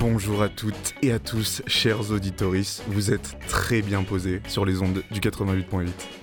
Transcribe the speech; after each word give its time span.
Bonjour 0.00 0.42
à 0.42 0.48
toutes 0.48 0.94
et 1.02 1.12
à 1.12 1.18
tous, 1.18 1.62
chers 1.66 2.10
auditoris, 2.10 2.82
vous 2.88 3.12
êtes 3.12 3.36
très 3.46 3.82
bien 3.82 4.02
posés 4.02 4.40
sur 4.48 4.64
les 4.64 4.82
ondes 4.82 5.02
du 5.10 5.20
88.8. 5.20 6.17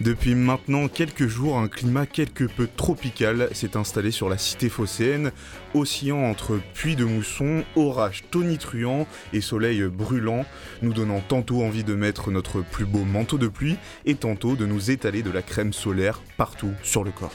Depuis 0.00 0.36
maintenant 0.36 0.86
quelques 0.86 1.26
jours, 1.26 1.58
un 1.58 1.66
climat 1.66 2.06
quelque 2.06 2.44
peu 2.44 2.68
tropical 2.76 3.48
s'est 3.52 3.76
installé 3.76 4.12
sur 4.12 4.28
la 4.28 4.38
cité 4.38 4.68
phocéenne, 4.68 5.32
oscillant 5.74 6.22
entre 6.22 6.60
puits 6.72 6.94
de 6.94 7.04
mousson, 7.04 7.64
orages 7.74 8.22
tonitruants 8.30 9.08
et 9.32 9.40
soleil 9.40 9.82
brûlant, 9.82 10.44
nous 10.82 10.92
donnant 10.92 11.20
tantôt 11.20 11.64
envie 11.64 11.82
de 11.82 11.94
mettre 11.94 12.30
notre 12.30 12.60
plus 12.60 12.84
beau 12.84 13.02
manteau 13.02 13.38
de 13.38 13.48
pluie 13.48 13.76
et 14.04 14.14
tantôt 14.14 14.54
de 14.54 14.66
nous 14.66 14.92
étaler 14.92 15.22
de 15.22 15.32
la 15.32 15.42
crème 15.42 15.72
solaire 15.72 16.20
partout 16.36 16.72
sur 16.84 17.02
le 17.02 17.10
corps. 17.10 17.34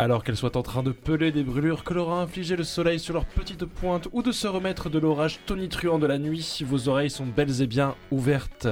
Alors 0.00 0.24
qu'elles 0.24 0.38
soient 0.38 0.56
en 0.56 0.62
train 0.62 0.82
de 0.82 0.92
peler 0.92 1.30
des 1.30 1.42
brûlures 1.42 1.84
que 1.84 1.92
leur 1.92 2.10
a 2.10 2.22
infligé 2.22 2.56
le 2.56 2.64
soleil 2.64 2.98
sur 2.98 3.12
leurs 3.12 3.26
petites 3.26 3.66
pointes 3.66 4.08
ou 4.12 4.22
de 4.22 4.32
se 4.32 4.46
remettre 4.46 4.88
de 4.88 4.98
l'orage 4.98 5.40
tonitruant 5.44 5.98
de 5.98 6.06
la 6.06 6.16
nuit, 6.16 6.62
vos 6.64 6.88
oreilles 6.88 7.10
sont 7.10 7.26
belles 7.26 7.60
et 7.60 7.66
bien 7.66 7.94
ouvertes. 8.10 8.66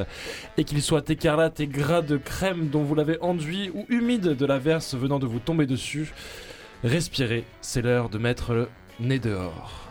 Et 0.57 0.65
qu'ils 0.65 0.81
soient 0.81 1.05
écarlates 1.07 1.61
et 1.61 1.67
gras 1.67 2.01
de 2.01 2.17
crème 2.17 2.71
dont 2.71 2.83
vous 2.83 2.95
l'avez 2.95 3.21
enduit 3.21 3.71
ou 3.75 3.85
humides 3.91 4.39
de 4.39 4.47
la 4.47 4.59
verse 4.59 4.95
venant 4.95 5.19
de 5.19 5.27
vous 5.27 5.39
tomber 5.39 5.67
dessus, 5.67 6.15
respirez, 6.83 7.45
c'est 7.61 7.83
l'heure 7.83 8.09
de 8.09 8.17
mettre 8.17 8.55
le 8.55 8.69
nez 8.99 9.19
dehors. 9.19 9.91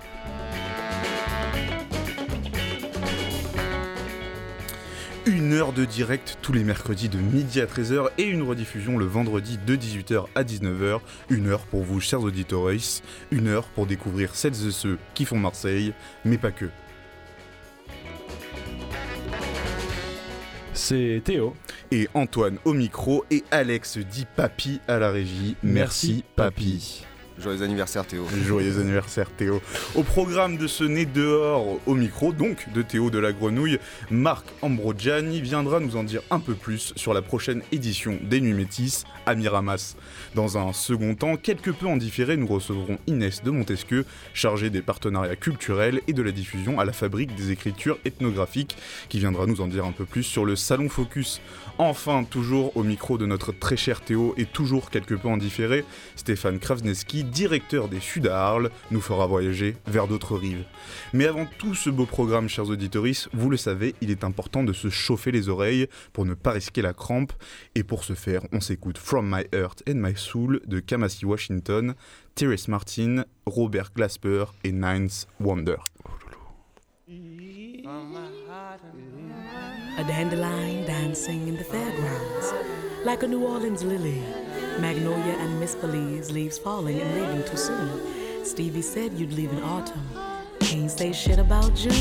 Une 5.48 5.53
heure 5.53 5.72
de 5.72 5.86
direct 5.86 6.38
tous 6.42 6.52
les 6.52 6.66
mercredis 6.66 7.08
de 7.08 7.17
midi 7.17 7.62
à 7.62 7.66
13h 7.66 8.09
et 8.17 8.23
une 8.23 8.42
rediffusion 8.42 8.98
le 8.98 9.06
vendredi 9.06 9.58
de 9.66 9.78
18h 9.78 10.26
à 10.36 10.44
19h. 10.44 11.00
Une 11.30 11.48
heure 11.48 11.62
pour 11.62 11.84
vous, 11.84 12.02
chers 12.02 12.22
auditeurs, 12.22 12.70
une 13.31 13.48
heure 13.48 13.64
pour 13.70 13.86
découvrir 13.86 14.36
celles 14.36 14.67
et 14.67 14.72
ceux 14.72 14.98
qui 15.14 15.23
font 15.23 15.38
Marseille, 15.38 15.94
mais 16.26 16.38
pas 16.38 16.52
que. 16.52 16.66
C'est 20.73 21.22
Théo. 21.23 21.56
Et 21.92 22.09
Antoine 22.14 22.58
au 22.66 22.73
micro 22.73 23.23
et 23.32 23.45
Alex 23.50 24.00
dit 24.00 24.28
Papy 24.36 24.82
à 24.89 25.00
la 25.00 25.11
régie. 25.11 25.56
Merci, 25.64 26.26
Papy. 26.36 27.06
Joyeux 27.39 27.61
anniversaire 27.61 28.05
Théo. 28.05 28.25
Joyeux 28.45 28.80
anniversaire 28.80 29.30
Théo. 29.30 29.61
Au 29.93 30.02
programme 30.02 30.57
de 30.57 30.66
ce 30.66 30.83
nez 30.83 31.05
dehors 31.05 31.77
au 31.85 31.93
micro, 31.93 32.33
donc 32.33 32.71
de 32.73 32.81
Théo 32.81 33.11
de 33.11 33.19
la 33.19 33.31
Grenouille, 33.31 33.77
Marc 34.09 34.45
Ambrogiani 34.63 35.39
viendra 35.41 35.80
nous 35.80 35.97
en 35.97 36.03
dire 36.03 36.21
un 36.31 36.39
peu 36.39 36.55
plus 36.55 36.93
sur 36.95 37.13
la 37.13 37.21
prochaine 37.21 37.61
édition 37.71 38.17
des 38.23 38.41
Nuits 38.41 38.53
Métis 38.53 39.03
à 39.27 39.35
Miramas. 39.35 39.95
Dans 40.33 40.58
un 40.58 40.73
second 40.73 41.13
temps, 41.13 41.38
quelque 41.38 41.69
peu 41.69 41.85
en 41.85 41.97
différé, 41.97 42.38
nous 42.38 42.47
recevrons 42.47 42.97
Inès 43.05 43.43
de 43.43 43.52
Montesquieu, 43.52 44.05
chargée 44.33 44.71
des 44.71 44.81
partenariats 44.81 45.35
culturels 45.35 46.02
et 46.08 46.13
de 46.13 46.23
la 46.23 46.31
diffusion 46.31 46.80
à 46.80 46.85
la 46.85 46.93
fabrique 46.93 47.35
des 47.35 47.52
écritures 47.52 47.99
ethnographiques, 48.03 48.77
qui 49.09 49.19
viendra 49.19 49.45
nous 49.45 49.61
en 49.61 49.67
dire 49.67 49.85
un 49.85 49.91
peu 49.91 50.05
plus 50.05 50.23
sur 50.23 50.43
le 50.43 50.55
Salon 50.55 50.89
Focus. 50.89 51.39
Enfin, 51.77 52.23
toujours 52.23 52.75
au 52.75 52.83
micro 52.83 53.19
de 53.19 53.27
notre 53.27 53.52
très 53.52 53.77
cher 53.77 54.02
Théo 54.02 54.33
et 54.38 54.45
toujours 54.45 54.89
quelque 54.89 55.13
peu 55.13 55.27
en 55.27 55.38
différé, 55.38 55.85
Stéphane 56.15 56.58
Kravneski, 56.58 57.27
directeur 57.28 57.88
des 57.88 57.99
Sud 57.99 58.27
à 58.27 58.45
Arles, 58.48 58.70
nous 58.92 59.02
fera 59.02 59.27
voyager 59.27 59.77
vers 59.86 60.08
d'autres 60.08 60.36
rives. 60.36 60.65
Mais 61.14 61.26
avant 61.26 61.45
tout 61.58 61.76
ce 61.76 61.89
beau 61.89 62.05
programme, 62.05 62.49
chers 62.49 62.70
auditeurs, 62.70 63.05
vous 63.33 63.49
le 63.49 63.58
savez, 63.58 63.95
il 64.02 64.11
est 64.11 64.23
important 64.23 64.64
de 64.64 64.73
se 64.73 64.89
chauffer 64.89 65.32
les 65.32 65.49
oreilles 65.49 65.88
pour 66.14 66.26
ne 66.26 66.33
pas 66.33 66.52
risquer 66.52 66.82
la 66.82 66.93
crampe. 66.93 67.33
Et 67.76 67.83
pour 67.83 68.04
ce 68.04 68.14
faire, 68.14 68.42
on 68.52 68.60
s'écoute 68.60 68.98
From 68.98 69.30
My 69.30 69.43
Heart 69.54 69.83
and 69.89 69.95
My 69.95 70.14
Soul 70.15 70.61
de 70.65 70.80
Kamasi 70.80 71.26
Washington, 71.26 71.93
Terrace 72.36 72.67
Martin, 72.67 73.26
Robert 73.45 73.92
Glasper 73.95 74.45
et 74.64 74.71
Nines 74.71 75.09
Wonder. 75.39 75.77
A 79.98 80.04
dandelion 80.04 80.86
dancing 80.86 81.48
in 81.48 81.55
the 81.55 81.64
fairgrounds, 81.64 82.54
like 83.03 83.23
a 83.23 83.27
New 83.27 83.45
Orleans 83.45 83.83
lily. 83.83 84.23
Magnolia 84.80 85.33
and 85.39 85.59
misbelieves, 85.59 86.31
leaves 86.31 86.58
falling 86.58 86.99
and 86.99 87.15
leaving 87.15 87.43
too 87.49 87.58
soon. 87.58 88.45
Stevie 88.45 88.81
said 88.81 89.13
you'd 89.13 89.33
leave 89.33 89.52
in 89.52 89.61
autumn. 89.63 90.09
Can't 90.59 90.91
say 90.91 91.13
shit 91.13 91.39
about 91.39 91.73
June. 91.75 91.93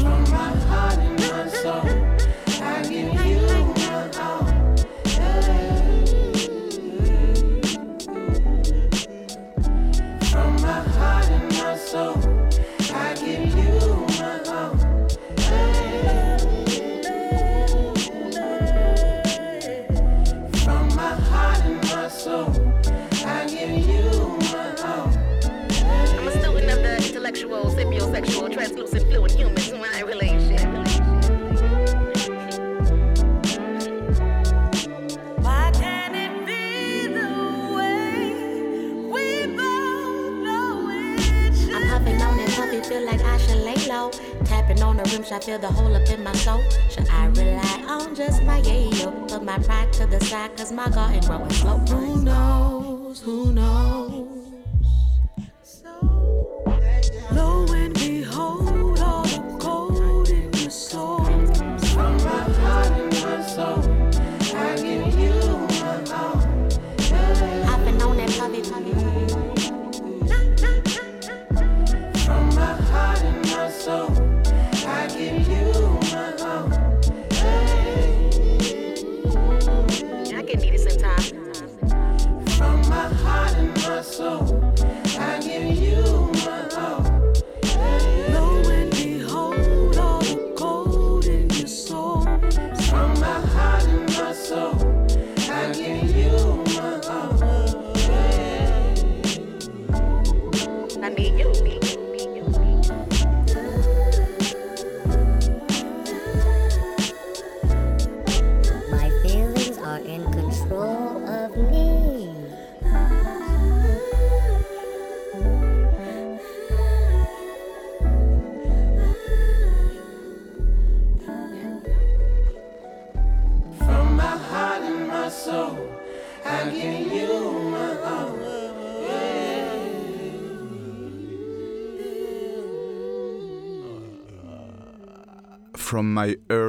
Rims, 45.17 45.33
I 45.33 45.41
feel 45.41 45.59
the 45.59 45.69
hole 45.69 45.97
up 45.97 46.07
in 46.11 46.23
my 46.23 46.33
soul. 46.33 46.63
Should 46.91 47.09
I 47.09 47.29
rely 47.29 47.85
on 47.89 48.15
just 48.15 48.43
my 48.43 48.61
yayo? 48.61 49.27
Put 49.29 49.43
my 49.43 49.59
pride 49.61 49.91
to 49.95 50.07
the 50.07 50.21
side, 50.21 50.55
cause 50.59 50.73
my 50.73 50.91
garden 50.91 51.21
growing 51.21 51.49
slow. 51.53 51.79
Who 51.79 52.23
knows? 52.23 53.23
Who 53.23 53.51
knows? 53.51 54.56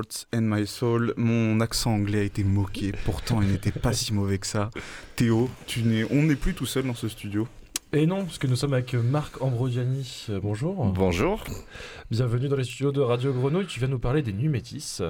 Heart 0.08 0.28
and 0.34 0.42
my 0.42 0.66
soul. 0.66 1.14
Mon 1.18 1.60
accent 1.60 1.94
anglais 1.94 2.20
a 2.20 2.24
été 2.24 2.44
moqué, 2.44 2.92
pourtant 3.06 3.42
il 3.42 3.50
n'était 3.50 3.72
pas 3.72 3.94
si 3.94 4.14
mauvais 4.14 4.38
que 4.38 4.48
ça. 4.48 4.70
Théo, 5.16 5.50
tu 5.66 5.84
n'es, 5.84 6.06
on 6.12 6.24
n'est 6.24 6.36
plus 6.36 6.54
tout 6.54 6.66
seul 6.66 6.86
dans 6.86 6.94
ce 6.94 7.08
studio. 7.08 7.48
Et 7.94 8.06
non, 8.06 8.26
parce 8.26 8.38
que 8.38 8.48
nous 8.48 8.56
sommes 8.56 8.74
avec 8.74 8.94
Marc 8.96 9.42
Ambrosiani. 9.42 10.26
Euh, 10.30 10.40
bonjour. 10.42 10.86
Bonjour. 10.94 11.44
Bienvenue 12.12 12.50
dans 12.50 12.58
les 12.58 12.66
studios 12.66 12.92
de 12.92 13.02
Radio 13.02 13.32
Grenouille. 13.34 13.66
Tu 13.66 13.80
viens 13.80 13.88
nous 13.88 14.00
parler 14.00 14.22
des 14.22 14.34
Nuits 14.34 14.50
Métis. 14.50 15.02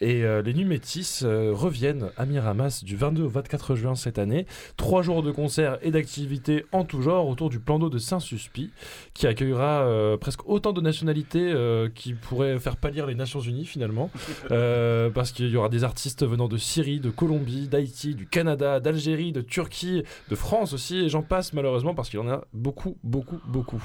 Et 0.00 0.24
euh, 0.24 0.42
les 0.42 0.52
Nuits 0.54 0.64
Métis 0.64 1.22
euh, 1.24 1.52
reviennent 1.54 2.10
à 2.16 2.26
Miramas 2.26 2.82
du 2.84 2.96
22 2.96 3.22
au 3.24 3.28
24 3.28 3.74
juin 3.74 3.94
cette 3.94 4.18
année. 4.18 4.46
Trois 4.76 5.02
jours 5.02 5.22
de 5.22 5.30
concerts 5.32 5.78
et 5.82 5.90
d'activités 5.90 6.64
en 6.72 6.84
tout 6.84 7.02
genre 7.02 7.28
autour 7.28 7.48
du 7.50 7.58
plan 7.60 7.78
d'eau 7.78 7.88
de 7.90 7.98
Saint-Suspit, 7.98 8.70
qui 9.14 9.26
accueillera 9.26 9.82
euh, 9.82 10.16
presque 10.16 10.46
autant 10.48 10.72
de 10.72 10.80
nationalités 10.80 11.50
euh, 11.52 11.88
qui 11.94 12.14
pourraient 12.14 12.58
faire 12.58 12.76
pâlir 12.76 13.06
les 13.06 13.14
Nations 13.14 13.40
Unies 13.40 13.66
finalement. 13.66 14.10
Euh, 14.52 15.10
parce 15.10 15.32
qu'il 15.32 15.48
y 15.48 15.56
aura 15.56 15.68
des 15.68 15.82
artistes 15.82 16.24
venant 16.24 16.46
de 16.46 16.56
Syrie, 16.56 17.00
de 17.00 17.10
Colombie, 17.10 17.68
d'Haïti, 17.68 18.14
du 18.14 18.26
Canada, 18.26 18.78
d'Algérie, 18.80 19.32
de 19.32 19.40
Turquie, 19.40 20.02
de 20.28 20.34
France 20.36 20.72
aussi, 20.72 20.98
et 20.98 21.08
j'en 21.08 21.22
passe 21.22 21.52
malheureusement 21.52 21.94
parce 21.94 22.10
qu'il 22.10 22.20
y 22.20 22.22
en 22.22 22.28
a 22.28 22.44
beaucoup, 22.52 22.96
beaucoup, 23.02 23.40
beaucoup. 23.46 23.82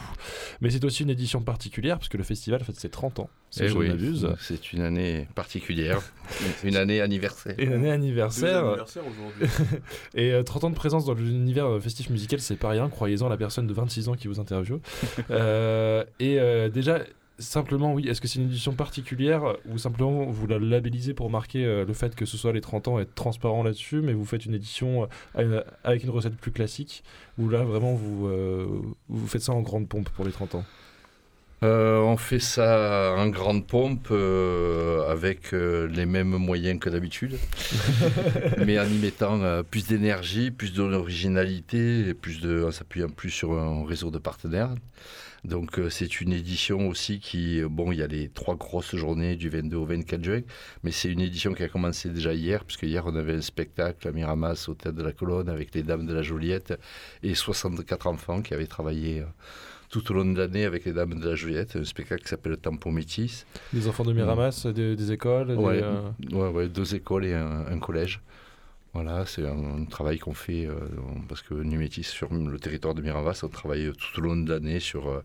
Mais 0.61 0.69
c'est 0.69 0.83
aussi 0.85 1.03
une 1.03 1.09
édition 1.09 1.41
particulière 1.41 1.97
parce 1.97 2.09
que 2.09 2.17
le 2.17 2.23
festival 2.23 2.63
fête 2.63 2.75
ses 2.75 2.89
30 2.89 3.19
ans, 3.19 3.29
si 3.49 3.63
Eh 3.63 3.69
je 3.69 3.73
ne 3.73 3.79
oui, 3.79 3.87
m'abuse. 3.87 4.27
c'est 4.39 4.71
une 4.73 4.81
année 4.81 5.27
particulière, 5.35 6.00
une 6.63 6.69
une 6.69 6.75
année 6.75 7.01
anniversaire. 7.01 7.55
Une 7.57 7.73
année 7.73 7.91
anniversaire. 7.91 8.65
aujourd'hui. 8.65 9.47
Et 10.15 10.31
euh, 10.31 10.43
30 10.43 10.63
ans 10.65 10.69
de 10.69 10.75
présence 10.75 11.05
dans 11.05 11.13
l'univers 11.13 11.65
euh, 11.65 11.79
festif 11.79 12.09
musical, 12.09 12.39
c'est 12.39 12.55
pas 12.55 12.69
rien, 12.69 12.89
croyez-en, 12.89 13.29
la 13.29 13.37
personne 13.37 13.67
de 13.67 13.73
26 13.73 14.09
ans 14.09 14.13
qui 14.13 14.27
vous 14.27 14.39
interviewe. 14.39 14.79
Euh, 15.29 16.03
et 16.19 16.39
euh, 16.39 16.69
déjà, 16.69 16.99
simplement, 17.41 17.93
oui, 17.93 18.07
est-ce 18.07 18.21
que 18.21 18.27
c'est 18.27 18.39
une 18.39 18.45
édition 18.45 18.73
particulière 18.73 19.55
ou 19.69 19.77
simplement 19.77 20.25
vous 20.25 20.47
la 20.47 20.59
labellisez 20.59 21.13
pour 21.13 21.29
marquer 21.29 21.65
euh, 21.65 21.85
le 21.85 21.93
fait 21.93 22.15
que 22.15 22.25
ce 22.25 22.37
soit 22.37 22.53
les 22.53 22.61
30 22.61 22.87
ans 22.87 22.99
et 22.99 23.03
être 23.03 23.15
transparent 23.15 23.63
là-dessus, 23.63 24.01
mais 24.01 24.13
vous 24.13 24.25
faites 24.25 24.45
une 24.45 24.53
édition 24.53 25.07
euh, 25.37 25.63
avec 25.83 26.03
une 26.03 26.09
recette 26.09 26.35
plus 26.35 26.51
classique, 26.51 27.03
où 27.37 27.49
là, 27.49 27.63
vraiment, 27.63 27.93
vous, 27.93 28.27
euh, 28.27 28.67
vous 29.09 29.27
faites 29.27 29.41
ça 29.41 29.53
en 29.53 29.61
grande 29.61 29.87
pompe 29.87 30.09
pour 30.09 30.25
les 30.25 30.31
30 30.31 30.55
ans? 30.55 30.63
Euh, 31.63 31.99
on 31.99 32.17
fait 32.17 32.39
ça 32.39 33.13
en 33.15 33.27
grande 33.27 33.67
pompe 33.67 34.07
euh, 34.09 35.07
avec 35.11 35.53
euh, 35.53 35.87
les 35.89 36.07
mêmes 36.07 36.35
moyens 36.37 36.79
que 36.79 36.89
d'habitude, 36.89 37.37
mais 38.65 38.79
en 38.79 38.87
y 38.87 38.97
mettant 38.97 39.63
plus 39.69 39.85
d'énergie, 39.85 40.49
plus 40.49 40.73
d'originalité, 40.73 42.07
et 42.07 42.13
plus 42.15 42.41
de, 42.41 42.63
en 42.63 42.71
s'appuyant 42.71 43.09
plus 43.09 43.29
sur 43.29 43.53
un 43.53 43.85
réseau 43.85 44.09
de 44.09 44.17
partenaires. 44.17 44.73
Donc 45.43 45.79
c'est 45.89 46.21
une 46.21 46.33
édition 46.33 46.87
aussi 46.87 47.19
qui, 47.19 47.61
bon, 47.63 47.91
il 47.91 47.99
y 47.99 48.03
a 48.03 48.07
les 48.07 48.29
trois 48.29 48.55
grosses 48.55 48.95
journées 48.95 49.35
du 49.35 49.49
22 49.49 49.77
au 49.77 49.85
24 49.85 50.23
juin, 50.23 50.41
mais 50.83 50.91
c'est 50.91 51.09
une 51.09 51.21
édition 51.21 51.53
qui 51.53 51.61
a 51.61 51.67
commencé 51.67 52.09
déjà 52.09 52.33
hier, 52.33 52.65
puisque 52.65 52.83
hier 52.83 53.03
on 53.05 53.15
avait 53.15 53.35
un 53.35 53.41
spectacle 53.41 54.07
à 54.07 54.11
Miramas 54.11 54.65
au 54.67 54.73
Théâtre 54.73 54.97
de 54.97 55.03
la 55.03 55.11
Colonne 55.11 55.49
avec 55.49 55.75
les 55.75 55.83
Dames 55.83 56.07
de 56.07 56.13
la 56.13 56.23
Joliette 56.23 56.73
et 57.21 57.35
64 57.35 58.07
enfants 58.07 58.41
qui 58.41 58.55
avaient 58.55 58.67
travaillé 58.67 59.23
tout 59.91 60.09
au 60.11 60.13
long 60.15 60.25
de 60.25 60.37
l'année 60.37 60.65
avec 60.65 60.85
les 60.85 60.93
Dames 60.93 61.19
de 61.19 61.29
la 61.29 61.35
Joliette, 61.35 61.75
un 61.75 61.83
spectacle 61.83 62.23
qui 62.23 62.29
s'appelle 62.29 62.57
Tampon 62.57 62.91
Métis. 62.91 63.45
Des 63.73 63.87
enfants 63.87 64.05
de 64.05 64.13
Miramas, 64.13 64.65
des, 64.73 64.95
des 64.95 65.11
écoles 65.11 65.49
des, 65.49 65.63
euh, 65.63 66.01
ouais, 66.31 66.47
ouais, 66.49 66.69
deux 66.69 66.95
écoles 66.95 67.25
et 67.25 67.33
un, 67.33 67.65
un 67.67 67.79
collège. 67.79 68.21
Voilà, 68.93 69.25
c'est 69.25 69.45
un, 69.45 69.81
un 69.81 69.85
travail 69.85 70.17
qu'on 70.19 70.33
fait 70.33 70.65
euh, 70.65 70.75
parce 71.29 71.41
que 71.41 71.53
Numétis, 71.53 72.03
sur 72.03 72.33
le 72.33 72.57
territoire 72.59 72.93
de 72.93 73.01
Miramas, 73.01 73.41
on 73.43 73.49
travaille 73.49 73.91
tout 73.93 74.19
au 74.19 74.23
long 74.23 74.35
de 74.37 74.49
l'année 74.49 74.79
sur 74.79 75.09
euh, 75.09 75.23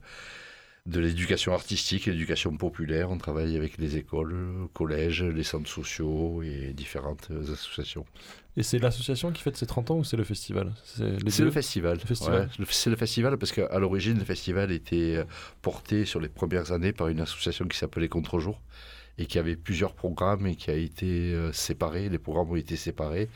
de 0.87 1.01
l'éducation 1.01 1.53
artistique 1.53 2.07
et 2.07 2.13
l'éducation 2.13 2.57
populaire. 2.57 3.11
On 3.11 3.19
travaille 3.19 3.57
avec 3.57 3.77
les 3.79 3.97
écoles, 3.97 4.33
le 4.33 4.69
collège, 4.69 5.23
les 5.23 5.43
centres 5.43 5.69
sociaux 5.69 6.43
et 6.43 6.73
différentes 6.73 7.29
associations. 7.53 8.07
Et 8.57 8.63
c'est 8.63 8.79
l'association 8.79 9.33
qui 9.33 9.43
fête 9.43 9.57
ses 9.57 9.67
30 9.67 9.91
ans 9.91 9.97
ou 9.99 10.05
c'est 10.05 10.17
le 10.17 10.25
festival? 10.25 10.73
C'est 10.85 11.43
le 11.43 11.51
festival. 11.51 11.99
Le 11.99 12.07
festival. 12.07 12.49
Ouais, 12.59 12.67
c'est 12.71 12.91
le 12.91 12.97
festival 12.97 13.37
parce 13.37 13.53
qu'à 13.53 13.79
l'origine, 13.79 14.19
le 14.19 14.25
festival 14.25 14.73
était 14.73 15.17
euh, 15.17 15.25
porté 15.61 16.07
sur 16.07 16.21
les 16.21 16.29
premières 16.29 16.73
années 16.73 16.93
par 16.93 17.09
une 17.09 17.21
association 17.21 17.67
qui 17.67 17.77
s'appelait 17.77 18.09
Contre-jour 18.09 18.61
et 19.19 19.27
qui 19.27 19.39
avait 19.39 19.57
plusieurs 19.57 19.95
programmes 19.95 20.47
et 20.47 20.57
qui 20.57 20.71
a 20.71 20.75
été 20.75 21.35
euh, 21.35 21.53
séparé. 21.53 22.09
Les 22.09 22.19
programmes 22.19 22.51
ont 22.51 22.57
été 22.57 22.77
séparés. 22.77 23.29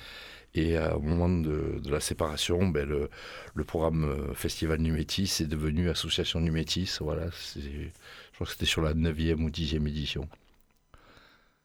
Et 0.55 0.77
au 0.79 1.01
moment 1.01 1.29
de, 1.29 1.81
la 1.89 2.01
séparation, 2.01 2.67
ben, 2.69 2.89
le, 2.89 3.65
programme 3.65 4.05
euh, 4.05 4.35
Festival 4.35 4.81
Numétis 4.81 5.39
est 5.41 5.47
devenu 5.47 5.89
Association 5.91 6.41
Numétis. 6.41 6.91
Voilà, 7.01 7.29
je 7.55 7.89
crois 8.35 8.47
que 8.47 8.53
c'était 8.53 8.67
sur 8.67 8.83
la 8.83 8.95
9e 8.95 9.43
ou 9.45 9.51
10e 9.51 9.87
édition. 9.87 10.29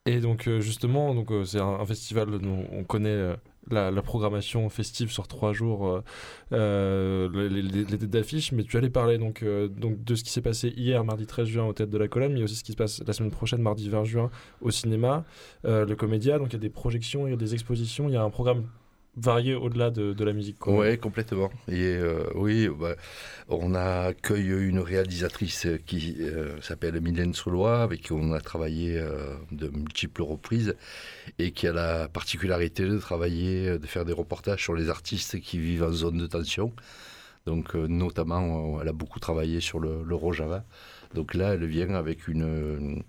Et 0.06 0.20
donc 0.20 0.48
euh, 0.48 0.62
justement, 0.62 1.16
donc 1.16 1.32
euh, 1.32 1.46
c'est 1.46 1.60
un, 1.60 1.84
festival 1.86 2.38
dont 2.38 2.68
on 2.72 2.84
connaît 2.84 3.36
la, 3.72 3.92
programmation 4.02 4.70
festive 4.70 5.12
sur 5.12 5.28
trois 5.28 5.54
jours, 5.54 5.88
euh, 5.88 6.02
euh, 6.54 7.50
les, 7.50 7.62
les- 7.62 7.86
têtes 7.86 8.10
d'affiche, 8.10 8.52
mais 8.52 8.64
tu 8.64 8.78
allais 8.78 8.90
parler 8.90 9.18
donc, 9.18 9.44
euh, 9.44 9.68
de 9.70 10.16
ce 10.16 10.24
qui 10.24 10.30
s'est 10.30 10.42
passé 10.42 10.74
hier, 10.76 11.04
mardi 11.04 11.26
13 11.26 11.48
juin, 11.48 11.66
au 11.66 11.74
Théâtre 11.74 11.92
de 11.92 11.98
la 11.98 12.08
Colonne, 12.08 12.34
mais 12.34 12.44
aussi 12.44 12.56
ce 12.56 12.64
qui 12.64 12.72
se 12.72 12.78
passe 12.78 13.02
la 13.06 13.14
semaine 13.14 13.32
prochaine, 13.32 13.62
mardi 13.62 13.90
20 13.90 14.04
juin, 14.04 14.30
au 14.62 14.72
cinéma, 14.72 15.26
le 15.64 15.94
Comédia, 15.96 16.38
donc 16.38 16.50
il 16.50 16.54
y 16.54 16.58
a 16.58 16.60
des 16.60 16.70
projections, 16.70 17.28
il 17.28 17.32
y 17.32 17.34
a 17.34 17.38
des 17.38 17.54
expositions, 17.54 18.08
il 18.08 18.14
y 18.14 18.18
a 18.18 18.24
un 18.24 18.30
programme 18.30 18.66
varié 19.18 19.56
au-delà 19.56 19.92
de, 19.92 20.24
la 20.24 20.34
musique. 20.34 20.60
quoi. 20.60 20.80
Oui, 20.80 20.98
complètement. 20.98 21.50
Et 21.68 21.96
euh, 21.96 22.26
oui, 22.36 22.68
bah, 22.68 22.96
on 23.48 23.76
accueille 23.76 24.50
une 24.50 24.80
réalisatrice 24.80 25.68
qui 25.86 26.18
euh, 26.20 26.60
s'appelle 26.62 27.00
Mylène 27.00 27.34
Solois, 27.34 27.84
avec 27.84 28.02
qui 28.02 28.12
on 28.12 28.34
a 28.34 28.42
travaillé 28.42 28.98
euh, 28.98 29.36
de 29.52 29.68
multiples 29.70 30.24
reprises 30.24 30.76
et 31.40 31.52
qui 31.52 31.68
a 31.68 31.74
la 31.74 32.08
particularité 32.08 32.88
de 32.88 32.98
travailler, 32.98 33.68
euh, 33.68 33.78
de 33.78 33.86
faire 33.86 34.06
des 34.06 34.14
reportages 34.14 34.64
sur 34.64 34.74
les 34.74 34.90
artistes 34.90 35.40
qui 35.40 35.60
vivent 35.60 35.84
en 35.84 35.92
zone 35.92 36.18
de 36.18 36.28
tension. 36.28 36.74
Donc, 37.46 37.76
notamment, 37.76 38.82
elle 38.82 38.88
a 38.88 38.92
beaucoup 38.92 39.20
travaillé 39.20 39.60
sur 39.62 39.80
le, 39.80 40.02
le 40.04 40.16
Rojava. 40.16 40.66
Donc 41.14 41.36
là, 41.36 41.54
elle 41.54 41.66
vient 41.66 41.94
avec 41.94 42.28
une, 42.28 43.04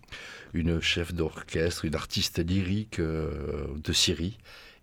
une 0.53 0.79
chef 0.83 1.15
d'orchestre, 1.15 1.87
une 1.87 1.95
artiste 1.95 2.47
lyrique 2.47 3.01
de 3.01 3.93
Syrie. 3.95 4.37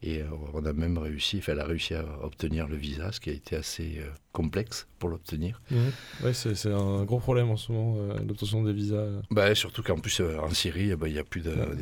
Et 0.05 0.21
euh, 0.21 0.25
on 0.53 0.65
a 0.65 0.73
même 0.73 0.97
réussi, 0.97 1.37
enfin, 1.37 1.53
elle 1.53 1.61
a 1.61 1.65
réussi 1.65 1.93
à 1.93 2.03
obtenir 2.23 2.67
le 2.67 2.75
visa, 2.75 3.13
ce 3.13 3.21
qui 3.21 3.29
a 3.29 3.33
été 3.33 3.55
assez 3.55 3.99
euh, 3.99 4.09
complexe 4.33 4.85
pour 4.99 5.07
l'obtenir. 5.09 5.61
Mhm. 5.71 5.77
Ouais, 6.23 6.33
c'est 6.33 6.71
un 6.73 7.05
gros 7.05 7.19
problème 7.19 7.49
en 7.49 7.55
ce 7.55 7.71
moment, 7.71 7.95
euh, 7.97 8.17
l'obtention 8.27 8.63
des 8.63 8.73
visas. 8.73 9.05
Bah, 9.31 9.55
surtout 9.55 9.81
qu'en 9.81 9.97
plus, 9.97 10.19
euh, 10.19 10.37
en 10.39 10.49
Syrie, 10.49 10.89
il 10.89 10.95
n'y 11.13 11.17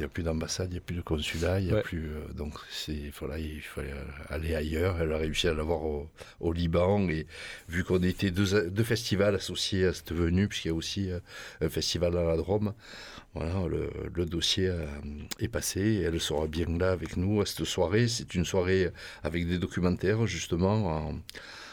a 0.05 0.07
plus 0.07 0.23
d'ambassade, 0.23 0.67
il 0.69 0.73
n'y 0.73 0.77
a 0.77 0.81
plus 0.81 0.95
de 0.95 1.01
consulat, 1.01 1.59
il 1.59 1.67
y 1.67 1.71
a 1.71 1.75
Ouais. 1.75 1.81
plus. 1.81 2.09
donc, 2.35 2.53
voilà, 3.19 3.39
il 3.39 3.59
fallait 3.61 3.93
aller 4.29 4.53
ailleurs. 4.53 5.01
Elle 5.01 5.11
a 5.13 5.17
réussi 5.17 5.47
à 5.47 5.53
l'avoir 5.55 5.83
au, 5.83 6.07
au 6.39 6.53
Liban. 6.53 7.09
Et 7.09 7.25
vu 7.69 7.83
qu'on 7.83 8.03
était 8.03 8.29
deux, 8.31 8.69
deux 8.69 8.83
festivals 8.83 9.33
associés 9.33 9.85
à 9.87 9.93
cette 9.93 10.13
venue, 10.13 10.47
puisqu'il 10.47 10.67
y 10.67 10.71
a 10.71 10.75
aussi 10.75 11.09
un 11.61 11.69
festival 11.69 12.15
à 12.17 12.23
la 12.23 12.37
Drôme, 12.37 12.73
voilà, 13.33 13.65
le, 13.67 14.25
dossier 14.25 14.67
euh, 14.67 14.85
est 15.39 15.47
passé. 15.47 15.81
Et 15.81 16.01
elle 16.01 16.19
sera 16.19 16.47
bien 16.47 16.65
là 16.77 16.91
avec 16.91 17.17
nous 17.17 17.41
à 17.41 17.45
cette 17.45 17.65
soirée. 17.65 18.07
C'est 18.07 18.35
une 18.35 18.45
soirée 18.45 18.89
avec 19.23 19.47
des 19.47 19.57
documentaires, 19.57 20.27
justement, 20.27 21.11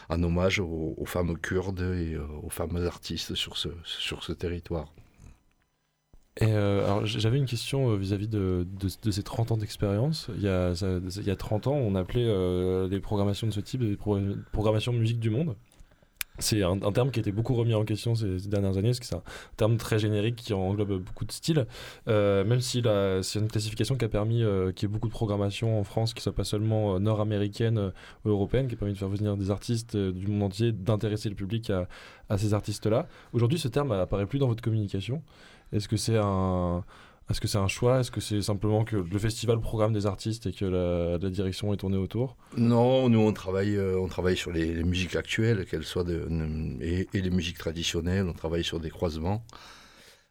en, 0.09 0.23
hommage 0.23 0.59
aux, 0.59 1.05
femmes 1.05 1.37
kurdes 1.37 1.81
et 1.81 2.15
euh, 2.15 2.25
aux 2.43 2.49
femmes 2.49 2.77
artistes 2.77 3.35
sur 3.35 3.57
ce, 3.57 3.69
sur 3.83 4.23
ce 4.23 4.31
territoire. 4.33 4.93
Euh, 6.41 7.01
j'avais 7.05 7.37
une 7.37 7.45
question 7.45 7.91
euh, 7.91 7.97
vis-à-vis 7.97 8.29
de, 8.29 8.65
ces 9.11 9.23
30 9.23 9.51
ans 9.51 9.57
d'expérience. 9.57 10.29
Il, 10.35 10.41
y 10.41 10.47
a, 10.47 10.73
ça- 10.73 10.99
il 11.17 11.27
y 11.27 11.31
a 11.31 11.35
30 11.35 11.67
ans, 11.67 11.73
on 11.73 11.95
appelait 11.95 12.25
euh, 12.25 12.87
les 12.87 12.99
programmations 13.01 13.47
de 13.47 13.51
ce 13.51 13.59
type 13.59 13.81
des 13.81 13.97
pro- 13.97 14.19
programmations 14.53 14.93
musique 14.93 15.19
du 15.19 15.29
monde. 15.29 15.55
C'est 16.39 16.63
un, 16.63 16.77
terme 16.91 17.11
qui 17.11 17.19
a 17.19 17.21
été 17.21 17.31
beaucoup 17.31 17.53
remis 17.53 17.73
en 17.73 17.83
question 17.83 18.15
ces, 18.15 18.47
dernières 18.47 18.77
années, 18.77 18.89
parce 18.89 18.99
que 18.99 19.05
c'est 19.05 19.15
un 19.15 19.23
terme 19.57 19.77
très 19.77 19.99
générique 19.99 20.37
qui 20.37 20.53
englobe 20.53 21.01
beaucoup 21.01 21.25
de 21.25 21.31
styles. 21.31 21.67
Euh, 22.07 22.43
même 22.45 22.61
si 22.61 22.81
c'est 23.21 23.39
une 23.39 23.47
classification 23.47 23.95
qui 23.95 24.05
a 24.05 24.09
permis 24.09 24.43
euh, 24.43 24.71
qu'il 24.71 24.87
y 24.87 24.91
ait 24.91 24.93
beaucoup 24.93 25.07
de 25.07 25.13
programmation 25.13 25.79
en 25.79 25.83
France, 25.83 26.13
qui 26.13 26.21
soit 26.21 26.33
pas 26.33 26.43
seulement 26.43 26.95
euh, 26.95 26.99
nord-américaine 26.99 27.77
euh, 27.77 27.91
ou 28.25 28.29
européenne, 28.29 28.67
qui 28.67 28.75
a 28.75 28.77
permis 28.77 28.93
de 28.93 28.97
faire 28.97 29.09
venir 29.09 29.37
des 29.37 29.51
artistes 29.51 29.97
du 29.97 30.27
monde 30.27 30.43
entier, 30.43 30.71
d'intéresser 30.71 31.29
le 31.29 31.35
public 31.35 31.69
à, 31.69 31.87
à 32.29 32.37
ces 32.37 32.53
artistes-là. 32.53 33.07
Aujourd'hui, 33.33 33.59
ce 33.59 33.67
terme 33.67 33.91
apparaît 33.91 34.25
plus 34.25 34.39
dans 34.39 34.47
votre 34.47 34.63
communication. 34.63 35.21
Est-ce 35.71 35.87
que 35.87 35.97
c'est 35.97 36.17
un, 36.17 36.83
est-ce 37.29 37.41
que 37.41 37.47
c'est 37.47 37.57
un 37.57 37.67
choix? 37.67 37.99
Est-ce 37.99 38.11
que 38.11 38.21
c'est 38.21 38.41
simplement 38.41 38.83
que 38.83 38.95
le 38.95 39.19
festival 39.19 39.59
programme 39.59 39.93
des 39.93 40.05
artistes 40.05 40.47
et 40.47 40.51
que 40.51 40.65
la, 40.65 41.17
la 41.17 41.29
direction 41.29 41.73
est 41.73 41.77
tournée 41.77 41.97
autour? 41.97 42.37
Non, 42.57 43.09
nous 43.09 43.19
on 43.19 43.33
travaille, 43.33 43.75
euh, 43.75 43.99
on 43.99 44.07
travaille 44.07 44.37
sur 44.37 44.51
les, 44.51 44.73
les 44.73 44.83
musiques 44.83 45.15
actuelles, 45.15 45.65
qu'elles 45.65 45.83
soient 45.83 46.03
de, 46.03 46.27
et, 46.81 47.07
et 47.13 47.21
les 47.21 47.29
musiques 47.29 47.57
traditionnelles. 47.57 48.27
On 48.27 48.33
travaille 48.33 48.63
sur 48.63 48.79
des 48.79 48.89
croisements. 48.89 49.43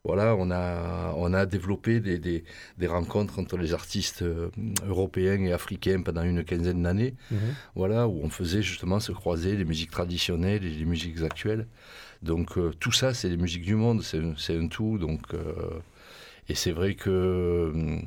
Voilà, 0.05 0.37
on 0.37 0.51
a, 0.51 1.13
on 1.17 1.35
a 1.35 1.45
développé 1.45 2.01
des, 2.01 2.19
des, 2.19 2.45
des 2.79 2.87
rencontres 2.87 3.39
entre 3.41 3.57
les 3.59 3.75
artistes 3.75 4.23
euh, 4.23 4.49
européens 4.87 5.43
et 5.45 5.53
africains 5.53 6.01
pendant 6.03 6.23
une 6.23 6.45
quinzaine 6.45 6.83
d'années. 6.85 7.15
Voilà, 7.75 8.09
où 8.09 8.21
on 8.23 8.31
faisait 8.31 8.63
justement 8.63 9.01
se 9.01 9.13
croiser 9.13 9.57
les 9.57 9.65
musiques 9.65 9.91
traditionnelles 9.91 10.65
et 10.65 10.71
les 10.71 10.85
musiques 10.85 11.21
actuelles. 11.23 11.67
Donc 12.23 12.57
euh, 12.57 12.73
tout 12.79 12.93
ça, 12.93 13.13
c'est 13.13 13.29
les 13.29 13.37
musiques 13.37 13.65
du 13.65 13.75
monde, 13.75 14.03
c'est 14.03 14.23
c'est 14.37 14.57
un 14.57 14.69
tout. 14.69 14.99
Donc 14.99 15.21
euh, 15.35 15.53
Et 16.49 16.55
c'est 16.55 16.73
vrai 16.73 16.95
que 16.95 17.71
hum, 17.75 18.03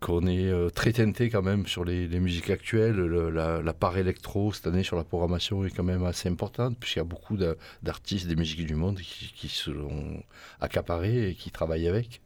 qu'on 0.00 0.26
est 0.26 0.48
euh, 0.50 0.68
très 0.68 0.92
teinté 0.92 1.30
quand 1.30 1.40
même 1.40 1.66
sur 1.66 1.84
les, 1.84 2.06
les 2.08 2.20
musiques 2.20 2.50
actuelles. 2.50 2.96
Le- 2.96 3.30
la, 3.30 3.62
la 3.62 3.72
part 3.72 3.96
électro 3.96 4.52
cette 4.52 4.66
année 4.66 4.82
sur 4.82 4.96
la 4.96 5.04
programmation 5.04 5.64
est 5.64 5.70
quand 5.70 5.84
même 5.84 6.04
assez 6.04 6.28
importante, 6.28 6.76
puisqu'il 6.78 6.98
y 6.98 7.02
a 7.02 7.04
beaucoup 7.04 7.38
d'artistes 7.82 8.26
des 8.26 8.36
musiques 8.36 8.66
du 8.66 8.74
monde 8.74 8.98
qui, 8.98 9.32
qui 9.34 9.48
se 9.48 9.70
l'ont 9.70 10.22
accaparé 10.60 11.30
et 11.30 11.34
qui 11.34 11.50
travaillent 11.50 11.88
avec. 11.88 12.20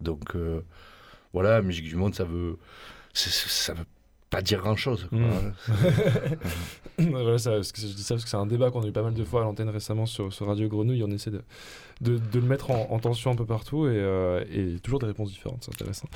Donc 0.00 0.34
euh, 0.36 0.60
voilà, 1.32 1.62
musique 1.62 1.86
du 1.88 1.96
monde, 1.96 2.14
ça 2.14 2.24
veut, 2.24 2.58
ça 3.14 3.72
veut 3.72 3.86
pas 4.28 4.42
dire 4.42 4.60
grand 4.60 4.76
chose. 4.76 5.08
Voilà, 6.98 7.38
ça, 7.38 7.52
parce 7.52 7.72
que 7.72 7.80
je 7.80 7.86
dis 7.86 8.02
ça 8.02 8.14
parce 8.14 8.24
que 8.24 8.30
c'est 8.30 8.36
un 8.36 8.46
débat 8.46 8.70
qu'on 8.70 8.82
a 8.82 8.86
eu 8.86 8.92
pas 8.92 9.02
mal 9.02 9.14
de 9.14 9.24
fois 9.24 9.40
à 9.40 9.44
l'antenne 9.44 9.68
récemment 9.68 10.06
sur, 10.06 10.32
sur 10.32 10.46
Radio 10.46 10.68
Grenouille. 10.68 11.02
On 11.04 11.10
essaie 11.10 11.30
de, 11.30 11.42
de, 12.04 12.38
le 12.38 12.46
mettre 12.46 12.70
en, 12.70 12.86
en 12.90 12.98
tension 12.98 13.30
un 13.30 13.34
peu 13.34 13.46
partout 13.46 13.86
et, 13.86 13.90
euh, 13.94 14.78
toujours 14.82 14.98
des 14.98 15.06
réponses 15.06 15.30
différentes. 15.30 15.64
C'est 15.64 15.74
intéressant. 15.74 16.08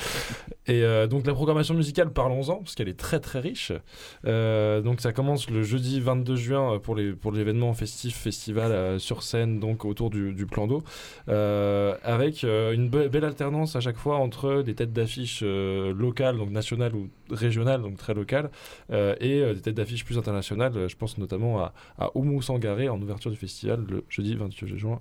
Et 0.66 0.83
euh, 0.83 1.07
donc 1.07 1.26
la 1.26 1.35
programmation 1.35 1.75
musicale, 1.75 2.12
parlons-en 2.12 2.57
parce 2.57 2.75
qu'elle 2.75 2.88
est 2.88 2.99
très 2.99 3.21
très 3.21 3.40
riche. 3.40 3.73
Euh, 4.26 4.80
donc 4.80 5.00
ça 5.00 5.12
commence 5.12 5.50
le 5.50 5.62
jeudi 5.62 6.00
22 6.00 6.37
juin 6.37 6.78
pour 6.78 6.95
les 6.95 7.12
pour 7.12 7.33
l'événement 7.33 7.73
festif 7.75 8.16
festival 8.16 9.00
sur 9.00 9.23
scène 9.23 9.61
donc 9.61 9.85
autour 9.85 10.11
du, 10.11 10.47
plan 10.47 10.66
d'eau 10.66 10.83
avec 11.26 12.42
une 12.42 12.88
be- 12.88 13.09
belle 13.09 13.25
alternance 13.25 13.76
à 13.76 13.80
chaque 13.80 13.97
fois 13.97 14.16
entre 14.16 14.62
des 14.62 14.75
têtes 14.75 14.92
d'affiche 14.92 15.40
euh, 15.42 15.92
locales 15.95 16.37
donc 16.37 16.50
nationales 16.50 16.95
ou 16.95 17.09
régionales 17.30 17.83
donc 17.83 17.97
très 17.97 18.14
locales 18.14 18.50
et 18.90 19.54
des 19.54 19.61
têtes 19.61 19.75
d'affiche 19.75 20.04
plus 20.04 20.18
internationales. 20.18 20.88
Je 20.88 20.97
pense 20.97 21.18
notamment 21.18 21.61
à, 21.61 21.73
à 21.99 22.11
Oumou 22.16 22.42
Sangaré 22.42 22.88
en 22.88 23.00
ouverture 23.00 23.30
du 23.30 23.37
festival 23.37 23.85
le 23.88 24.04
jeudi 24.09 24.35
28 24.35 24.76
juin, 24.76 25.00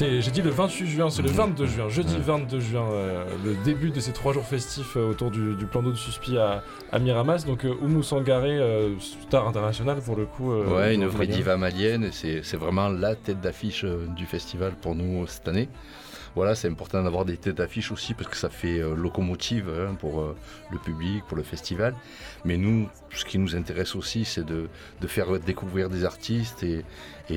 C'est, 0.00 0.22
j'ai 0.22 0.30
dit 0.30 0.40
le 0.40 0.48
28 0.48 0.86
juin, 0.86 1.10
c'est 1.10 1.20
le 1.20 1.28
22 1.28 1.66
juin, 1.66 1.90
jeudi 1.90 2.16
22 2.18 2.58
juin, 2.58 2.90
euh, 2.90 3.22
le 3.44 3.54
début 3.66 3.90
de 3.90 4.00
ces 4.00 4.12
trois 4.12 4.32
jours 4.32 4.46
festifs 4.46 4.96
euh, 4.96 5.10
autour 5.10 5.30
du, 5.30 5.54
du 5.54 5.66
plan 5.66 5.82
d'eau 5.82 5.90
de 5.90 5.96
Suspi 5.96 6.38
à, 6.38 6.64
à 6.90 6.98
Miramas. 6.98 7.44
Donc 7.44 7.66
euh, 7.66 7.74
Oumou 7.82 8.02
Sangaré, 8.02 8.56
euh, 8.56 8.98
star 8.98 9.46
international 9.46 10.00
pour 10.00 10.16
le 10.16 10.24
coup. 10.24 10.54
Ouais, 10.54 10.94
une 10.94 11.04
vraie 11.04 11.26
diva 11.26 11.58
malienne, 11.58 12.04
et 12.04 12.12
c'est 12.12 12.40
c'est 12.42 12.56
vraiment 12.56 12.88
la 12.88 13.14
tête 13.14 13.42
d'affiche 13.42 13.84
du 14.16 14.24
festival 14.24 14.72
pour 14.80 14.94
nous 14.94 15.26
cette 15.26 15.46
année. 15.48 15.68
Voilà, 16.36 16.54
c'est 16.54 16.68
important 16.68 17.02
d'avoir 17.02 17.24
des 17.24 17.36
têtes 17.36 17.56
d'affiche 17.56 17.90
aussi 17.90 18.14
parce 18.14 18.28
que 18.28 18.36
ça 18.36 18.50
fait 18.50 18.78
euh, 18.78 18.94
locomotive 18.94 19.68
hein, 19.68 19.96
pour 19.98 20.20
euh, 20.20 20.36
le 20.70 20.78
public, 20.78 21.24
pour 21.26 21.36
le 21.36 21.42
festival. 21.42 21.94
Mais 22.44 22.56
nous, 22.56 22.88
ce 23.12 23.24
qui 23.24 23.36
nous 23.38 23.56
intéresse 23.56 23.96
aussi, 23.96 24.24
c'est 24.24 24.44
de, 24.44 24.68
faire 25.08 25.40
découvrir 25.40 25.88
des 25.88 26.04
artistes 26.04 26.62
et, 26.62 26.84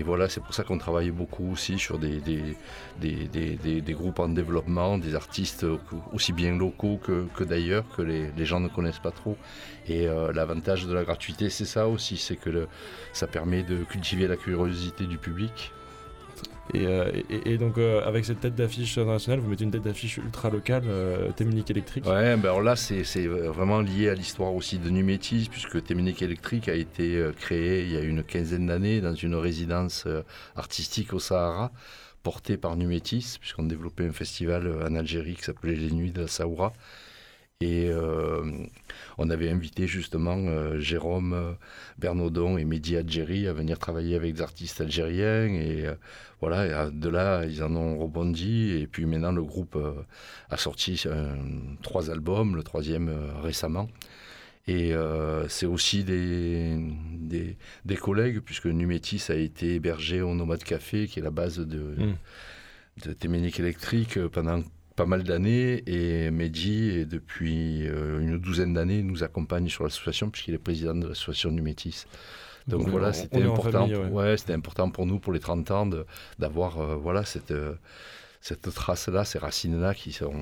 voilà, 0.03 0.27
c'est 0.27 0.41
pour 0.41 0.55
ça 0.55 0.63
qu'on 0.63 0.79
travaille 0.79 1.11
beaucoup 1.11 1.51
aussi 1.51 1.77
sur 1.77 1.99
des, 1.99 2.19
groupes 3.89 4.19
en 4.19 4.29
développement, 4.29 4.97
des 4.97 5.13
artistes 5.13 5.65
aussi 6.11 6.33
bien 6.33 6.57
locaux 6.57 6.99
que, 7.03 7.27
que 7.35 7.43
d'ailleurs, 7.43 7.83
que 7.95 8.01
les, 8.01 8.45
gens 8.45 8.59
ne 8.59 8.69
connaissent 8.69 8.99
pas 8.99 9.11
trop. 9.11 9.37
Et 9.87 10.07
euh, 10.07 10.31
l'avantage 10.33 10.85
de 10.85 10.93
la 10.93 11.03
gratuité, 11.03 11.49
c'est 11.49 11.65
ça 11.65 11.87
aussi, 11.87 12.17
c'est 12.17 12.37
que 12.37 12.67
ça 13.11 13.27
permet 13.27 13.63
de 13.63 13.83
cultiver 13.83 14.27
la 14.27 14.37
curiosité 14.37 15.05
du 15.05 15.17
public. 15.17 15.71
Et, 16.73 16.85
euh, 16.87 17.11
et- 17.45 17.57
donc 17.57 17.77
euh, 17.77 18.01
avec 18.05 18.23
cette 18.23 18.39
tête 18.39 18.55
d'affiche 18.55 18.97
internationale, 18.97 19.39
vous 19.41 19.49
mettez 19.49 19.65
une 19.65 19.71
tête 19.71 19.81
d'affiche 19.83 20.17
ultra 20.17 20.49
locale, 20.49 20.83
euh, 20.87 21.29
Témunique 21.31 21.69
électrique. 21.69 22.05
Ouais, 22.05 22.37
ben 22.37 22.45
alors 22.45 22.61
là, 22.61 22.75
c'est 22.77 23.03
vraiment 23.27 23.81
lié 23.81 24.09
à 24.09 24.13
l'histoire 24.15 24.53
aussi 24.55 24.79
de 24.79 24.89
Numétis, 24.89 25.49
puisque 25.51 25.83
Téménique 25.83 26.21
Électrique 26.21 26.69
a 26.69 26.73
été 26.75 27.21
créé 27.37 27.83
il 27.83 27.91
y 27.91 27.97
a 27.97 28.01
une 28.01 28.23
quinzaine 28.23 28.67
d'années 28.67 29.01
dans 29.01 29.13
une 29.15 29.35
résidence 29.35 30.07
artistique 30.55 31.13
au 31.13 31.19
Sahara, 31.19 31.71
portée 32.23 32.55
par 32.55 32.77
Numétis, 32.77 33.37
puisqu'on 33.41 33.63
développait 33.63 34.07
un 34.07 34.13
festival 34.13 34.71
en 34.89 34.95
Algérie 34.95 35.35
qui 35.35 35.43
s'appelait 35.43 35.75
Les 35.75 35.91
Nuits 35.91 36.11
de 36.13 36.21
la 36.21 36.27
Saoura. 36.27 36.71
Et 37.63 37.87
euh, 37.89 38.43
on 39.17 39.29
avait 39.29 39.49
invité 39.49 39.87
justement 39.87 40.35
euh, 40.37 40.79
Jérôme 40.79 41.31
euh, 41.31 41.53
Bernaudon 41.97 42.57
et 42.57 42.65
Mehdi 42.65 42.97
Adjeri 42.97 43.47
à 43.47 43.53
venir 43.53 43.79
travailler 43.79 44.17
avec 44.17 44.33
des 44.33 44.41
artistes 44.41 44.81
algériens. 44.81 45.45
Et 45.45 45.85
voilà, 46.41 46.87
et, 46.87 46.91
de 46.91 47.07
là, 47.07 47.45
ils 47.45 47.63
en 47.63 47.73
ont 47.77 47.97
rebondi. 47.97 48.71
Et 48.71 48.85
puis 48.85 49.05
maintenant, 49.05 49.31
le 49.31 49.43
groupe 49.43 49.77
a 50.49 50.57
sorti 50.57 51.01
trois 51.81 52.11
albums, 52.11 52.57
le 52.57 52.63
troisième 52.63 53.09
récemment. 53.41 53.87
Et 54.67 54.93
euh, 54.93 55.47
c'est 55.47 55.65
aussi 55.65 56.03
des, 56.03 56.77
des, 57.13 57.57
des 57.85 57.95
collègues, 57.95 58.39
puisque 58.41 58.65
Numétis 58.65 59.23
a 59.29 59.35
été 59.35 59.75
hébergé 59.75 60.21
au 60.21 60.33
Nomade 60.35 60.63
Café, 60.63 61.07
qui 61.07 61.19
est 61.19 61.23
la 61.23 61.31
base 61.31 61.59
de, 61.59 61.95
Mm. 61.97 62.15
de 63.05 63.13
Téménique 63.13 63.59
Électrique 63.59 64.19
pendant 64.27 64.61
pas 64.95 65.05
mal 65.05 65.23
d'années. 65.23 65.83
Et 65.87 66.29
Mehdi, 66.31 66.89
et 66.89 67.05
depuis 67.05 67.87
euh, 67.87 68.19
une 68.21 68.37
douzaine 68.37 68.73
d'années, 68.73 69.01
nous 69.03 69.23
accompagne 69.23 69.67
sur 69.69 69.83
l'association, 69.83 70.29
puisqu'il 70.29 70.53
est 70.53 70.57
président 70.59 70.95
de 70.95 71.07
l'association 71.07 71.51
Numétis. 71.51 72.05
Donc 72.67 72.79
Donc, 72.79 72.87
on- 72.87 72.91
voilà, 72.91 73.11
c'était 73.13 73.41
important. 73.43 73.87
famille, 73.87 73.95
ouais. 73.95 74.09
ouais, 74.09 74.37
c'était 74.37 74.53
important 74.53 74.89
pour 74.89 75.05
nous, 75.05 75.19
pour 75.19 75.33
les 75.33 75.39
30 75.39 75.69
ans, 75.71 75.89
d'avoir 76.39 76.79
euh, 76.79 76.95
voilà, 76.95 77.25
cette, 77.25 77.51
euh, 77.51 77.73
cette 78.39 78.73
trace-là, 78.73 79.25
ces 79.25 79.37
racines-là 79.39 79.93
qui 79.93 80.11
sont 80.13 80.33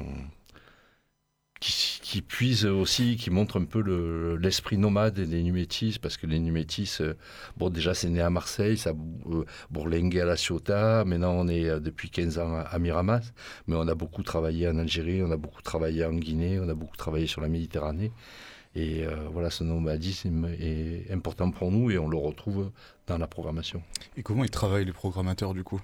qui, 1.62 2.00
qui 2.02 2.22
puisent 2.22 2.66
aussi, 2.66 3.16
qui 3.16 3.30
montrent 3.30 3.58
un 3.62 3.64
peu 3.66 3.82
le- 3.82 4.36
l'esprit 4.36 4.78
nomade 4.78 5.14
des 5.20 5.44
Numétis, 5.44 5.98
parce 6.02 6.18
que 6.18 6.26
les 6.28 6.40
Numétis, 6.40 6.98
euh, 7.00 7.14
bon, 7.56 7.70
déjà, 7.70 7.94
c'est 7.94 8.10
né 8.10 8.20
à 8.20 8.30
Marseille, 8.32 8.78
ça 8.78 8.92
euh, 9.30 9.46
bourlingué 9.70 10.20
à 10.22 10.26
La 10.26 10.36
Ciotat, 10.36 11.06
maintenant 11.06 11.34
on 11.34 11.48
est 11.48 11.70
euh, 11.70 11.80
depuis 11.80 12.10
15 12.10 12.40
ans 12.40 12.56
à, 12.56 12.62
à 12.62 12.80
Miramas, 12.80 13.32
mais 13.68 13.76
on 13.78 13.88
a 13.88 13.96
beaucoup 13.96 14.24
travaillé 14.24 14.68
en 14.68 14.78
Algérie, 14.80 15.22
on 15.24 15.32
a 15.32 15.38
beaucoup 15.38 15.62
travaillé 15.62 16.04
en 16.04 16.14
Guinée, 16.16 16.60
on 16.60 16.68
a 16.68 16.74
beaucoup 16.74 16.98
travaillé 16.98 17.28
sur 17.28 17.40
la 17.42 17.48
Méditerranée. 17.48 18.12
Et 18.74 19.06
euh, 19.06 19.28
voilà, 19.32 19.50
ce 19.50 19.64
nomadisme 19.64 20.46
est 20.60 21.12
important 21.12 21.52
pour 21.52 21.72
nous 21.72 21.92
et 21.92 21.98
on 21.98 22.08
le 22.08 22.18
retrouve 22.18 22.72
dans 23.06 23.18
la 23.20 23.28
programmation. 23.28 23.84
Et 24.18 24.24
comment 24.24 24.44
ils 24.46 24.50
travaillent 24.50 24.86
les 24.86 24.94
programmateurs 24.94 25.54
du 25.54 25.64
coup? 25.64 25.82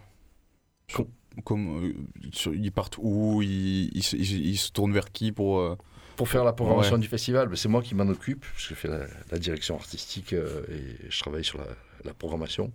Com- 0.96 1.06
Comme, 1.46 1.86
euh, 1.88 1.94
sur- 2.34 2.54
Ils 2.54 2.72
partent 2.72 2.98
où 3.00 3.42
ils, 3.42 3.90
ils 3.96 4.04
se- 4.04 4.16
ils- 4.16 4.48
ils 4.48 4.58
se 4.58 4.72
tournent 4.72 4.94
vers 4.94 5.12
qui 5.12 5.32
pour... 5.32 5.60
euh, 5.60 5.76
Pour 6.16 6.28
faire 6.30 6.44
la 6.44 6.54
programmation 6.54 6.96
Ouais. 6.96 7.02
du 7.02 7.08
festival, 7.08 7.48
ben, 7.48 7.56
c'est 7.56 7.70
moi 7.70 7.82
qui 7.82 7.94
m'en 7.96 8.08
occupe. 8.08 8.46
Je 8.58 8.74
fais 8.74 8.88
la, 8.88 9.06
la 9.32 9.38
direction 9.40 9.76
artistique 9.76 10.34
euh, 10.34 10.64
et 10.70 11.10
je 11.12 11.20
travaille 11.20 11.44
sur 11.46 11.60
la, 11.60 11.68
la 12.06 12.14
programmation. 12.14 12.72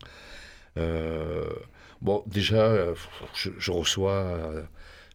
Bon, 2.01 2.23
déjà, 2.27 2.87
je, 3.35 3.51
je 3.59 3.71
reçois, 3.71 4.65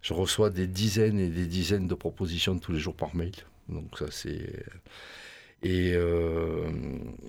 je 0.01 0.13
reçois 0.13 0.49
des 0.49 0.67
dizaines 0.67 1.19
et 1.19 1.27
des 1.29 1.45
dizaines 1.45 1.87
de 1.87 1.95
propositions 1.95 2.57
tous 2.59 2.71
les 2.71 2.79
jours 2.79 2.95
par 2.95 3.15
mail. 3.15 3.33
Donc 3.69 3.97
ça, 3.97 4.05
c'est... 4.09 4.63
Et, 5.63 5.93
euh, 5.95 6.69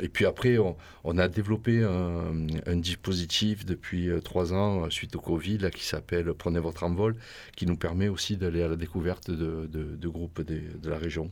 et 0.00 0.08
puis 0.08 0.26
après, 0.26 0.58
on, 0.58 1.18
a 1.18 1.28
développé 1.28 1.82
un, 1.82 2.76
dispositif 2.76 3.64
depuis 3.64 4.10
euh, 4.10 4.20
trois 4.20 4.52
ans 4.52 4.84
euh, 4.84 4.90
suite 4.90 5.16
au 5.16 5.20
Covid 5.20 5.58
là, 5.58 5.70
qui 5.70 5.84
s'appelle 5.84 6.32
Prenez 6.34 6.60
votre 6.60 6.84
envol, 6.84 7.16
qui 7.56 7.64
nous 7.64 7.76
permet 7.76 8.08
aussi 8.08 8.36
d'aller 8.36 8.62
à 8.62 8.68
la 8.68 8.76
découverte 8.76 9.30
de, 9.30 10.08
groupes 10.08 10.42
de 10.42 10.90
la 10.90 10.98
région, 10.98 11.30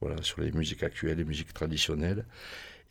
voilà, 0.00 0.22
sur 0.22 0.40
les 0.40 0.52
musiques 0.52 0.84
actuelles, 0.84 1.18
les 1.18 1.24
musiques 1.24 1.52
traditionnelles. 1.52 2.24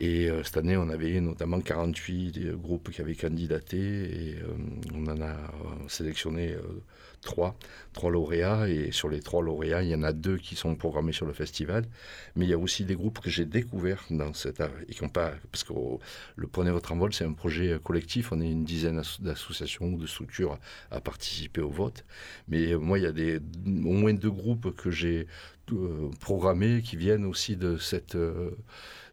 Et 0.01 0.29
cette 0.45 0.55
année, 0.55 0.77
on 0.77 0.89
avait 0.89 1.19
notamment 1.19 1.59
48 1.59 2.31
des 2.31 2.51
groupes 2.51 2.89
qui 2.89 3.01
avaient 3.01 3.15
candidaté 3.15 3.77
et 3.77 4.35
on 4.93 5.05
en 5.07 5.21
a 5.21 5.35
sélectionné 5.89 6.55
trois, 7.21 7.55
trois 7.93 8.11
lauréats. 8.11 8.67
Et 8.69 8.91
sur 8.91 9.09
les 9.09 9.19
trois 9.21 9.41
lauréats, 9.41 9.83
il 9.83 9.89
y 9.89 9.95
en 9.95 10.03
a 10.03 10.13
deux 10.13 10.37
qui 10.37 10.55
sont 10.55 10.75
programmés 10.75 11.13
sur 11.13 11.25
le 11.25 11.33
festival. 11.33 11.85
Mais 12.35 12.45
il 12.45 12.49
y 12.49 12.53
a 12.53 12.57
aussi 12.57 12.85
des 12.85 12.95
groupes 12.95 13.19
que 13.19 13.29
j'ai 13.29 13.45
découverts 13.45 14.03
dans 14.09 14.33
cette 14.33 14.61
et 14.87 14.93
qui 14.93 15.03
ont 15.03 15.09
pas 15.09 15.33
parce 15.51 15.63
que 15.63 15.73
oh, 15.73 15.99
le 16.35 16.47
Prenez 16.47 16.71
votre 16.71 16.91
envol, 16.91 17.13
c'est 17.13 17.23
un 17.25 17.33
projet 17.33 17.73
euh, 17.73 17.79
collectif. 17.79 18.31
On 18.31 18.41
est 18.41 18.51
une 18.51 18.65
dizaine 18.65 18.97
d'asso- 18.97 19.21
d'associations 19.21 19.85
ou 19.93 19.97
de 19.97 20.07
structures 20.07 20.57
à 20.91 20.99
participer 20.99 21.61
au 21.61 21.69
vote. 21.69 22.03
Mais 22.47 22.73
euh, 22.73 22.77
moi, 22.77 22.99
il 22.99 23.03
y 23.03 23.07
a 23.07 23.11
des, 23.11 23.37
au 23.37 23.93
moins 23.93 24.13
deux 24.13 24.31
groupes 24.31 24.75
que 24.75 24.91
j'ai 24.91 25.27
programmés 26.19 26.81
qui 26.81 26.95
viennent 26.95 27.25
aussi 27.25 27.55
de 27.55 27.77
cette 27.77 28.15
euh, 28.15 28.51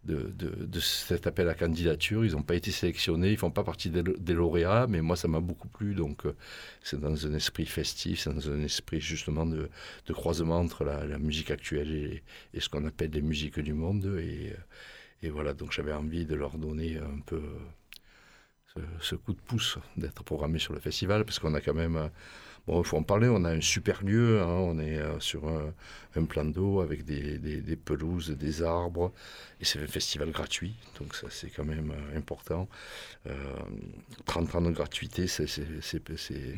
de, 0.04 0.32
de- 0.38 0.80
cet 0.80 1.26
appel 1.26 1.48
à 1.48 1.54
candidature. 1.54 2.24
Ils 2.24 2.32
n'ont 2.32 2.42
pas 2.42 2.54
été 2.54 2.70
sélectionnés, 2.70 3.30
ils 3.32 3.36
font 3.36 3.50
pas 3.50 3.64
partie 3.64 3.90
des, 3.90 4.34
lauréats, 4.34 4.86
mais 4.88 5.00
moi 5.00 5.16
ça 5.16 5.28
m'a 5.28 5.40
beaucoup 5.40 5.68
plu. 5.68 5.94
Donc 5.94 6.26
euh, 6.26 6.36
c'est 6.82 7.00
dans 7.00 7.26
un 7.26 7.34
esprit 7.34 7.66
festif, 7.66 8.20
c'est 8.20 8.32
dans 8.32 8.50
un 8.50 8.62
esprit 8.62 9.00
justement 9.00 9.46
de, 9.46 9.68
de 10.06 10.12
croisement 10.12 10.58
entre 10.58 10.84
la, 10.84 11.18
musique 11.18 11.50
actuelle 11.50 12.22
et, 12.54 12.60
ce 12.60 12.68
qu'on 12.68 12.86
appelle 12.86 13.10
les 13.10 13.22
musiques 13.22 13.58
du 13.60 13.72
monde. 13.74 14.04
Et, 14.20 14.52
euh, 14.52 14.56
et 15.22 15.30
voilà, 15.30 15.54
donc 15.54 15.72
j'avais 15.72 15.92
envie 15.92 16.26
de 16.26 16.34
leur 16.34 16.58
donner 16.58 16.98
un 16.98 17.20
peu 17.26 17.40
ce 19.00 19.14
coup 19.14 19.32
de 19.32 19.40
pouce 19.40 19.78
d'être 19.96 20.22
programmé 20.24 20.58
sur 20.58 20.72
le 20.74 20.80
festival, 20.80 21.24
parce 21.24 21.38
qu'on 21.38 21.54
a 21.54 21.60
quand 21.60 21.74
même 21.74 21.96
euh, 21.96 22.08
Bon, 22.66 22.82
il 22.82 22.84
faut 22.84 22.96
en 22.96 23.04
parler, 23.04 23.28
on 23.28 23.44
a 23.44 23.50
un 23.50 23.60
super 23.60 24.02
lieu, 24.02 24.40
hein, 24.42 24.46
on 24.48 24.78
est 24.80 24.98
euh, 24.98 25.20
sur 25.20 25.46
un, 25.46 25.72
un 26.16 26.24
plan 26.24 26.44
d'eau 26.44 26.80
avec 26.80 27.04
des, 27.04 27.38
des, 27.38 27.60
des, 27.60 27.76
pelouses, 27.76 28.30
des 28.30 28.62
arbres, 28.62 29.12
et 29.60 29.64
c'est 29.64 29.80
un 29.80 29.86
festival 29.86 30.30
gratuit, 30.30 30.74
donc 30.98 31.14
ça 31.14 31.28
c'est 31.30 31.48
quand 31.48 31.64
même 31.64 31.92
euh, 31.92 32.18
important. 32.18 32.68
Euh, 33.28 33.32
30 34.24 34.54
ans 34.56 34.62
de 34.62 34.70
gratuité, 34.72 35.28
c'est 35.28 35.46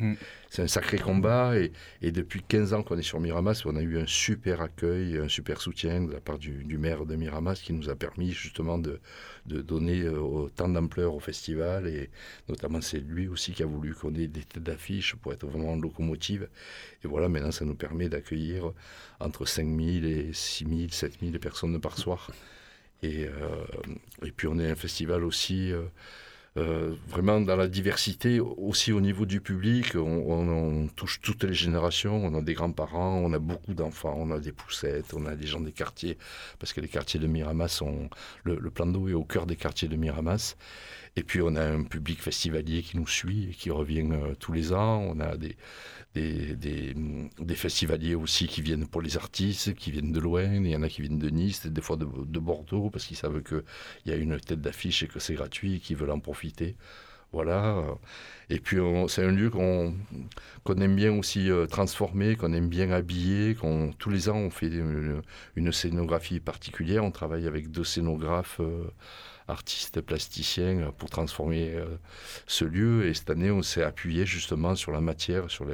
mm. 0.01 0.15
un 0.57 0.67
sacré 0.67 0.97
combat, 0.97 1.57
et, 1.59 1.71
et, 2.01 2.11
depuis 2.11 2.41
15 2.41 2.73
ans 2.73 2.81
qu'on 2.81 2.97
est 2.97 3.03
sur 3.03 3.19
Miramas, 3.19 3.61
on 3.65 3.75
a 3.75 3.81
eu 3.81 3.99
un 3.99 4.07
super 4.07 4.61
accueil, 4.61 5.17
un 5.19 5.29
super 5.29 5.61
soutien 5.61 6.01
de 6.01 6.13
la 6.13 6.21
part 6.21 6.39
du, 6.39 6.63
du 6.63 6.79
maire 6.79 7.05
de 7.05 7.15
Miramas 7.15 7.61
qui 7.63 7.73
nous 7.73 7.89
a 7.89 7.95
permis 7.95 8.31
justement 8.31 8.79
de, 8.79 8.99
de 9.45 9.61
donner 9.61 10.01
euh, 10.01 10.19
autant 10.19 10.69
d'ampleur 10.69 11.13
au 11.13 11.19
festival, 11.19 11.87
et 11.87 12.09
notamment 12.47 12.81
c'est 12.81 12.99
lui 12.99 13.27
aussi 13.27 13.51
qui 13.51 13.61
a 13.61 13.67
voulu 13.67 13.93
qu'on 13.93 14.15
ait 14.15 14.27
des 14.27 14.41
têtes 14.41 14.63
d'affiche 14.63 15.15
pour 15.15 15.33
être 15.33 15.45
vraiment 15.45 15.75
local 15.75 15.98
locomotive. 15.99 16.47
Et 17.03 17.07
voilà, 17.07 17.29
maintenant, 17.29 17.51
ça 17.51 17.65
nous 17.65 17.75
permet 17.75 18.09
d'accueillir 18.09 18.71
entre 19.19 19.45
5000 19.45 20.05
et 20.05 20.33
6000, 20.33 20.93
7000 20.93 21.39
personnes 21.39 21.79
par 21.79 21.97
soir. 21.97 22.31
Et, 23.03 23.25
euh, 23.25 23.65
et 24.25 24.31
puis, 24.31 24.47
on 24.47 24.59
est 24.59 24.69
un 24.69 24.75
festival 24.75 25.23
aussi. 25.23 25.71
Euh, 25.71 25.83
euh, 26.59 26.93
vraiment 27.07 27.39
dans 27.39 27.55
la 27.55 27.67
diversité, 27.67 28.39
aussi 28.39 28.91
au 28.91 29.01
niveau 29.01 29.25
du 29.25 29.39
public, 29.39 29.95
on, 29.95 30.87
touche 30.95 31.21
toutes 31.21 31.43
les 31.43 31.53
générations, 31.53 32.15
on 32.23 32.33
a 32.35 32.41
des 32.41 32.53
grands-parents, 32.53 33.15
on 33.23 33.31
a 33.33 33.39
beaucoup 33.39 33.73
d'enfants, 33.73 34.15
on 34.17 34.31
a 34.31 34.39
des 34.39 34.51
poussettes, 34.51 35.13
on 35.13 35.25
a 35.25 35.35
des 35.35 35.47
gens 35.47 35.61
des 35.61 35.71
quartiers, 35.71 36.17
parce 36.59 36.73
que 36.73 36.81
les 36.81 36.87
quartiers 36.87 37.19
de 37.19 37.27
Miramas, 37.27 37.69
sont, 37.69 38.09
le, 38.43 38.55
le 38.55 38.69
plan 38.69 38.85
d'eau 38.85 39.07
est 39.07 39.13
au 39.13 39.23
cœur 39.23 39.45
des 39.45 39.55
quartiers 39.55 39.87
de 39.87 39.95
Miramas. 39.95 40.55
Et 41.15 41.23
puis 41.23 41.41
on 41.41 41.55
a 41.55 41.63
un 41.63 41.83
public 41.83 42.21
festivalier 42.21 42.81
qui 42.81 42.97
nous 42.97 43.07
suit 43.07 43.49
et 43.51 43.53
qui 43.53 43.71
revient 43.71 44.07
euh, 44.11 44.35
tous 44.39 44.53
les 44.53 44.73
ans. 44.73 45.03
On 45.05 45.19
a 45.19 45.37
des, 45.37 45.57
des, 46.15 46.55
des, 46.55 47.55
festivaliers 47.55 48.15
aussi 48.15 48.47
qui 48.47 48.61
viennent 48.61 48.87
pour 48.87 49.01
les 49.01 49.17
artistes, 49.17 49.73
qui 49.75 49.91
viennent 49.91 50.11
de 50.11 50.19
loin. 50.19 50.43
Il 50.55 50.67
y 50.67 50.75
en 50.75 50.83
a 50.83 50.89
qui 50.89 51.01
viennent 51.01 51.19
de 51.19 51.29
Nice, 51.29 51.67
des 51.67 51.81
fois 51.81 51.97
de, 51.97 52.05
de 52.05 52.39
Bordeaux, 52.39 52.89
parce 52.89 53.05
qu'ils 53.05 53.17
savent 53.17 53.43
qu'il 53.43 53.63
y 54.05 54.11
a 54.11 54.15
une 54.15 54.39
tête 54.39 54.61
d'affiche 54.61 55.03
et 55.03 55.07
que 55.07 55.19
c'est 55.19 55.35
gratuit 55.35 55.75
et 55.75 55.79
qu'ils 55.79 55.97
veulent 55.97 56.11
en 56.11 56.19
profiter. 56.19 56.75
Voilà. 57.31 57.83
Et 58.49 58.59
puis, 58.59 58.77
c'est 59.07 59.23
un 59.23 59.31
lieu 59.31 59.49
qu'on 59.51 59.93
qu 60.65 60.71
aime 60.81 60.95
bien 60.95 61.13
aussi 61.13 61.51
euh, 61.51 61.67
transformer, 61.67 62.35
qu'on 62.35 62.53
aime 62.53 62.69
bien 62.69 62.91
habiller. 62.91 63.53
Qu'on, 63.55 63.91
tous 63.99 64.09
les 64.09 64.29
ans, 64.29 64.37
on 64.37 64.49
fait 64.49 64.67
une, 64.67 65.21
une, 65.55 65.71
scénographie 65.71 66.39
particulière. 66.39 67.03
On 67.03 67.11
travaille 67.11 67.45
avec 67.47 67.69
deux 67.69 67.83
scénographes. 67.83 68.59
Euh, 68.61 68.89
artistes 69.49 70.01
plasticiens 70.01 70.91
pour 70.97 71.09
transformer 71.09 71.73
euh, 71.73 71.97
ce 72.47 72.65
lieu. 72.65 73.07
Et 73.07 73.13
cette 73.13 73.29
année, 73.29 73.51
on 73.51 73.61
s'est 73.61 73.83
appuyé 73.83 74.25
justement 74.25 74.75
sur 74.75 74.91
la 74.91 75.01
matière, 75.01 75.49
sur 75.49 75.65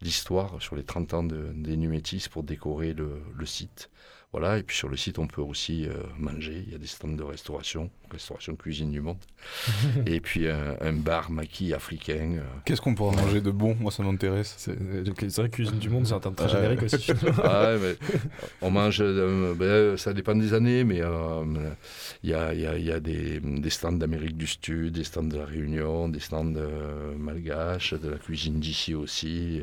l'histoire, 0.00 0.60
sur 0.60 0.76
les 0.76 0.84
30 0.84 1.14
ans 1.14 1.24
de, 1.24 1.50
des 1.54 1.76
Numétis 1.76 2.26
pour 2.30 2.42
décorer 2.42 2.94
le 2.94 3.46
site. 3.46 3.90
Voilà, 4.32 4.58
et 4.58 4.62
puis 4.62 4.76
sur 4.76 4.90
le 4.90 4.96
site, 4.98 5.18
on 5.18 5.26
peut 5.26 5.40
aussi 5.40 5.86
euh, 5.86 5.94
manger. 6.18 6.62
Il 6.66 6.72
y 6.72 6.74
a 6.74 6.78
des 6.78 6.86
stands 6.86 7.08
de 7.08 7.22
restauration, 7.22 7.88
restauration 8.10 8.56
cuisine 8.56 8.90
du 8.90 9.00
monde. 9.00 9.16
et 10.06 10.20
puis 10.20 10.48
un, 10.48 10.76
un, 10.82 10.92
bar 10.92 11.30
maquis 11.30 11.72
africain. 11.72 12.34
Euh. 12.36 12.42
Qu'est-ce 12.66 12.82
qu'on 12.82 12.94
pourra 12.94 13.16
manger 13.16 13.40
de 13.40 13.50
bon? 13.50 13.74
Moi, 13.80 13.90
ça 13.90 14.02
m'intéresse. 14.02 14.54
C'est 14.58 14.76
vrai, 14.76 15.48
cuisine 15.48 15.78
du 15.78 15.88
monde, 15.88 16.06
c'est 16.06 16.12
un 16.12 16.20
terme 16.20 16.34
très 16.34 16.50
générique 16.50 16.82
aussi. 16.82 17.10
ah, 17.42 17.72
mais 17.80 17.96
on 18.60 18.70
mange, 18.70 18.98
euh, 19.00 19.54
ben, 19.54 19.96
ça 19.96 20.12
dépend 20.12 20.34
des 20.34 20.52
années, 20.52 20.84
mais 20.84 21.00
il 22.22 22.28
y 22.28 22.34
a, 22.34 22.52
y, 22.52 22.66
a, 22.66 22.76
y, 22.76 22.92
a, 22.92 23.00
des, 23.00 23.40
des 23.40 23.70
stands 23.70 23.92
d'Amérique 23.92 24.36
du 24.36 24.46
Sud, 24.46 24.92
des 24.92 25.04
stands 25.04 25.22
de 25.22 25.38
la 25.38 25.46
Réunion, 25.46 26.10
des 26.10 26.20
stands 26.20 26.44
malgaches, 27.16 27.94
de 27.94 28.10
la 28.10 28.18
cuisine 28.18 28.60
d'ici 28.60 28.94
aussi. 28.94 29.62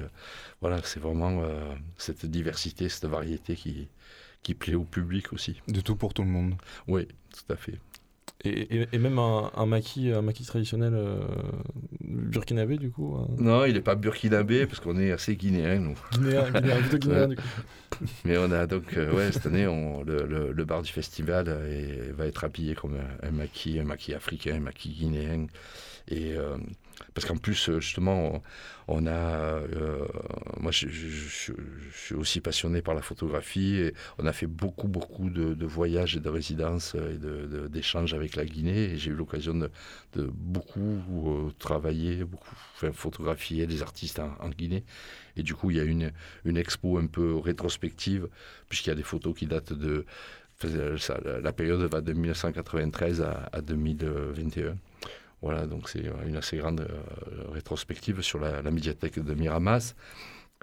voilà, 0.60 0.82
c'est 0.84 1.00
vraiment 1.00 1.44
cette 1.98 2.26
diversité, 2.26 2.90
cette 2.90 3.06
variété 3.06 3.56
qui 3.56 3.90
qui 4.46 4.54
plaît 4.54 4.76
au 4.76 4.84
public 4.84 5.34
aussi. 5.34 5.60
De 5.68 5.82
tout 5.82 5.96
pour 5.96 6.14
tout 6.14 6.22
le 6.22 6.30
monde. 6.30 6.54
Oui, 6.88 7.08
tout 7.08 7.52
à 7.52 7.56
fait. 7.56 7.80
Et, 8.44 8.82
et, 8.82 8.88
et 8.92 9.00
même 9.00 9.18
un, 9.18 9.50
un, 9.56 9.66
maquis, 9.66 10.12
un 10.12 10.22
maquis 10.22 10.46
traditionnel 10.46 10.94
euh, 10.94 11.18
burkinabé, 12.02 12.78
du 12.78 12.92
coup 12.92 13.16
hein. 13.18 13.28
Non, 13.40 13.66
il 13.66 13.74
n'est 13.74 13.82
pas 13.82 13.96
burkinabé, 13.96 14.68
parce 14.68 14.80
qu'on 14.80 15.00
est 15.00 15.12
assez 15.12 15.36
guinéen, 15.36 15.80
nous. 15.80 15.98
Guinéen, 16.12 16.52
guinéen, 16.54 16.80
plutôt 16.82 16.98
guinéen, 17.00 17.28
du 17.30 17.38
coup. 17.38 17.42
Mais 18.24 18.38
on 18.38 18.52
a 18.52 18.68
donc, 18.68 18.96
euh, 18.96 19.12
ouais, 19.14 19.32
cette 19.32 19.48
année, 19.48 19.66
on, 19.66 20.04
le, 20.04 20.28
le, 20.28 20.52
le, 20.52 20.66
bar 20.66 20.84
du 20.84 20.92
festival 20.92 21.48
est, 21.48 22.12
va 22.12 22.28
être 22.28 22.44
habillé 22.44 22.76
comme 22.76 22.98
un, 22.98 23.28
un, 23.28 23.32
maquis, 23.32 23.80
un 23.80 23.86
maquis 23.86 24.14
africain, 24.14 24.58
un 24.58 24.60
maquis 24.60 24.90
guinéen. 24.90 25.48
Et 26.08 26.34
euh, 26.34 26.58
parce 27.14 27.26
qu'en 27.26 27.38
plus, 27.38 27.72
justement, 27.80 28.44
on, 28.88 29.08
a. 29.08 29.12
Euh, 29.12 30.06
moi, 30.60 30.72
je, 30.72 30.88
suis 30.88 32.16
aussi 32.16 32.42
passionné 32.42 32.82
par 32.82 32.94
la 32.94 33.02
photographie. 33.02 33.76
Et 33.76 33.94
on 34.18 34.26
a 34.26 34.34
fait 34.34 34.48
beaucoup, 34.48 34.88
beaucoup 34.88 35.30
de, 35.30 35.66
voyages 35.66 36.16
et 36.16 36.20
de 36.20 36.30
résidences 36.30 36.96
et 36.96 37.18
d'échanges 37.70 38.14
avec 38.14 38.36
la 38.36 38.46
Guinée. 38.46 38.92
Et 38.92 38.98
j'ai 38.98 39.12
eu 39.12 39.16
l'occasion 39.16 39.54
de, 39.54 39.70
beaucoup 40.16 41.02
euh, 41.28 41.52
travailler, 41.58 42.24
beaucoup 42.24 42.56
enfin, 42.76 42.92
photographier 42.92 43.66
des 43.66 43.82
artistes 43.82 44.20
en, 44.20 44.50
Guinée. 44.50 44.84
Et 45.38 45.44
du 45.44 45.56
coup, 45.56 45.72
il 45.72 45.78
y 45.78 45.80
a 45.80 45.84
une, 45.84 46.12
une 46.46 46.58
expo 46.58 46.98
un 46.98 47.08
peu 47.08 47.36
rétrospective, 47.36 48.30
puisqu'il 48.70 48.90
y 48.90 48.94
a 48.94 48.96
des 48.96 49.04
photos 49.04 49.36
qui 49.36 49.48
datent 49.48 49.74
de. 49.74 50.06
La 50.64 51.52
période 51.52 51.82
va 51.82 52.00
de 52.00 52.14
1993 52.14 53.22
à, 53.22 53.50
à 53.52 53.60
2021. 53.60 54.78
Voilà, 55.42 55.66
donc 55.68 55.90
c'est 55.90 56.04
une 56.26 56.38
assez 56.38 56.58
grande 56.58 56.82
euh, 56.82 57.52
rétrospective 57.52 58.22
sur 58.22 58.40
la, 58.40 58.62
médiathèque 58.72 59.20
de 59.20 59.34
Miramas. 59.34 59.96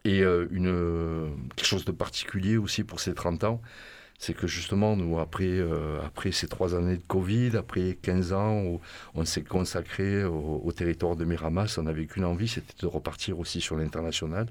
Et 0.05 0.23
euh, 0.23 0.49
une, 0.51 1.51
quelque 1.55 1.67
chose 1.67 1.85
de 1.85 1.93
particulier 1.93 2.57
aussi 2.57 2.83
pour 2.83 2.99
ces 2.99 3.15
30 3.15 3.45
ans, 3.45 3.61
c'est 4.23 4.35
que 4.35 4.47
justement, 4.47 4.95
nous, 4.97 5.19
après, 5.19 5.49
euh, 5.49 6.01
après 6.07 6.31
ces 6.31 6.47
trois 6.47 6.77
années 6.77 6.97
de 6.97 7.03
Covid, 7.03 7.57
après 7.57 7.99
15 8.01 8.33
ans 8.33 8.63
où 8.63 8.81
on 9.17 9.25
s'est 9.25 9.43
consacré 9.43 10.23
au, 10.23 10.71
territoire 10.71 11.17
de 11.17 11.25
Miramas, 11.25 11.75
on 11.77 11.83
n'avait 11.83 12.07
qu'une 12.07 12.25
envie, 12.25 12.47
c'était 12.47 12.75
de 12.81 12.87
repartir 12.87 13.41
aussi 13.41 13.61
sur 13.61 13.77
l'international. 13.77 14.47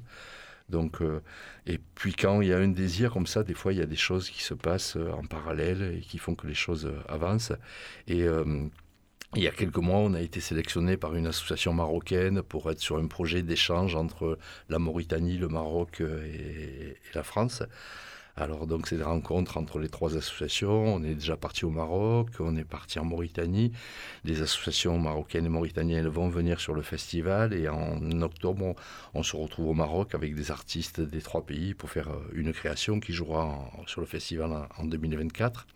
Donc, 0.67 1.01
euh, 1.01 1.21
et 1.65 1.79
puis 1.95 2.13
quand 2.13 2.41
il 2.41 2.49
y 2.49 2.53
a 2.53 2.57
un 2.57 2.67
désir 2.67 3.13
comme 3.13 3.27
ça, 3.27 3.43
des 3.43 3.53
fois, 3.53 3.71
il 3.71 3.79
y 3.79 3.81
a 3.81 3.85
des 3.85 3.95
choses 3.95 4.29
qui 4.29 4.43
se 4.43 4.53
passent 4.53 4.97
en 4.97 5.25
parallèle 5.25 5.95
et 5.97 6.01
qui 6.01 6.17
font 6.17 6.35
que 6.35 6.47
les 6.47 6.53
choses 6.53 6.91
avancent. 7.07 7.53
Et 8.07 8.23
euh, 8.23 8.43
il 9.35 9.43
y 9.43 9.47
a 9.47 9.51
quelques 9.51 9.77
mois, 9.77 9.99
on 9.99 10.13
a 10.13 10.21
été 10.21 10.41
sélectionné 10.41 10.97
par 10.97 11.15
une 11.15 11.27
association 11.27 11.73
marocaine 11.73 12.41
pour 12.41 12.69
être 12.69 12.79
sur 12.79 12.97
un 12.97 13.07
projet 13.07 13.43
d'échange 13.43 13.95
entre 13.95 14.37
la 14.69 14.77
Mauritanie, 14.77 15.37
le 15.37 15.47
Maroc 15.47 16.01
et, 16.01 16.03
et 16.03 16.97
la 17.15 17.23
France. 17.23 17.63
Alors 18.37 18.65
donc 18.65 18.87
c'est 18.87 18.97
des 18.97 19.03
rencontres 19.03 19.57
entre 19.57 19.79
les 19.79 19.89
trois 19.89 20.15
associations. 20.17 20.95
On 20.95 21.03
est 21.03 21.15
déjà 21.15 21.35
parti 21.37 21.65
au 21.65 21.69
Maroc, 21.69 22.29
on 22.39 22.55
est 22.55 22.63
parti 22.63 22.97
en 22.99 23.05
Mauritanie. 23.05 23.71
Les 24.23 24.41
associations 24.41 24.97
marocaines 24.97 25.45
et 25.45 25.49
mauritaniennes 25.49 26.07
vont 26.07 26.29
venir 26.29 26.59
sur 26.59 26.73
le 26.73 26.81
festival 26.81 27.53
et 27.53 27.67
en 27.67 28.21
octobre 28.21 28.75
on, 29.13 29.23
se 29.23 29.35
retrouve 29.35 29.69
au 29.69 29.73
Maroc 29.73 30.15
avec 30.15 30.33
des 30.35 30.51
artistes 30.51 31.01
des 31.01 31.21
trois 31.21 31.45
pays 31.45 31.73
pour 31.73 31.89
faire 31.89 32.09
une 32.33 32.53
création 32.53 32.99
qui 32.99 33.13
jouera 33.13 33.69
sur 33.85 34.01
le 34.01 34.07
festival 34.07 34.51
en, 34.51 34.67
en 34.77 34.85
2024. 34.85 35.67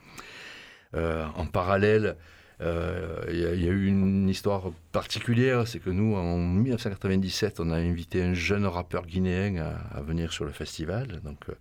Euh, 0.96 1.26
en 1.36 1.46
parallèle, 1.46 2.16
il 2.62 2.66
euh, 2.68 3.26
y, 3.30 3.64
y, 3.64 3.68
a 3.68 3.72
eu 3.72 3.88
une 3.88 4.30
histoire 4.30 4.72
particulière, 4.94 5.68
c'est 5.68 5.80
que 5.80 5.90
nous, 5.90 6.16
en 6.16 6.38
1997, 6.38 7.60
on 7.60 7.70
a 7.70 7.76
invité 7.76 8.24
un 8.24 8.34
jeune 8.34 8.66
rappeur 8.66 9.06
guinéen 9.06 9.58
à, 9.58 9.98
à 9.98 10.02
venir 10.02 10.32
sur 10.32 10.46
le 10.46 10.52
festival. 10.52 11.20
Donc, 11.24 11.50
euh, 11.50 11.54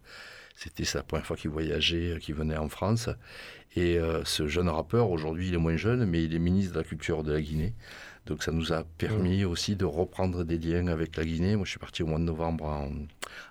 c'était 0.54 0.84
sa 0.84 1.02
première 1.02 1.26
fois 1.26 1.36
qu'il 1.36 1.50
voyageait, 1.50 2.18
qu'il 2.20 2.36
venait 2.36 2.56
en 2.56 2.68
France. 2.68 3.08
Et 3.74 3.98
euh, 3.98 4.24
ce 4.24 4.46
jeune 4.46 4.68
rappeur, 4.68 5.10
aujourd'hui, 5.10 5.48
il 5.48 5.54
est 5.54 5.58
moins 5.58 5.76
jeune, 5.76 6.04
mais 6.04 6.22
il 6.22 6.32
est 6.32 6.38
ministre 6.38 6.74
de 6.74 6.78
la 6.78 6.84
Culture 6.84 7.24
de 7.24 7.32
la 7.32 7.40
Guinée. 7.40 7.74
Donc, 8.26 8.44
ça 8.44 8.52
nous 8.52 8.72
a 8.72 8.84
permis 8.84 9.42
mmh. 9.42 9.48
aussi 9.48 9.74
de 9.74 9.84
reprendre 9.84 10.44
des 10.44 10.58
liens 10.58 10.86
avec 10.86 11.16
la 11.16 11.24
Guinée. 11.24 11.56
Moi, 11.56 11.64
je 11.64 11.70
suis 11.70 11.80
parti 11.80 12.04
au 12.04 12.06
mois 12.06 12.20
de 12.20 12.24
novembre 12.24 12.66
en, 12.66 12.92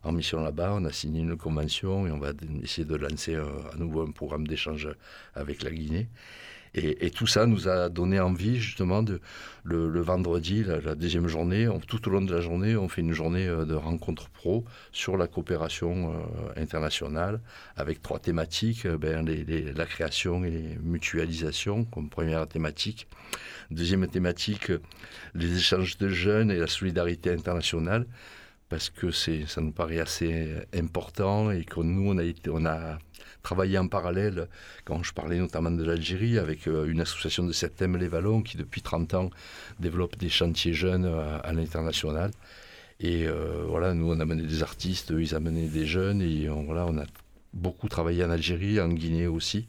en 0.04 0.12
mission 0.14 0.42
là-bas. 0.42 0.72
On 0.76 0.86
a 0.86 0.94
signé 0.94 1.20
une 1.20 1.36
convention 1.36 2.08
et 2.08 2.12
on 2.12 2.20
va 2.20 2.32
essayer 2.64 2.86
de 2.86 2.96
lancer 2.96 3.36
un, 3.36 3.50
à 3.74 3.76
nouveau 3.76 4.02
un 4.02 4.12
programme 4.12 4.48
d'échange 4.48 4.88
avec 5.36 5.62
la 5.62 5.72
Guinée. 5.72 6.08
Et, 6.76 7.12
tout 7.12 7.28
ça 7.28 7.46
nous 7.46 7.68
a 7.68 7.90
donné 7.90 8.20
envie 8.20 8.60
justement 8.60 9.04
de 9.04 9.22
le, 9.64 10.02
vendredi, 10.02 10.64
la, 10.64 10.96
deuxième 10.96 11.28
journée, 11.28 11.70
tout 11.88 12.08
au 12.08 12.12
long 12.12 12.22
de 12.22 12.34
la 12.34 12.42
journée, 12.42 12.76
on 12.76 12.90
fait 12.90 13.02
une 13.02 13.14
journée 13.14 13.48
euh, 13.48 13.64
de 13.64 13.76
rencontres 13.76 14.30
pro 14.30 14.66
sur 14.92 15.16
la 15.16 15.28
coopération 15.28 16.14
euh, 16.14 16.62
internationale 16.62 17.40
avec 17.78 18.02
trois 18.02 18.18
thématiques 18.20 18.88
euh, 18.88 18.98
ben, 18.98 19.24
la 19.24 19.86
création 19.86 20.44
et 20.44 20.50
les 20.50 20.78
mutualisations 20.82 21.86
comme 21.86 22.10
première 22.10 22.48
thématique. 22.48 23.08
Deuxième 23.70 24.08
thématique, 24.08 24.72
les 25.36 25.56
échanges 25.56 25.98
de 25.98 26.10
jeunes 26.10 26.50
et 26.50 26.58
la 26.58 26.68
solidarité 26.68 27.32
internationale 27.32 28.08
parce 28.70 28.90
que 28.90 29.12
ça 29.12 29.62
nous 29.62 29.72
paraît 29.72 30.00
assez 30.00 30.48
important 30.74 31.52
et 31.52 31.64
que 31.64 31.80
nous, 31.82 32.10
on 32.10 32.18
a, 32.18 32.24
été, 32.24 32.50
on 32.52 32.66
a 32.66 32.98
travaillé 33.42 33.78
en 33.78 33.88
parallèle, 33.88 34.48
quand 34.86 35.04
je 35.04 35.14
parlais 35.14 35.38
notamment 35.38 35.72
de 35.72 35.84
l'Algérie, 35.84 36.38
avec 36.38 36.68
euh, 36.68 36.86
une 36.86 37.02
association 37.02 37.44
de 37.44 37.52
Septembre 37.52 37.98
les 37.98 38.08
Vallons 38.08 38.42
qui, 38.42 38.58
depuis 38.58 38.82
30 38.82 39.14
ans, 39.14 39.30
développe 39.80 40.18
des 40.18 40.30
chantiers 40.30 40.74
jeunes 40.74 41.06
à, 41.06 41.38
à 41.38 41.54
l'international. 41.54 42.32
Et 43.00 43.28
euh, 43.28 43.66
voilà, 43.68 43.94
nous, 43.94 44.12
on 44.12 44.20
a 44.20 44.26
mené 44.26 44.44
des 44.44 44.64
artistes, 44.64 45.12
eux, 45.12 45.22
ils 45.22 45.36
amenaient 45.36 45.68
des 45.68 45.86
jeunes, 45.86 46.22
et 46.22 46.48
voilà, 46.48 46.86
on 46.86 46.98
a 46.98 47.06
beaucoup 47.54 47.88
travaillé 47.88 48.24
en 48.24 48.30
Algérie, 48.30 48.80
en 48.80 48.90
Guinée 48.90 49.28
aussi. 49.28 49.68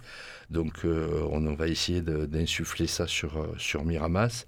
Donc 0.51 0.85
euh, 0.85 1.27
on 1.31 1.41
va 1.55 1.69
essayer 1.69 2.01
d'insuffler 2.03 2.87
ça 2.87 3.07
sur, 3.07 3.39
euh, 3.39 3.55
sur 3.59 3.85
Miramas. 3.85 4.47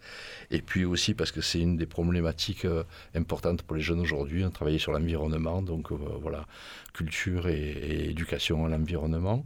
Et 0.51 0.63
puis 0.63 0.85
aussi 0.85 1.15
parce 1.15 1.33
que 1.33 1.41
c'est 1.41 1.61
une 1.61 1.77
des 1.77 1.87
problématiques 1.87 2.65
euh, 2.65 2.85
importantes 3.15 3.63
pour 3.63 3.77
les 3.77 3.83
jeunes 3.83 4.01
aujourd'hui, 4.01 4.45
on 4.45 4.51
travaille 4.51 4.79
sur 4.79 4.93
l'environnement, 4.93 5.63
donc 5.63 5.93
voilà, 5.93 6.47
culture 6.93 7.49
et, 7.49 8.09
éducation 8.11 8.67
à 8.67 8.69
l'environnement. 8.69 9.45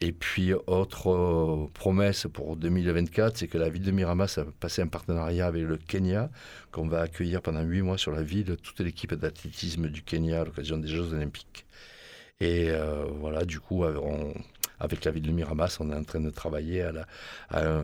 Et 0.00 0.12
puis, 0.12 0.52
autre 0.66 1.70
promesse 1.72 2.26
pour 2.30 2.56
2024, 2.56 3.38
c'est 3.38 3.48
que 3.48 3.56
la 3.56 3.68
ville 3.68 3.84
de 3.84 3.90
Miramas 3.92 4.38
a 4.38 4.44
passé 4.44 4.82
un 4.82 4.88
partenariat 4.88 5.46
avec 5.46 5.62
le 5.62 5.78
Kenya, 5.78 6.30
qu'on 6.72 6.88
va 6.88 7.00
accueillir 7.00 7.40
pendant 7.40 7.62
huit 7.62 7.80
mois 7.80 7.96
sur 7.96 8.10
la 8.10 8.22
ville, 8.22 8.56
toute 8.62 8.80
l'équipe 8.80 9.14
d'athlétisme 9.14 9.88
du 9.88 10.02
Kenya 10.02 10.42
à 10.42 10.44
l'occasion 10.44 10.76
des 10.76 10.88
Jeux 10.88 11.14
Olympiques. 11.14 11.64
Et 12.44 12.70
voilà, 13.20 13.44
du 13.44 13.60
coup, 13.60 13.84
on, 13.84 14.34
avec 14.80 15.04
la 15.04 15.10
ville 15.10 15.22
de 15.22 15.32
Miramas, 15.32 15.78
on 15.80 15.90
est 15.90 15.94
en 15.94 16.04
train 16.04 16.20
de 16.20 16.30
travailler 16.30 16.82
à, 16.82 16.92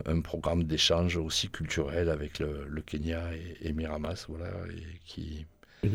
un, 0.05 0.21
programme 0.21 0.63
d'échange 0.63 1.17
aussi 1.17 1.49
culturel 1.49 2.09
avec 2.09 2.39
le, 2.39 2.81
Kenya 2.85 3.21
et, 3.61 3.73
Miramas, 3.73 4.25
voilà, 4.29 4.49
et 4.69 4.99
qui 5.05 5.45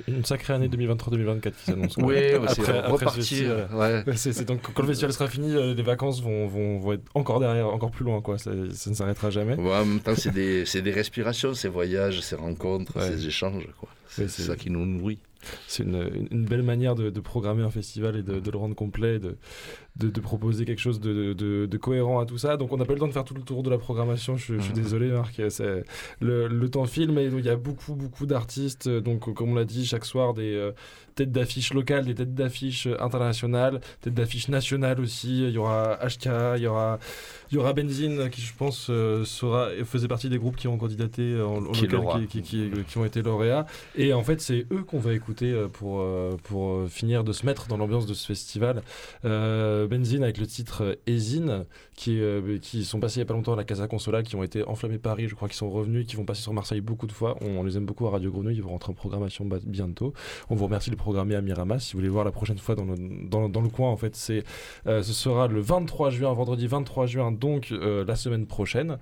une, 0.09 0.25
sacrée 0.25 0.53
année 0.53 0.67
2023-2024 0.69 1.41
qui 1.53 1.65
s'annonce. 1.65 1.97
Oui, 1.99 2.17
c'est 2.49 2.81
reparti. 2.81 3.45
Ouais. 3.73 4.03
C'est 4.17 4.45
donc 4.45 4.61
quand 4.75 4.83
le 4.83 4.89
festival 4.89 5.13
sera 5.13 5.29
fini, 5.29 5.55
euh, 5.55 5.75
les 5.75 5.83
vacances 5.85 6.21
vont, 6.21 6.49
vont, 6.49 6.81
vont, 6.81 6.93
être 6.95 7.05
encore 7.15 7.39
derrière, 7.39 7.69
encore 7.69 7.93
plus 7.93 8.05
loin, 8.05 8.21
quoi. 8.21 8.37
Ça, 8.37 8.51
ça 8.73 8.91
ne 8.91 8.97
s'arrêtera 8.97 9.31
jamais. 9.31 9.55
Ouais, 9.55 9.77
en 9.77 9.85
même 9.85 10.01
temps, 10.01 10.17
c'est 10.17 10.33
des, 10.33 10.65
des, 10.65 10.91
respirations, 10.91 11.55
ces 11.55 11.69
voyages, 11.69 12.21
ces 12.21 12.35
rencontres, 12.35 13.01
ces 13.01 13.29
échanges. 13.29 13.69
C'est 14.09 14.29
ça 14.29 14.57
qui 14.57 14.71
nous 14.71 14.85
nourrit 14.85 15.21
c'est 15.67 15.83
une, 15.83 16.45
belle 16.45 16.63
manière 16.63 16.95
de, 16.95 17.21
programmer 17.21 17.63
un 17.63 17.71
festival 17.71 18.17
et 18.17 18.23
de, 18.23 18.51
le 18.51 18.59
rendre 18.59 18.75
complet, 18.75 19.19
de, 19.99 20.21
proposer 20.21 20.65
quelque 20.65 20.81
chose 20.81 21.01
de, 21.01 21.77
cohérent 21.77 22.21
à 22.21 22.27
tout 22.27 22.39
ça. 22.39 22.57
Donc 22.57 22.73
on 22.73 22.77
n'a 22.77 22.85
pas 22.85 22.93
eu 22.93 22.97
le 22.97 23.01
temps 23.01 23.09
de 23.09 23.13
faire 23.13 23.25
tout 23.25 23.35
le 23.35 23.43
tour 23.43 23.63
de 23.63 23.71
la 23.71 23.79
programmation. 23.79 24.37
Je, 24.37 24.59
suis 24.59 24.73
désolé, 24.73 25.09
Marc. 25.09 25.41
Le, 26.21 26.49
le, 26.49 26.69
temps 26.69 26.87
filme 26.87 27.19
et 27.19 27.27
il 27.27 27.45
y 27.45 27.49
a 27.49 27.57
beaucoup, 27.57 27.95
beaucoup 27.95 28.27
d'artistes. 28.27 28.89
Donc 28.89 29.33
comme 29.35 29.51
on 29.51 29.55
l'a 29.55 29.65
dit, 29.65 29.87
chaque 29.87 30.05
soir 30.05 30.35
des 30.35 30.55
euh, 30.55 30.73
têtes 31.15 31.33
d'affiche 31.33 31.73
locales, 31.73 32.05
des 32.05 32.15
têtes 32.15 32.35
d'affiche 32.35 32.89
internationales, 32.99 33.81
têtes 34.01 34.15
d'affiche 34.15 34.49
nationales 34.49 35.01
aussi. 35.01 35.45
Il 35.45 35.51
y 35.51 35.59
aura 35.59 35.99
HK, 36.05 36.57
il 36.57 36.63
y 36.63 36.67
aura 36.67 36.99
il 37.51 37.55
y 37.55 37.59
aura 37.59 37.73
Benzine 37.73 38.29
qui, 38.31 38.41
je 38.41 38.53
pense, 38.55 38.89
euh, 38.91 39.25
sera, 39.25 39.69
faisait 39.85 40.09
partie 40.09 40.29
des 40.29 40.39
groupes 40.39 40.57
qui 40.57 40.67
ont 40.67 40.77
candidaté 40.77 41.23
euh, 41.23 41.47
en, 41.47 41.73
qui, 41.73 41.87
local, 41.87 42.27
qui, 42.27 42.43
qui, 42.43 42.71
qui, 42.87 42.99
ont 42.99 43.05
été 43.05 43.23
lauréats. 43.23 43.67
Et 43.95 44.13
en 44.13 44.23
fait, 44.23 44.41
c'est 44.41 44.67
eux 44.73 44.83
qu'on 44.83 44.99
va 44.99 45.13
écouter 45.13 45.53
euh, 45.53 45.69
pour, 45.69 46.05
pour 46.43 46.89
finir 46.89 47.23
de 47.25 47.33
se 47.33 47.47
mettre 47.47 47.69
dans 47.69 47.77
l'ambiance 47.77 48.07
de 48.07 48.15
ce 48.15 48.27
festival. 48.27 48.83
Benzine 49.87 50.23
avec 50.23 50.39
le 50.39 50.47
titre 50.47 50.99
Ezine, 51.07 51.65
qui, 51.95 52.21
qui 52.63 52.85
sont 52.85 53.01
passés 53.01 53.17
il 53.17 53.19
n'y 53.21 53.23
a 53.23 53.27
pas 53.27 53.35
longtemps 53.35 53.55
à 53.55 53.57
la 53.57 53.65
Casa 53.65 53.89
Consola, 53.89 54.23
qui 54.23 54.37
ont 54.37 54.43
été 54.43 54.63
enflammés 54.65 54.99
Paris, 54.99 55.29
je 55.29 55.35
crois 55.35 55.49
qu'ils 55.49 55.57
sont 55.57 55.71
revenus, 55.71 56.07
qui 56.07 56.17
vont 56.17 56.25
passer 56.25 56.43
sur 56.43 56.53
Marseille 56.53 56.81
beaucoup 56.81 57.07
de 57.07 57.13
fois. 57.13 57.37
On, 57.41 57.63
les 57.63 57.77
aime 57.77 57.87
beaucoup 57.87 58.07
à 58.07 58.11
Radio 58.11 58.31
Grenouille, 58.31 58.57
ils 58.57 58.63
vont 58.63 58.71
rentrer 58.71 58.91
en 58.91 58.95
programmation 58.95 59.49
bientôt. 59.65 60.13
On 60.51 60.55
vous 60.55 60.65
remercie 60.65 60.91
de 60.91 60.97
programmer 60.97 61.35
à 61.35 61.41
Miramas. 61.41 61.81
Si 61.81 61.93
vous 61.93 61.99
voulez 61.99 62.09
voir 62.09 62.25
la 62.25 62.33
prochaine 62.33 62.59
fois 62.59 62.75
dans 62.75 62.85
le, 62.85 62.97
dans, 63.29 63.49
dans 63.49 63.61
le 63.61 63.69
coin, 63.69 63.91
en 63.91 63.97
fait, 63.97 64.17
c'est 64.17 64.45
ce 64.85 65.03
sera 65.03 65.49
le 65.49 65.61
23 65.61 66.11
juin, 66.11 66.33
vendredi 66.33 66.67
23 66.67 67.07
juin 67.07 67.33
donc 67.33 67.73
euh, 67.73 68.05
la 68.05 68.17
semaine 68.17 68.47
prochaine, 68.47 68.99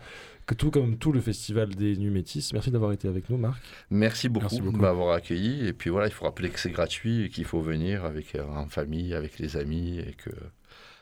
que 0.47 0.55
tout 0.55 0.71
comme 0.71 0.99
tout 0.99 1.13
le 1.13 1.21
festival 1.21 1.75
des 1.75 1.97
Nuits 1.97 2.11
Métis. 2.11 2.53
Merci 2.53 2.71
d'avoir 2.71 2.93
été 2.93 3.09
avec 3.09 3.31
nous, 3.31 3.37
Marc. 3.37 3.63
Merci 3.91 4.29
beaucoup, 4.29 4.55
de 4.55 4.77
m'avoir 4.77 5.15
accueilli. 5.15 5.67
Et 5.67 5.73
puis 5.73 5.91
voilà, 5.91 6.07
il 6.07 6.13
faut 6.13 6.25
rappeler 6.25 6.51
que 6.51 6.61
c'est 6.61 6.71
gratuit 6.71 7.25
et 7.25 7.29
qu'il 7.29 7.45
faut 7.45 7.61
venir 7.61 8.05
avec 8.05 8.35
euh, 8.35 8.45
en 8.47 8.67
famille, 8.67 9.15
avec 9.15 9.39
les 9.39 9.57
amis 9.57 9.99
et 9.99 10.13
que 10.13 10.31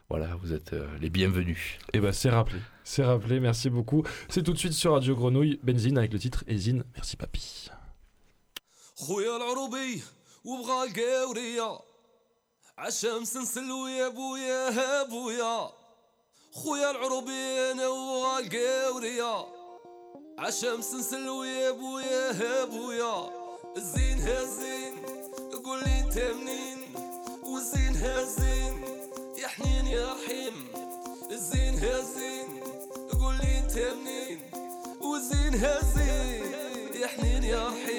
voilà, 0.10 0.36
vous 0.42 0.54
êtes 0.54 0.74
euh, 0.74 0.88
les 1.02 1.10
bienvenus. 1.10 1.78
Et 1.94 1.98
eh 1.98 2.00
ben 2.00 2.14
c'est 2.14 2.30
rappelé, 2.30 2.60
c'est 2.84 3.04
rappelé. 3.04 3.40
Merci 3.40 3.70
beaucoup. 3.70 4.04
C'est 4.30 4.44
tout 4.44 4.54
de 4.54 4.58
suite 4.58 4.74
sur 4.74 4.94
Radio 4.94 5.16
Grenouille, 5.16 5.60
Benzine 5.64 5.98
avec 5.98 6.14
le 6.14 6.20
titre 6.20 6.44
Ezine. 6.48 6.84
Merci 6.96 7.18
papy. 7.18 7.70
خويا 16.64 16.92
العروبين 16.92 17.80
والقورية 17.80 19.46
عشمس 20.38 20.94
نسلو 20.94 21.44
يا 21.44 21.72
بويا 21.72 22.32
يا 22.32 22.66
بويا 22.66 23.30
الزين 23.78 24.20
هزين 24.20 24.96
قول 25.66 25.80
لي 25.80 26.00
انت 26.00 26.18
منين 26.18 26.80
والزين 27.44 27.96
هزين 27.96 28.81
يا 29.43 29.49
حنين 29.49 29.87
يا 29.87 30.13
رحيم 30.13 30.55
الزين 31.31 31.75
هزين 31.75 32.61
قول 33.21 33.35
لي 33.35 33.59
انت 33.59 33.77
منين؟ 33.77 34.39
والزين 35.01 35.55
هزين 35.55 36.45
يا 37.03 37.07
حنين 37.07 37.45
يا 37.45 37.69
رحيم. 37.69 37.93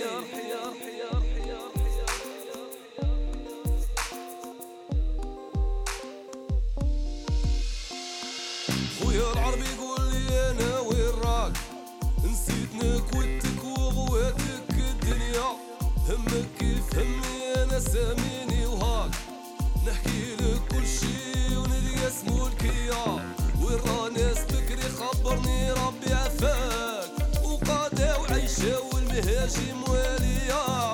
خويا 9.00 9.34
العربي 9.34 9.66
يقول 9.76 10.02
لي 10.12 10.52
أنا 10.52 10.80
وين 10.80 11.14
راك؟ 11.24 11.54
نسيت 12.24 12.76
نكوتك 12.76 13.64
وغواتك 13.64 14.72
الدنيا. 14.72 15.50
همك 16.10 16.48
كيف 16.60 16.98
همي 16.98 17.64
أنا 17.64 17.80
ساميني 17.80 18.66
وهاك. 18.66 19.12
نحكي 19.88 20.36
لك 20.36 20.62
كل 20.72 20.88
شي 20.88 21.13
اسمو 22.14 22.48
الكيا 22.48 23.06
ناس 24.10 24.38
بكري 24.46 24.90
خبرني 25.00 25.72
ربي 25.72 26.14
عفاك. 26.14 27.10
وقادا 27.44 28.16
وعيشة 28.18 28.80
والمهاجم 28.82 29.84
واليا 29.90 30.94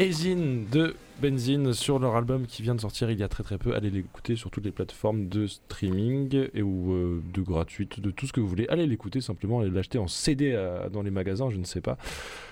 Ezine 0.00 0.64
de 0.72 0.96
Benzine 1.20 1.74
sur 1.74 1.98
leur 1.98 2.16
album 2.16 2.46
qui 2.46 2.62
vient 2.62 2.74
de 2.74 2.80
sortir 2.80 3.10
il 3.10 3.20
y 3.20 3.22
a 3.22 3.28
très 3.28 3.42
très 3.42 3.58
peu. 3.58 3.74
Allez 3.74 3.90
l'écouter 3.90 4.34
sur 4.34 4.50
toutes 4.50 4.64
les 4.64 4.70
plateformes 4.70 5.28
de 5.28 5.46
streaming 5.46 6.48
et 6.54 6.62
ou 6.62 6.94
euh, 6.94 7.22
de 7.34 7.42
gratuite, 7.42 8.00
de 8.00 8.10
tout 8.10 8.26
ce 8.26 8.32
que 8.32 8.40
vous 8.40 8.48
voulez. 8.48 8.66
Allez 8.70 8.86
l'écouter 8.86 9.20
simplement, 9.20 9.60
allez 9.60 9.68
l'acheter 9.68 9.98
en 9.98 10.08
CD 10.08 10.58
dans 10.90 11.02
les 11.02 11.10
magasins, 11.10 11.50
je 11.50 11.58
ne 11.58 11.64
sais 11.64 11.82
pas. 11.82 11.98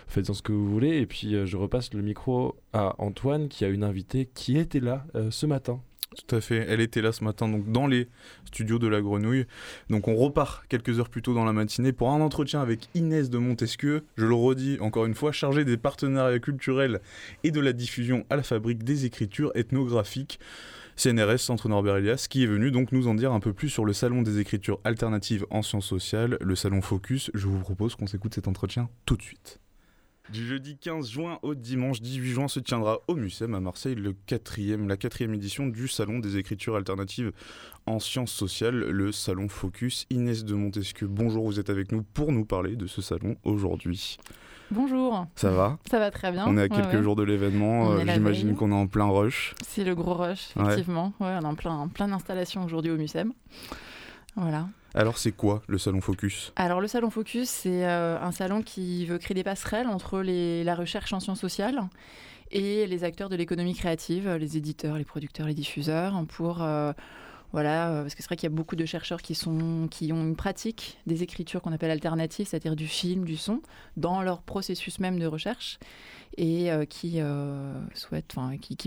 Faites-en 0.09 0.35
ce 0.35 0.43
que 0.43 0.53
vous 0.53 0.69
voulez. 0.71 0.99
Et 0.99 1.07
puis 1.07 1.35
euh, 1.35 1.47
je 1.47 1.57
repasse 1.57 1.95
le 1.95 2.03
micro 2.03 2.55
à 2.75 2.95
Antoine 2.99 3.49
qui 3.49 3.65
a 3.65 3.69
une 3.69 3.83
invitée 3.83 4.29
qui 4.35 4.59
était 4.59 4.81
là 4.81 5.07
euh, 5.15 5.31
ce 5.31 5.47
matin. 5.47 5.81
Tout 6.17 6.37
à 6.37 6.41
fait. 6.41 6.67
Elle 6.69 6.81
était 6.81 7.03
là 7.03 7.13
ce 7.13 7.23
matin, 7.23 7.49
donc 7.49 7.71
dans 7.71 7.87
les 7.87 8.09
studios 8.47 8.79
de 8.79 8.89
la 8.89 9.01
Grenouille. 9.01 9.47
Donc 9.91 10.09
on 10.09 10.17
repart 10.17 10.67
quelques 10.69 10.99
heures 10.99 11.11
plus 11.11 11.23
tôt 11.23 11.35
dans 11.35 11.45
la 11.45 11.53
matinée 11.53 11.93
pour 11.93 12.11
un 12.11 12.21
entretien 12.21 12.61
avec 12.61 12.89
Inès 12.95 13.31
de 13.31 13.39
Montesquieu. 13.39 14.05
Je 14.17 14.25
le 14.25 14.35
redis 14.35 14.79
encore 14.81 15.07
une 15.07 15.15
fois, 15.15 15.33
chargée 15.33 15.65
des 15.65 15.77
partenariats 15.77 16.39
culturels 16.39 17.01
et 17.45 17.51
de 17.51 17.61
la 17.61 17.73
diffusion 17.73 18.25
à 18.31 18.37
la 18.37 18.43
fabrique 18.43 18.85
des 18.85 19.05
écritures 19.05 19.53
ethnographiques. 19.55 20.41
CNRS, 20.97 21.39
Centre 21.39 21.69
Norbert 21.69 21.99
Elias, 21.99 22.27
qui 22.29 22.43
est 22.43 22.47
venu 22.47 22.73
donc 22.73 22.91
nous 22.91 23.07
en 23.07 23.15
dire 23.15 23.33
un 23.33 23.39
peu 23.39 23.53
plus 23.53 23.69
sur 23.69 23.85
le 23.85 23.93
salon 23.93 24.23
des 24.23 24.41
écritures 24.41 24.81
alternatives 24.83 25.47
en 25.51 25.63
sciences 25.63 25.87
sociales, 25.87 26.37
le 26.41 26.57
salon 26.57 26.81
Focus. 26.81 27.31
Je 27.35 27.47
vous 27.47 27.61
propose 27.61 27.95
qu'on 27.95 28.09
s'écoute 28.09 28.35
cet 28.35 28.49
entretien 28.49 28.89
tout 29.07 29.17
de 29.17 29.23
suite. 29.23 29.61
Du 30.31 30.47
jeudi 30.47 30.77
15 30.77 31.09
juin 31.09 31.39
au 31.43 31.55
dimanche 31.55 32.03
18 32.03 32.29
juin 32.29 32.49
se 32.49 32.61
tiendra 32.61 32.99
au 33.09 33.15
MUSEM 33.15 33.55
à 33.55 33.61
Marseille 33.61 33.95
le 33.95 34.13
quatrième, 34.27 34.87
la 34.87 34.99
quatrième 34.99 35.33
édition 35.33 35.67
du 35.67 35.89
Salon 35.89 36.19
des 36.19 36.37
écritures 36.37 36.77
alternatives 36.77 37.33
en 37.87 37.99
sciences 37.99 38.33
sociales, 38.33 38.77
le 38.77 39.11
Salon 39.11 39.49
Focus. 39.49 40.05
Inès 40.11 40.45
de 40.45 40.55
Montesquieu, 40.55 41.07
bonjour, 41.07 41.47
vous 41.47 41.59
êtes 41.59 41.71
avec 41.71 41.93
nous 41.93 42.03
pour 42.03 42.31
nous 42.31 42.45
parler 42.45 42.77
de 42.77 42.87
ce 42.87 43.01
salon 43.01 43.37
aujourd'hui. 43.43 44.19
Bonjour, 44.71 45.27
Ça 45.35 45.51
va? 45.51 45.79
Ça 45.91 45.99
va 45.99 46.11
très 46.11 46.31
bien. 46.31 46.45
On 46.47 46.59
est 46.59 46.65
à 46.65 46.69
quelques 46.69 46.93
ouais. 46.93 47.03
jours 47.03 47.17
de 47.17 47.23
l'événement, 47.23 47.93
euh, 47.93 48.05
j'imagine 48.07 48.55
qu'on 48.55 48.71
est 48.71 48.75
en 48.75 48.87
plein 48.87 49.09
rush. 49.09 49.55
C'est 49.67 49.83
le 49.83 49.95
gros 49.95 50.13
rush, 50.13 50.51
effectivement. 50.61 51.15
Ouais, 51.21 51.39
on 51.41 51.41
est 51.41 51.47
en 51.47 51.55
plein, 51.55 51.73
en 51.73 51.89
plein 51.89 52.13
installation 52.13 52.63
aujourd'hui 52.67 52.91
au 52.91 52.99
MUSEM. 52.99 53.33
Voilà. 54.37 54.69
Alors 54.95 55.19
c'est 55.19 55.33
quoi 55.33 55.63
le 55.69 55.79
Salon 55.79 56.01
Focus? 56.01 56.53
Alors, 56.57 56.81
le 56.81 56.89
Salon 56.89 57.11
Focus, 57.11 57.49
c'est 57.49 57.87
euh, 57.87 58.19
un 58.21 58.33
salon 58.33 58.63
qui 58.63 59.05
veut 59.07 59.19
créer 59.19 59.35
des 59.35 59.45
passerelles 59.45 59.87
entre 59.87 60.21
la 60.21 60.75
recherche 60.75 61.13
en 61.13 61.21
sciences 61.21 61.41
sociales 61.41 61.81
et 62.51 62.87
les 62.87 63.05
acteurs 63.05 63.29
de 63.29 63.37
l'économie 63.37 63.75
créative, 63.75 64.31
les 64.31 64.57
éditeurs, 64.57 64.97
les 64.97 65.05
producteurs, 65.05 65.47
les 65.47 65.55
diffuseurs, 65.55 66.25
pour. 66.29 66.63
euh, 66.63 66.93
voilà, 67.51 67.89
euh, 67.89 68.03
parce 68.03 68.15
que 68.15 68.23
c'est 68.23 68.27
vrai 68.27 68.37
qu'il 68.37 68.47
y 68.47 68.53
a 68.53 68.55
beaucoup 68.55 68.77
de 68.77 68.85
chercheurs 68.85 69.23
qui, 69.23 69.35
ont 69.47 69.89
une 69.99 70.37
pratique 70.37 70.99
des 71.07 71.23
écritures 71.23 71.63
qu'on 71.63 71.73
appelle 71.73 71.91
alternatives, 71.91 72.47
c'est-à-dire 72.47 72.77
du 72.77 72.87
film, 72.87 73.25
du 73.25 73.39
son, 73.39 73.63
dans 73.97 74.21
leur 74.21 74.43
processus 74.43 75.01
même 75.01 75.19
de 75.19 75.25
recherche, 75.25 75.79
et 76.37 76.69
qui 76.91 77.23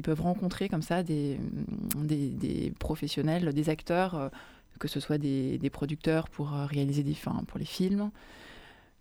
peuvent 0.04 0.22
rencontrer 0.22 0.70
comme 0.70 0.84
ça 0.84 1.02
des, 1.02 1.40
professionnels, 2.78 3.52
des 3.52 3.70
acteurs, 3.70 4.30
que 4.80 4.88
ce 4.88 5.00
soit 5.00 5.18
des, 5.18 5.58
des 5.58 5.70
producteurs 5.70 6.30
pour 6.30 6.54
euh, 6.54 6.66
réaliser 6.66 7.04
des 7.04 7.14
fins 7.14 7.44
pour 7.48 7.60
les 7.60 7.66
films, 7.66 8.12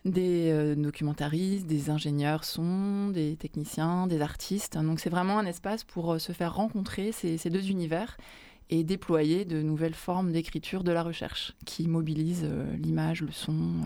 des 0.05 0.51
euh, 0.51 0.75
documentaristes, 0.75 1.67
des 1.67 1.91
ingénieurs 1.91 2.45
son, 2.45 3.09
des 3.09 3.37
techniciens, 3.37 4.07
des 4.07 4.21
artistes. 4.21 4.77
Donc 4.79 5.01
c'est 5.01 5.11
vraiment 5.11 5.39
un 5.39 5.47
espace 5.47 5.85
pour 5.85 6.13
euh, 6.13 6.19
se 6.19 6.33
faire 6.33 6.55
rencontrer 6.55 7.13
ces, 7.13 7.39
ces 7.39 7.51
deux 7.51 7.71
univers 7.71 8.17
et 8.71 8.85
déployer 8.85 9.45
de 9.45 9.63
nouvelles 9.63 9.95
formes 9.95 10.33
d'écriture 10.33 10.85
de 10.85 10.93
la 10.93 11.03
recherche 11.03 11.55
qui 11.67 11.89
mobilisent 11.89 12.49
l'image, 12.79 13.23
le 13.23 13.33
son 13.33 13.81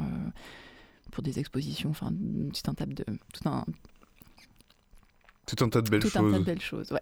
pour 1.10 1.22
des 1.22 1.38
expositions, 1.38 1.88
enfin 1.88 2.10
tout 2.10 2.70
un 2.70 2.86
de 2.86 3.04
tout 3.32 3.48
un, 3.48 3.64
Tout 5.46 5.62
un 5.64 5.68
tas 5.68 5.82
de 5.82 5.90
belles 5.90 6.00
tout 6.00 6.08
un 6.08 6.10
tas 6.10 6.18
choses. 6.20 6.38
de 6.38 6.44
belles 6.44 6.60
choses. 6.60 6.92
Ouais. 6.92 7.00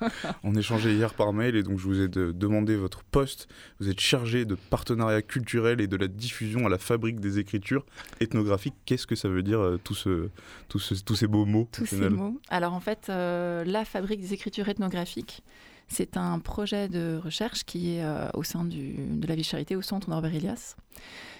On 0.44 0.54
échangeait 0.54 0.94
hier 0.94 1.12
par 1.14 1.32
mail 1.32 1.56
et 1.56 1.62
donc 1.62 1.78
je 1.78 1.84
vous 1.84 2.00
ai 2.00 2.08
de- 2.08 2.32
demandé 2.32 2.74
votre 2.76 3.02
poste. 3.04 3.48
Vous 3.80 3.88
êtes 3.90 4.00
chargé 4.00 4.44
de 4.46 4.54
partenariat 4.54 5.20
culturel 5.22 5.80
et 5.80 5.86
de 5.86 5.96
la 5.96 6.08
diffusion 6.08 6.64
à 6.66 6.70
la 6.70 6.78
fabrique 6.78 7.20
des 7.20 7.38
écritures 7.38 7.84
ethnographiques. 8.20 8.74
Qu'est-ce 8.86 9.06
que 9.06 9.14
ça 9.14 9.28
veut 9.28 9.42
dire 9.42 9.60
euh, 9.60 9.78
tout 9.82 9.94
ce, 9.94 10.28
tout 10.68 10.78
ce- 10.78 10.94
tous 11.02 11.16
ces 11.16 11.26
beaux 11.26 11.44
mots 11.44 11.68
Tous 11.72 11.84
ces 11.86 12.08
mots. 12.08 12.40
Alors 12.48 12.72
en 12.72 12.80
fait, 12.80 13.08
euh, 13.10 13.64
la 13.64 13.84
fabrique 13.84 14.20
des 14.20 14.32
écritures 14.32 14.68
ethnographiques, 14.68 15.42
c'est 15.88 16.16
un 16.16 16.38
projet 16.38 16.88
de 16.88 17.20
recherche 17.22 17.64
qui 17.64 17.96
est 17.96 18.04
euh, 18.04 18.28
au 18.32 18.42
sein 18.42 18.64
du, 18.64 18.94
de 18.94 19.26
la 19.26 19.34
vie 19.34 19.44
charité 19.44 19.76
au 19.76 19.82
centre 19.82 20.08
Norbert 20.08 20.34
Elias. 20.34 20.76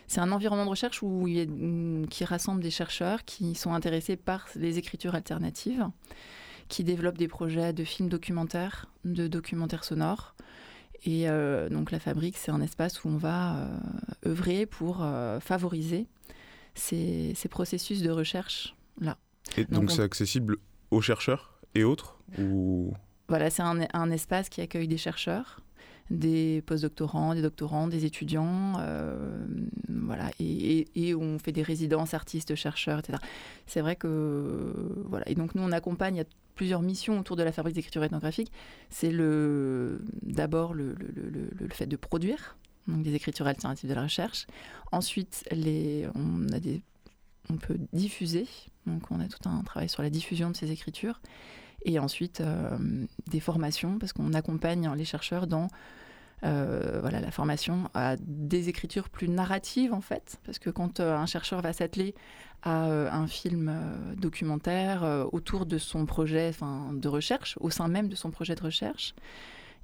C'est 0.09 0.21
un 0.21 0.31
environnement 0.33 0.65
de 0.67 0.71
recherche 0.71 1.03
où 1.03 1.27
il 1.27 1.49
mm, 1.49 2.09
qui 2.09 2.25
rassemble 2.27 2.61
des 2.63 2.71
chercheurs 2.71 3.25
qui 3.25 3.55
sont 3.55 3.73
intéressés 3.73 4.17
par 4.17 4.47
les 4.57 4.77
écritures 4.77 5.15
alternatives, 5.15 5.87
qui 6.69 6.85
développent 6.85 7.19
des 7.19 7.29
projets 7.29 7.73
de 7.73 7.85
films 7.85 8.09
documentaires, 8.09 8.87
de 9.05 9.27
documentaires 9.29 9.85
sonores. 9.85 10.35
Et 11.05 11.29
euh, 11.29 11.69
donc 11.69 11.91
la 11.91 11.99
fabrique, 11.99 12.37
c'est 12.39 12.51
un 12.53 12.61
espace 12.61 13.05
où 13.05 13.09
on 13.09 13.17
va 13.17 13.57
euh, 13.57 13.79
œuvrer 14.27 14.67
pour 14.67 14.99
euh, 15.03 15.41
favoriser 15.41 16.07
ces, 16.75 17.33
ces 17.35 17.49
processus 17.49 18.03
de 18.03 18.11
recherche 18.11 18.77
Et 19.57 19.65
donc 19.65 19.71
Donc, 19.71 19.85
on- 19.85 19.89
c'est 19.95 20.03
accessible 20.03 20.57
aux 20.91 21.01
chercheurs 21.01 21.59
et 21.75 21.85
autres 21.85 22.19
ou... 22.39 22.93
Voilà, 23.29 23.51
c'est 23.51 23.63
un, 23.63 23.81
un 23.95 24.11
espace 24.11 24.49
qui 24.49 24.61
accueille 24.61 24.89
des 24.89 24.99
chercheurs, 24.99 25.61
des 26.11 26.63
postdoctorants, 26.67 27.35
des 27.35 27.43
doctorants, 27.43 27.89
des 27.89 28.05
étudiants, 28.05 28.75
euh, 28.81 29.47
voilà, 29.89 30.31
et, 30.39 31.15
on 31.15 31.39
fait 31.39 31.53
des 31.53 31.63
résidences 31.63 32.15
artistes, 32.15 32.55
chercheurs, 32.55 32.99
etc. 32.99 33.19
C'est 33.67 33.81
vrai 33.81 33.97
que 33.97 35.05
voilà, 35.09 35.29
et 35.29 35.35
donc 35.35 35.55
nous 35.55 35.63
on 35.63 35.73
accompagne, 35.73 36.21
a 36.21 36.25
plusieurs 36.55 36.83
missions 36.83 37.19
autour 37.19 37.37
de 37.37 37.43
la 37.43 37.53
fabrique 37.53 37.75
d'écriture 37.75 38.05
ethnographique. 38.05 38.53
C'est 38.91 39.11
le 39.11 40.03
d'abord 40.23 40.75
le, 40.75 40.95
fait 41.71 41.87
de 41.87 41.97
produire 41.97 42.57
donc 42.89 43.03
des 43.03 43.15
écritures 43.15 43.47
alternatives 43.47 43.89
de 43.89 43.95
la 43.95 44.03
recherche. 44.03 44.47
Ensuite, 44.91 45.45
on 45.53 46.53
a 46.53 46.59
des, 46.59 46.83
on 47.49 47.57
peut 47.57 47.79
diffuser, 47.93 48.47
donc 48.87 49.11
on 49.11 49.21
a 49.21 49.29
tout 49.29 49.49
un 49.49 49.63
travail 49.63 49.89
sur 49.89 50.03
la 50.03 50.11
diffusion 50.11 50.51
de 50.51 50.57
ces 50.57 50.71
écritures. 50.71 51.21
Et 51.85 51.99
ensuite, 51.99 52.41
euh, 52.41 52.77
des 53.31 53.41
formations, 53.41 53.99
parce 53.99 54.13
qu'on 54.13 54.33
accompagne 54.35 54.91
les 54.95 55.05
chercheurs 55.05 55.47
dans 55.47 55.69
euh, 56.45 56.99
voilà, 57.01 57.21
la 57.21 57.31
formation 57.31 57.89
à 57.95 58.17
des 58.17 58.69
écritures 58.69 59.09
plus 59.09 59.29
narratives, 59.29 59.93
en 59.93 60.01
fait. 60.01 60.39
Parce 60.45 60.59
que 60.59 60.71
quand 60.71 61.01
euh, 61.01 61.17
un 61.17 61.27
chercheur 61.27 61.61
va 61.61 61.73
s'atteler 61.73 62.15
à 62.65 62.85
un 63.13 63.27
film 63.27 63.75
documentaire 64.17 65.27
autour 65.33 65.67
de 65.67 65.79
son 65.79 66.07
projet 66.07 66.53
de 66.93 67.09
recherche, 67.09 67.59
au 67.61 67.71
sein 67.71 67.89
même 67.89 68.07
de 68.07 68.15
son 68.15 68.31
projet 68.31 68.55
de 68.55 68.63
recherche, 68.63 69.17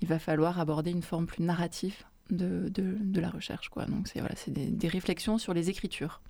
il 0.01 0.07
va 0.07 0.21
falloir 0.21 0.61
aborder 0.61 0.93
une 0.93 1.03
forme 1.03 1.27
plus 1.27 1.43
narrative 1.43 2.05
de, 2.31 2.69
de, 2.69 3.21
la 3.21 3.31
recherche. 3.31 3.69
Quoi. 3.69 3.87
Donc, 3.87 4.07
c'est 4.07 4.21
voilà, 4.21 4.37
des, 4.47 4.67
des 4.67 4.87
réflexions 4.87 5.39
sur 5.39 5.55
les 5.55 5.71
écritures. 5.71 6.21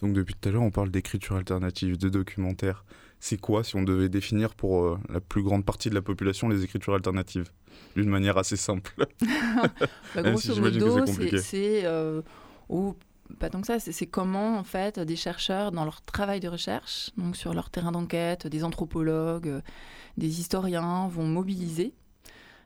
Donc 0.00 0.12
depuis 0.12 0.34
tout 0.34 0.48
à 0.48 0.52
l'heure 0.52 0.62
on 0.62 0.70
parle 0.70 0.90
d'écriture 0.90 1.36
alternative, 1.36 1.96
de 1.98 2.08
documentaire. 2.08 2.84
C'est 3.20 3.40
quoi 3.40 3.64
si 3.64 3.76
on 3.76 3.82
devait 3.82 4.08
définir 4.08 4.54
pour 4.54 4.84
euh, 4.84 4.98
la 5.08 5.20
plus 5.20 5.42
grande 5.42 5.64
partie 5.64 5.90
de 5.90 5.94
la 5.94 6.02
population 6.02 6.48
les 6.48 6.62
écritures 6.62 6.94
alternatives 6.94 7.50
D'une 7.96 8.08
manière 8.08 8.38
assez 8.38 8.56
simple. 8.56 8.94
Bah, 10.14 10.22
grosso 10.22 10.54
si 10.54 10.60
modo, 10.60 11.04
c'est 11.40 11.84
euh, 11.84 12.22
ou 12.68 12.94
pas 13.38 13.50
tant 13.50 13.60
que 13.60 13.66
ça, 13.66 13.78
c'est 13.78 13.92
c'est 13.92 14.06
comment 14.06 14.56
en 14.58 14.64
fait 14.64 14.98
des 14.98 15.16
chercheurs 15.16 15.72
dans 15.72 15.84
leur 15.84 16.00
travail 16.00 16.40
de 16.40 16.48
recherche, 16.48 17.10
donc 17.16 17.36
sur 17.36 17.52
leur 17.54 17.70
terrain 17.70 17.92
d'enquête, 17.92 18.46
des 18.46 18.64
anthropologues, 18.64 19.48
euh, 19.48 19.60
des 20.16 20.40
historiens 20.40 21.08
vont 21.08 21.26
mobiliser, 21.26 21.92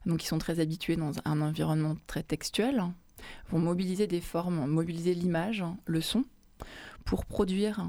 donc 0.07 0.23
ils 0.23 0.27
sont 0.27 0.38
très 0.38 0.61
habitués 0.61 0.97
dans 0.97 1.12
un 1.25 1.41
environnement 1.41 1.97
très 2.07 2.23
textuel, 2.23 2.79
hein, 2.79 2.95
vont 3.51 3.59
mobiliser 3.59 4.07
des 4.07 4.21
formes, 4.21 4.67
mobiliser 4.67 5.15
l'image, 5.15 5.65
le 5.87 6.01
son, 6.01 6.25
pour 7.05 7.27
produire 7.27 7.88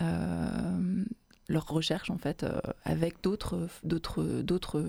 euh, 0.00 1.04
leur 1.48 1.66
recherche 1.66 2.10
en 2.10 2.18
fait 2.18 2.42
euh, 2.42 2.58
avec 2.84 3.22
d'autres 3.22 3.68
d'autres 3.82 4.22
d'autres 4.42 4.84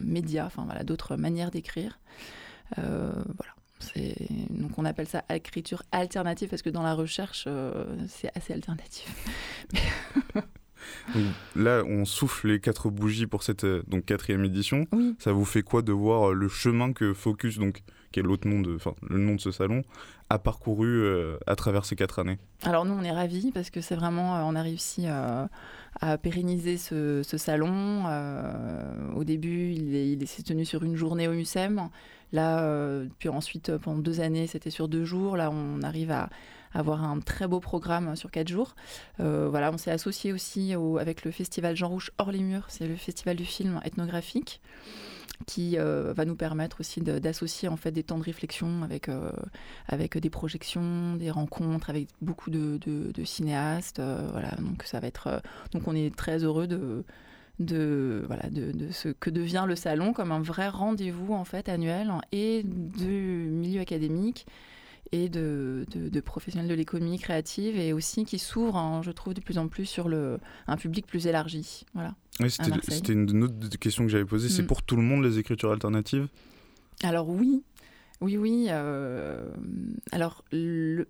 médias, 0.00 0.46
enfin 0.46 0.64
voilà, 0.64 0.84
d'autres 0.84 1.16
manières 1.16 1.50
d'écrire. 1.50 1.98
Euh, 2.78 3.12
voilà. 3.36 3.54
Donc 4.50 4.78
on 4.78 4.84
appelle 4.84 5.08
ça 5.08 5.24
écriture 5.30 5.82
alternative 5.90 6.48
parce 6.48 6.62
que 6.62 6.70
dans 6.70 6.82
la 6.82 6.94
recherche, 6.94 7.44
euh, 7.46 7.84
c'est 8.08 8.30
assez 8.36 8.52
alternatif. 8.52 9.08
Là 11.56 11.82
on 11.86 12.04
souffle 12.04 12.48
les 12.48 12.60
quatre 12.60 12.90
bougies 12.90 13.26
pour 13.26 13.42
cette 13.42 13.64
euh, 13.64 13.82
donc 13.86 14.04
quatrième 14.04 14.44
édition. 14.44 14.86
Oui. 14.92 15.14
Ça 15.18 15.32
vous 15.32 15.44
fait 15.44 15.62
quoi 15.62 15.82
de 15.82 15.92
voir 15.92 16.30
euh, 16.30 16.34
le 16.34 16.48
chemin 16.48 16.92
que 16.92 17.12
Focus, 17.12 17.58
donc 17.58 17.82
qui 18.12 18.20
est 18.20 18.22
l'autre 18.22 18.48
nom 18.48 18.60
de, 18.60 18.74
enfin 18.74 18.94
le 19.08 19.18
nom 19.18 19.34
de 19.36 19.40
ce 19.40 19.50
salon, 19.52 19.82
a 20.30 20.38
parcouru 20.38 20.86
euh, 21.02 21.38
à 21.46 21.54
travers 21.56 21.84
ces 21.84 21.96
quatre 21.96 22.18
années 22.18 22.38
Alors 22.62 22.84
nous, 22.84 22.94
on 22.94 23.02
est 23.02 23.12
ravis 23.12 23.50
parce 23.52 23.70
que 23.70 23.80
c'est 23.80 23.94
vraiment, 23.94 24.36
euh, 24.36 24.42
on 24.44 24.54
a 24.56 24.62
réussi 24.62 25.04
euh, 25.06 25.46
à 26.00 26.18
pérenniser 26.18 26.76
ce, 26.76 27.22
salon. 27.22 28.04
Au 29.14 29.24
début, 29.24 29.72
il, 29.72 29.94
est- 29.94 30.08
il 30.12 30.22
est- 30.22 30.26
s'est 30.26 30.42
tenu 30.42 30.64
sur 30.64 30.82
une 30.84 30.96
journée 30.96 31.28
au 31.28 31.32
MUSEM. 31.32 31.88
Là, 32.32 33.02
puis 33.18 33.28
ensuite, 33.28 33.76
pendant 33.78 33.98
deux 33.98 34.20
années, 34.20 34.46
c'était 34.46 34.70
sur 34.70 34.86
deux 34.88 35.04
jours. 35.04 35.36
Là, 35.36 35.50
on 35.52 35.82
arrive 35.82 36.10
à, 36.12 36.30
avoir 36.72 37.02
un 37.02 37.18
très 37.18 37.48
beau 37.48 37.58
programme 37.58 38.14
sur 38.14 38.30
quatre 38.30 38.46
jours. 38.48 38.76
Voilà, 39.18 39.72
on 39.72 39.78
s'est 39.78 39.90
associé 39.90 40.32
aussi 40.32 40.76
au- 40.76 40.98
avec 40.98 41.24
le 41.24 41.32
festival 41.32 41.74
Jean 41.76 41.88
Rouge 41.88 42.12
hors 42.18 42.30
les 42.30 42.38
murs, 42.40 42.66
c'est 42.68 42.86
le 42.86 42.94
festival 42.96 43.34
du 43.36 43.44
film 43.44 43.80
ethnographique 43.84 44.60
qui 45.46 45.78
euh, 45.78 46.12
va 46.14 46.24
nous 46.24 46.36
permettre 46.36 46.80
aussi 46.80 47.00
d'associer 47.00 47.68
en 47.68 47.76
fait 47.76 47.90
des 47.90 48.02
temps 48.02 48.18
de 48.18 48.24
réflexion 48.24 48.82
avec 48.82 49.08
euh, 49.08 49.30
avec 49.88 50.18
des 50.18 50.30
projections, 50.30 51.16
des 51.16 51.30
rencontres 51.30 51.90
avec 51.90 52.08
beaucoup 52.20 52.50
de, 52.50 52.78
cinéastes. 53.24 54.00
euh, 54.00 54.28
voilà, 54.32 54.50
donc 54.58 54.82
ça 54.84 55.00
va 55.00 55.06
être 55.06 55.42
donc 55.72 55.86
on 55.86 55.94
est 55.94 56.14
très 56.14 56.44
heureux 56.44 56.66
de 56.66 58.24
voilà 58.26 58.48
de 58.50 58.90
ce 58.90 59.08
que 59.08 59.30
devient 59.30 59.64
le 59.66 59.76
salon 59.76 60.12
comme 60.12 60.32
un 60.32 60.40
vrai 60.40 60.68
rendez-vous 60.68 61.34
en 61.34 61.44
fait 61.44 61.68
annuel 61.68 62.12
et 62.32 62.62
du 62.64 63.48
milieu 63.50 63.80
académique 63.80 64.46
et 65.12 65.28
de, 65.28 65.84
de- 65.92 66.08
de 66.08 66.20
professionnels 66.20 66.68
de 66.68 66.74
l'économie 66.74 67.18
créative 67.18 67.76
et 67.78 67.92
aussi 67.92 68.24
qui 68.24 68.38
s'ouvre, 68.38 68.76
hein, 68.76 69.00
je 69.02 69.10
trouve, 69.10 69.34
de 69.34 69.40
plus 69.40 69.58
en 69.58 69.68
plus 69.68 69.86
sur 69.86 70.08
le, 70.08 70.38
un 70.66 70.76
public 70.76 71.06
plus 71.06 71.26
élargi. 71.26 71.84
Voilà. 71.94 72.14
Oui, 72.40 72.50
c'était 72.50 73.12
une 73.12 73.44
autre 73.44 73.78
question 73.78 74.04
que 74.04 74.10
j'avais 74.10 74.24
posée. 74.24 74.48
C'est 74.48 74.62
Mm. 74.62 74.66
pour 74.66 74.82
tout 74.82 74.96
le 74.96 75.02
monde 75.02 75.24
les 75.24 75.38
écritures 75.38 75.72
alternatives? 75.72 76.28
Alors 77.02 77.28
oui, 77.28 77.62
oui, 78.20 78.36
oui. 78.36 78.66
euh, 78.70 79.50
alors 80.12 80.44
le, 80.52 81.06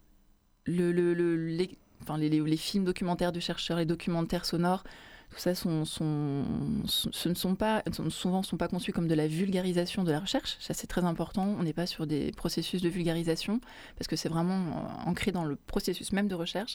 le, 0.66 0.92
le- 0.92 1.14
le- 1.14 1.36
les, 1.46 1.70
enfin, 2.02 2.16
les, 2.16 2.28
les- 2.28 2.40
les 2.40 2.56
films 2.56 2.84
documentaires 2.84 3.32
de 3.32 3.40
chercheurs, 3.40 3.78
les 3.78 3.86
documentaires 3.86 4.44
sonores, 4.44 4.84
tout 5.30 5.38
ça 5.38 5.54
sont, 5.54 5.84
ce 5.84 7.28
ne 7.28 7.34
sont 7.34 7.54
pas, 7.54 7.82
souvent 8.08 8.42
sont 8.42 8.56
pas 8.56 8.68
conçus 8.68 8.92
comme 8.92 9.06
de 9.06 9.14
la 9.14 9.28
vulgarisation 9.28 10.02
de 10.02 10.10
la 10.10 10.20
recherche. 10.20 10.56
Ça 10.60 10.74
c'est 10.74 10.86
très 10.88 11.04
important. 11.04 11.54
On 11.58 11.62
n'est 11.62 11.72
pas 11.72 11.86
sur 11.86 12.06
des 12.06 12.32
processus 12.32 12.82
de 12.82 12.88
vulgarisation 12.88 13.60
parce 13.96 14.08
que 14.08 14.16
c'est 14.16 14.28
vraiment 14.28 14.58
euh, 14.58 15.08
ancré 15.08 15.30
dans 15.30 15.44
le 15.44 15.56
processus 15.56 16.12
même 16.12 16.26
de 16.28 16.34
recherche. 16.34 16.74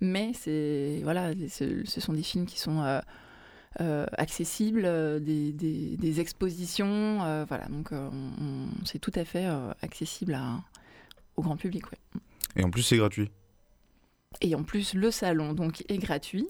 Mais 0.00 0.32
voilà, 1.02 1.32
ce, 1.48 1.84
sont 2.00 2.14
des 2.14 2.22
films 2.22 2.46
qui 2.46 2.58
sont 2.58 2.80
euh, 2.80 3.00
euh, 3.82 4.06
accessibles, 4.16 4.82
des, 5.22 6.20
expositions, 6.20 7.18
voilà. 7.46 7.66
Donc 7.68 7.92
on- 7.92 8.10
on- 8.40 8.68
c'est 8.86 8.98
tout 8.98 9.12
à 9.14 9.26
fait 9.26 9.46
accessible 9.82 10.38
au 11.36 11.42
grand 11.42 11.56
public. 11.56 11.84
Et 12.56 12.64
en 12.64 12.70
plus, 12.70 12.82
c'est 12.82 12.96
gratuit. 12.96 13.30
Et 14.40 14.54
en 14.54 14.62
plus, 14.62 14.94
le 14.94 15.10
salon 15.10 15.52
donc 15.52 15.84
est 15.88 15.98
gratuit 15.98 16.48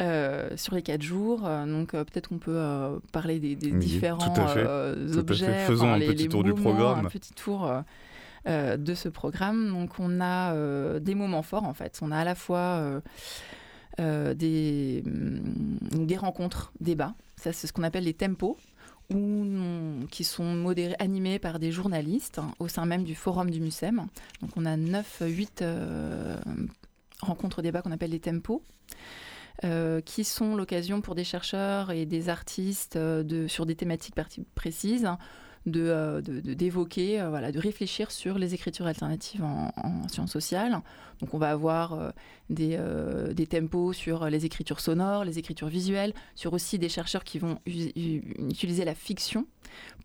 euh, 0.00 0.56
sur 0.56 0.74
les 0.74 0.82
quatre 0.82 1.02
jours. 1.02 1.44
Euh, 1.46 1.66
donc 1.66 1.94
euh, 1.94 2.04
peut-être 2.04 2.28
qu'on 2.28 2.38
peut 2.38 2.62
parler 3.12 3.40
des, 3.40 3.56
des 3.56 3.72
Oui, 3.72 3.78
différents 3.78 4.32
objets, 5.16 5.66
Faisons 5.66 5.86
enfin, 5.86 5.94
un 5.94 5.98
les- 5.98 6.06
petit 6.06 6.22
les 6.24 6.28
tour 6.28 6.44
du 6.44 6.54
programme. 6.54 7.06
Un 7.06 7.08
petit 7.10 7.34
tour. 7.34 7.70
de 8.46 8.94
ce 8.94 9.08
programme. 9.08 9.68
Donc 9.70 9.98
on 9.98 10.20
a 10.20 10.54
des 11.00 11.14
moments 11.14 11.42
forts 11.42 11.64
en 11.64 11.74
fait. 11.74 11.98
On 12.02 12.10
a 12.10 12.18
à 12.18 12.24
la 12.24 12.34
fois 12.34 13.00
des, 13.98 15.02
hum, 15.04 16.06
des 16.06 16.16
rencontres, 16.16 16.72
débats. 16.80 17.14
Ça 17.36 17.52
c'est 17.52 17.66
ce 17.66 17.72
qu'on 17.72 17.82
appelle 17.82 18.04
les 18.04 18.14
tempos. 18.14 18.56
Où, 19.12 19.44
qui 20.12 20.22
sont 20.22 20.54
modérés, 20.54 20.94
animés 21.00 21.40
par 21.40 21.58
des 21.58 21.72
journalistes 21.72 22.38
hein, 22.38 22.52
au 22.60 22.68
sein 22.68 22.86
même 22.86 23.02
du 23.02 23.16
forum 23.16 23.50
du 23.50 23.58
MUSEM. 23.60 24.06
Donc 24.40 24.50
on 24.54 24.64
a 24.64 24.76
9-8 24.76 25.64
rencontres 27.22 27.62
débats 27.62 27.82
qu'on 27.82 27.92
appelle 27.92 28.10
les 28.10 28.20
tempos. 28.20 28.62
euh, 29.64 30.00
qui 30.00 30.24
sont 30.24 30.56
l'occasion 30.56 31.02
pour 31.02 31.14
des 31.14 31.24
chercheurs 31.24 31.90
et 31.90 32.06
des 32.06 32.30
artistes 32.30 32.96
euh, 32.96 33.22
de, 33.22 33.46
sur 33.46 33.66
des 33.66 33.76
thématiques 33.76 34.14
précises 34.54 35.04
hein, 35.04 35.18
de, 35.66 35.82
euh, 35.82 36.22
de- 36.22 36.40
de- 36.40 36.54
d'évoquer, 36.54 37.20
euh, 37.20 37.28
voilà, 37.28 37.52
de 37.52 37.58
réfléchir 37.58 38.10
sur 38.10 38.38
les 38.38 38.54
écritures 38.54 38.86
alternatives 38.86 39.44
en, 39.44 39.70
en 39.76 40.08
sciences 40.08 40.30
sociales. 40.32 40.80
Donc 41.20 41.34
on 41.34 41.38
va 41.38 41.50
avoir 41.50 42.14
des, 42.48 42.78
des 43.34 43.46
tempos 43.46 43.92
sur 43.92 44.30
les 44.30 44.46
écritures 44.46 44.80
sonores, 44.80 45.26
les 45.26 45.38
écritures 45.38 45.68
visuelles, 45.68 46.14
sur 46.34 46.54
aussi 46.54 46.78
des 46.78 46.88
chercheurs 46.88 47.24
qui 47.24 47.38
vont 47.38 47.58
utiliser 47.66 48.86
la 48.86 48.94
fiction 48.94 49.44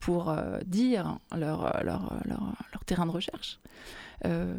pour 0.01 0.35
dire 0.65 1.17
leur, 1.33 1.81
leur, 1.85 2.13
leur 2.25 2.83
terrain 2.85 3.05
de 3.05 3.11
recherche. 3.11 3.59
Euh, 4.23 4.55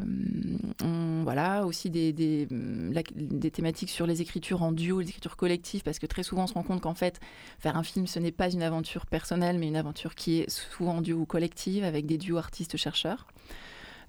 voilà, 1.23 1.65
aussi 1.65 1.89
des, 1.89 2.13
des, 2.13 2.47
la- 2.51 3.01
des 3.15 3.51
thématiques 3.51 3.89
sur 3.89 4.05
les 4.05 4.21
écritures 4.21 4.61
en 4.61 4.71
duo, 4.71 4.99
les 4.99 5.09
écritures 5.09 5.35
collectives, 5.35 5.81
parce 5.83 5.97
que 5.99 6.05
très 6.05 6.23
souvent 6.23 6.43
on 6.43 6.47
se 6.47 6.53
rend 6.53 6.63
compte 6.63 6.81
qu'en 6.81 6.93
fait, 6.93 7.19
faire 7.59 7.75
un 7.75 7.83
film, 7.83 8.05
ce 8.05 8.19
n'est 8.19 8.31
pas 8.31 8.51
une 8.51 8.61
aventure 8.61 9.07
personnelle, 9.07 9.57
mais 9.57 9.67
une 9.67 9.75
aventure 9.75 10.13
qui 10.13 10.39
est 10.39 10.49
souvent 10.49 10.97
en 10.97 11.01
duo 11.01 11.19
ou 11.21 11.25
collective, 11.25 11.83
avec 11.83 12.05
des 12.05 12.17
duos 12.17 12.37
artistes-chercheurs. 12.37 13.27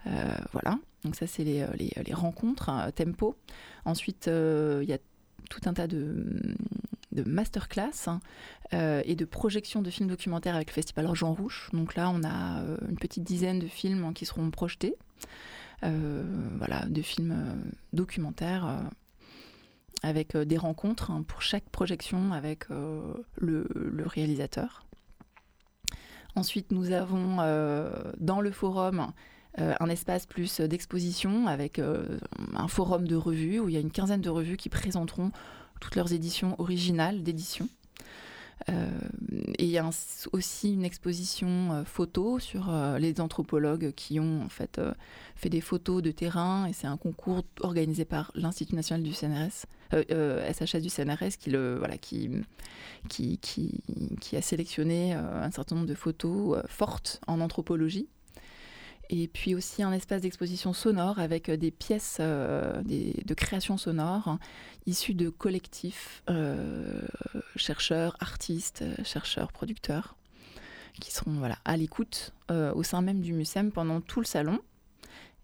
Euh, 0.06 0.10
voilà, 0.52 0.78
donc 1.02 1.16
ça 1.16 1.26
c'est 1.26 1.44
les, 1.44 1.66
les, 1.76 1.90
les 2.06 2.14
rencontres, 2.14 2.70
tempo. 2.94 3.34
Ensuite, 3.84 4.28
euh, 4.28 4.80
il 4.82 4.88
y 4.88 4.92
a 4.92 4.98
tout 5.50 5.60
un 5.64 5.72
tas 5.72 5.86
de, 5.86 6.54
masterclass 7.24 8.06
hein, 8.06 8.20
euh, 8.74 9.02
et 9.04 9.16
de 9.16 9.24
projections 9.24 9.82
de 9.82 9.90
films 9.90 10.08
documentaires 10.08 10.54
avec 10.54 10.68
le 10.68 10.74
festival 10.74 11.08
Jean 11.14 11.32
Rouge. 11.32 11.70
Donc 11.72 11.94
là, 11.94 12.10
on 12.10 12.22
a 12.22 12.60
euh, 12.60 12.76
une 12.88 12.98
petite 12.98 13.24
dizaine 13.24 13.58
de 13.58 13.66
films 13.66 14.04
hein, 14.04 14.12
qui 14.12 14.26
seront 14.26 14.50
projetés. 14.50 14.94
Euh, 15.84 16.22
voilà, 16.56 16.86
de 16.86 17.02
films 17.02 17.62
documentaires 17.92 18.82
avec 20.02 20.36
des 20.36 20.56
rencontres 20.56 21.10
hein, 21.10 21.22
pour 21.26 21.40
chaque 21.40 21.68
projection 21.70 22.32
avec 22.32 22.66
le, 22.68 23.66
réalisateur. 24.04 24.84
Ensuite, 26.34 26.72
nous 26.72 26.92
avons 26.92 27.36
dans 28.18 28.40
le 28.40 28.50
forum 28.50 29.12
un 29.56 29.88
espace 29.88 30.26
plus 30.26 30.60
d'exposition 30.60 31.46
avec 31.46 31.80
un 31.80 32.68
forum 32.68 33.06
de 33.06 33.16
revues 33.16 33.60
où 33.60 33.68
il 33.68 33.74
y 33.74 33.78
a 33.78 33.80
une 33.80 33.90
quinzaine 33.90 34.20
de 34.20 34.30
revues 34.30 34.56
qui 34.56 34.68
présenteront 34.68 35.30
toutes 35.80 35.96
leurs 35.96 36.12
éditions 36.12 36.54
originales 36.58 37.22
d'édition. 37.22 37.68
Euh, 38.68 38.86
et 39.56 39.64
il 39.64 39.70
y 39.70 39.78
a 39.78 39.88
aussi 40.32 40.74
une 40.74 40.84
exposition 40.84 41.72
euh, 41.72 41.84
photo 41.84 42.38
sur 42.38 42.68
euh, 42.68 42.98
les 42.98 43.20
anthropologues 43.20 43.92
qui 43.92 44.18
ont 44.20 44.42
en 44.42 44.48
fait 44.48 44.80
fait 45.36 45.48
des 45.48 45.60
photos 45.60 46.02
de 46.02 46.10
terrain 46.10 46.66
et 46.66 46.72
c'est 46.72 46.86
un 46.86 46.96
concours 46.96 47.44
organisé 47.60 48.04
par 48.04 48.32
l'Institut 48.34 48.74
national 48.74 49.02
du 49.02 49.12
CNRS, 49.12 49.66
SHS 49.92 50.80
du 50.80 50.90
CNRS 50.90 51.38
qui 51.38 51.50
le 51.50 51.76
voilà 51.78 51.96
qui 51.96 52.30
qui, 53.08 53.38
qui, 53.38 53.80
qui 54.20 54.36
a 54.36 54.42
sélectionné 54.42 55.12
un 55.14 55.50
certain 55.50 55.76
nombre 55.76 55.88
de 55.88 55.94
photos 55.94 56.60
fortes 56.66 57.20
en 57.26 57.40
anthropologie. 57.40 58.08
Et 59.10 59.26
puis 59.26 59.54
aussi 59.54 59.82
un 59.82 59.92
espace 59.92 60.22
d'exposition 60.22 60.72
sonore 60.72 61.18
avec 61.18 61.48
euh, 61.48 61.56
des 61.56 61.70
pièces 61.70 62.18
euh, 62.20 62.82
de 62.82 63.34
création 63.34 63.78
sonore 63.78 64.38
issues 64.86 65.14
de 65.14 65.28
collectifs, 65.28 66.22
euh, 66.30 67.02
chercheurs, 67.56 68.16
artistes, 68.20 68.84
chercheurs, 69.04 69.52
producteurs, 69.52 70.16
qui 71.00 71.12
seront 71.12 71.32
voilà, 71.32 71.58
à 71.64 71.76
l'écoute 71.76 72.32
au 72.50 72.82
sein 72.82 73.02
même 73.02 73.20
du 73.20 73.34
MUSEM 73.34 73.70
pendant 73.70 74.00
tout 74.00 74.20
le 74.20 74.26
salon. 74.26 74.60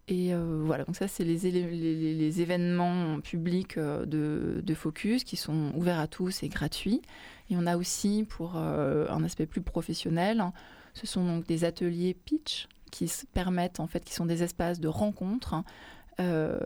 Et 0.08 0.32
voilà, 0.34 0.84
donc 0.84 0.96
ça, 0.96 1.08
c'est 1.08 1.24
les, 1.24 2.40
événements 2.40 3.20
publics 3.20 3.78
de, 3.78 4.74
Focus 4.74 5.24
qui 5.24 5.36
sont 5.36 5.72
ouverts 5.74 6.00
à 6.00 6.06
tous 6.06 6.42
et 6.42 6.48
gratuits. 6.48 7.02
Et 7.50 7.56
on 7.56 7.66
a 7.66 7.76
aussi, 7.76 8.24
pour 8.26 8.56
un 8.56 9.22
aspect 9.24 9.44
plus 9.44 9.60
professionnel, 9.60 10.42
ce 10.94 11.06
sont 11.06 11.24
donc 11.24 11.46
des 11.46 11.64
ateliers 11.64 12.14
pitch 12.14 12.66
qui 12.90 13.10
permettent, 13.32 13.80
en 13.80 13.86
fait, 13.86 14.04
qui 14.04 14.14
sont 14.14 14.26
des 14.26 14.42
espaces 14.42 14.80
de 14.80 14.88
rencontre 14.88 15.56
euh, 16.20 16.58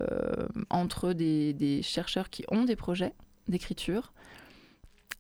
entre 0.69 1.15
des, 1.15 1.81
chercheurs 1.83 2.29
qui 2.29 2.45
ont 2.49 2.65
des 2.65 2.77
projets 2.77 3.15
d'écriture 3.49 4.13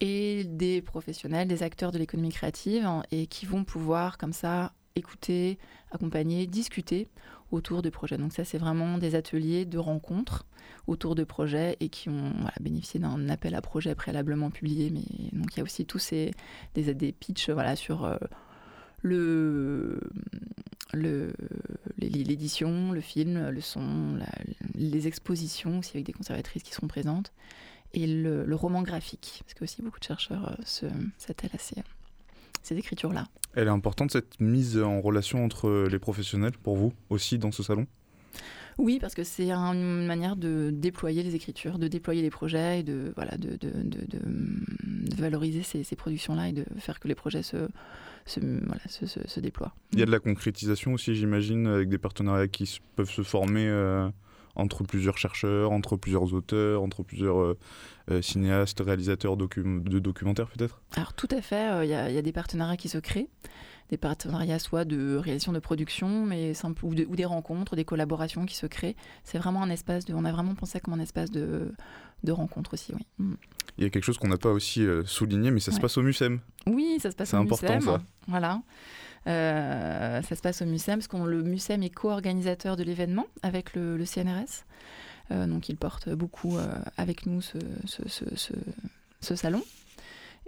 et 0.00 0.44
des 0.44 0.82
professionnels, 0.82 1.48
des 1.48 1.62
acteurs 1.62 1.92
de 1.92 1.98
l'économie 1.98 2.30
créative 2.30 2.84
hein, 2.84 3.02
et 3.10 3.26
qui 3.26 3.46
vont 3.46 3.64
pouvoir 3.64 4.18
comme 4.18 4.34
ça 4.34 4.72
écouter, 4.96 5.58
accompagner, 5.90 6.46
discuter 6.46 7.08
autour 7.50 7.80
de 7.80 7.88
projets. 7.88 8.18
Donc 8.18 8.32
ça, 8.32 8.44
c'est 8.44 8.58
vraiment 8.58 8.98
des 8.98 9.14
ateliers 9.14 9.64
de 9.64 9.78
rencontres 9.78 10.44
autour 10.86 11.14
de 11.14 11.24
projets 11.24 11.76
et 11.80 11.88
qui 11.88 12.10
ont 12.10 12.34
bénéficié 12.60 13.00
d'un 13.00 13.28
appel 13.28 13.54
à 13.54 13.62
projet 13.62 13.94
préalablement 13.94 14.50
publié. 14.50 14.90
Mais 14.90 15.04
donc 15.32 15.54
il 15.54 15.58
y 15.58 15.60
a 15.60 15.64
aussi 15.64 15.86
tous 15.86 15.98
ces 15.98 16.32
des, 16.74 16.92
des 16.94 17.12
pitchs 17.12 17.48
voilà, 17.48 17.76
sur 17.76 18.04
euh, 18.04 18.16
le 19.02 20.00
le- 20.94 21.32
l'édition, 21.98 22.92
le 22.92 23.00
film, 23.00 23.50
le 23.50 23.60
son, 23.60 24.14
la- 24.16 24.26
les 24.74 25.06
expositions 25.06 25.80
aussi 25.80 25.90
avec 25.94 26.06
des 26.06 26.12
conservatrices 26.14 26.62
qui 26.62 26.72
seront 26.72 26.86
présentes 26.88 27.32
et 27.92 28.06
le, 28.06 28.44
le 28.44 28.54
roman 28.54 28.82
graphique 28.82 29.42
parce 29.44 29.54
que 29.54 29.64
aussi 29.64 29.82
beaucoup 29.82 29.98
de 29.98 30.04
chercheurs 30.04 30.52
euh, 30.52 30.62
se 30.64 30.86
s'attellent 31.18 31.50
à 31.54 31.58
ces, 31.58 31.82
ces 32.62 32.76
écritures-là. 32.76 33.26
Elle 33.54 33.66
est 33.66 33.70
importante 33.70 34.10
cette 34.12 34.40
mise 34.40 34.78
en 34.78 35.00
relation 35.00 35.44
entre 35.44 35.86
les 35.90 35.98
professionnels 35.98 36.52
pour 36.62 36.76
vous 36.76 36.92
aussi 37.10 37.38
dans 37.38 37.52
ce 37.52 37.62
salon? 37.62 37.86
Oui, 38.78 38.98
parce 39.00 39.14
que 39.14 39.24
c'est 39.24 39.50
un- 39.50 39.72
une 39.74 40.06
manière 40.06 40.36
de 40.36 40.70
déployer 40.72 41.22
les 41.22 41.34
écritures, 41.34 41.78
de 41.78 41.88
déployer 41.88 42.22
les 42.22 42.30
projets 42.30 42.80
et 42.80 42.82
de, 42.84 43.12
voilà, 43.16 43.36
de, 43.36 43.56
de, 43.56 43.70
de- 43.70 44.06
de- 44.06 45.10
de 45.10 45.16
valoriser 45.20 45.62
ces, 45.64 45.82
ces 45.82 45.96
productions-là 45.96 46.48
et 46.48 46.52
de 46.52 46.64
faire 46.78 47.00
que 47.00 47.08
les 47.08 47.16
projets 47.16 47.42
se, 47.42 47.68
se, 48.28 48.40
voilà, 48.40 48.80
se, 48.88 49.06
se- 49.06 49.26
se 49.26 49.40
déploient. 49.40 49.74
Il 49.92 49.98
y 49.98 50.02
a 50.02 50.06
de 50.06 50.10
la 50.10 50.18
concrétisation 50.20 50.92
aussi, 50.92 51.14
j'imagine, 51.14 51.66
avec 51.66 51.88
des 51.88 51.98
partenariats 51.98 52.48
qui 52.48 52.80
peuvent 52.96 53.10
se 53.10 53.22
former 53.22 53.66
euh, 53.68 54.08
entre 54.54 54.82
plusieurs 54.84 55.18
chercheurs, 55.18 55.72
entre 55.72 55.96
plusieurs 55.96 56.32
auteurs, 56.34 56.82
entre 56.82 57.02
plusieurs 57.02 57.40
euh, 57.40 57.58
euh, 58.10 58.22
cinéastes, 58.22 58.80
réalisateurs 58.84 59.36
docu- 59.36 59.82
de 59.82 59.98
documentaires 59.98 60.48
peut-être? 60.48 60.80
Alors 60.96 61.12
tout 61.14 61.28
à 61.30 61.40
fait, 61.42 61.84
il 61.84 61.90
y, 61.90 61.94
a- 61.94 62.08
il 62.08 62.14
y 62.14 62.18
a 62.18 62.22
des 62.22 62.32
partenariats 62.32 62.76
qui 62.76 62.88
se 62.88 62.98
créent, 62.98 63.28
des 63.90 63.96
partenariats 63.96 64.58
soit 64.58 64.84
de 64.84 65.16
réalisation 65.16 65.52
de 65.52 65.58
production, 65.58 66.24
mais 66.26 66.54
simple, 66.54 66.84
ou, 66.84 66.94
de- 66.94 67.06
ou 67.06 67.16
des 67.16 67.24
rencontres, 67.24 67.74
des 67.76 67.84
collaborations 67.84 68.44
qui 68.46 68.56
se 68.56 68.66
créent. 68.66 68.96
C'est 69.24 69.38
vraiment 69.38 69.62
un 69.62 69.70
espace 69.70 70.04
de, 70.04 70.14
on 70.14 70.24
a 70.24 70.32
vraiment 70.32 70.54
pensé 70.54 70.78
comme 70.80 70.94
un 70.94 71.00
espace 71.00 71.30
de, 71.30 71.72
de 72.24 72.32
rencontre 72.32 72.74
aussi, 72.74 72.92
oui. 72.94 73.06
Mm. 73.18 73.34
Il 73.78 73.84
y 73.84 73.86
a 73.86 73.90
quelque 73.90 74.02
chose 74.04 74.18
qu'on 74.18 74.26
n'a 74.28 74.38
pas 74.38 74.50
aussi 74.50 74.84
euh, 74.84 75.04
souligné, 75.04 75.52
mais 75.52 75.60
ça 75.60 75.70
se 75.70 75.78
passe 75.78 75.96
au 75.98 76.02
MUSEM. 76.02 76.40
Oui, 76.66 76.98
ça 77.00 77.12
se 77.12 77.16
passe 77.16 77.28
C'est 77.30 77.36
au 77.36 77.40
important, 77.40 77.76
MUSEM. 77.76 77.80
ça. 77.82 78.02
Voilà. 78.26 78.60
Euh, 79.28 80.20
ça 80.22 80.34
se 80.34 80.40
passe 80.40 80.62
au 80.62 80.66
MUSEM, 80.66 80.98
parce 80.98 81.06
que 81.08 81.16
le 81.16 81.42
MUSEM 81.42 81.82
est 81.82 81.90
co-organisateur 81.90 82.76
de 82.76 82.82
l'événement 82.82 83.26
avec 83.42 83.74
le, 83.74 83.96
le 83.96 84.04
CNRS. 84.04 84.64
Euh, 85.30 85.46
donc 85.46 85.68
il 85.68 85.76
porte 85.76 86.08
beaucoup 86.08 86.56
euh, 86.56 86.66
avec 86.96 87.26
nous 87.26 87.40
ce- 87.40 87.58
ce- 87.86 88.54
ce 89.20 89.34
salon. 89.36 89.62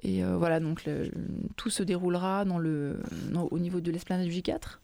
Et 0.03 0.25
euh, 0.25 0.37
voilà, 0.37 0.61
donc 0.61 0.85
le- 0.87 1.11
tout 1.57 1.71
se 1.71 1.83
déroulera 1.83 2.45
dans 2.45 2.59
le, 2.59 3.01
dans- 3.33 3.49
au 3.51 3.59
niveau 3.59 3.81
de 3.81 3.91
l'esplanade 3.91 4.27
du 4.27 4.33
J4, 4.33 4.79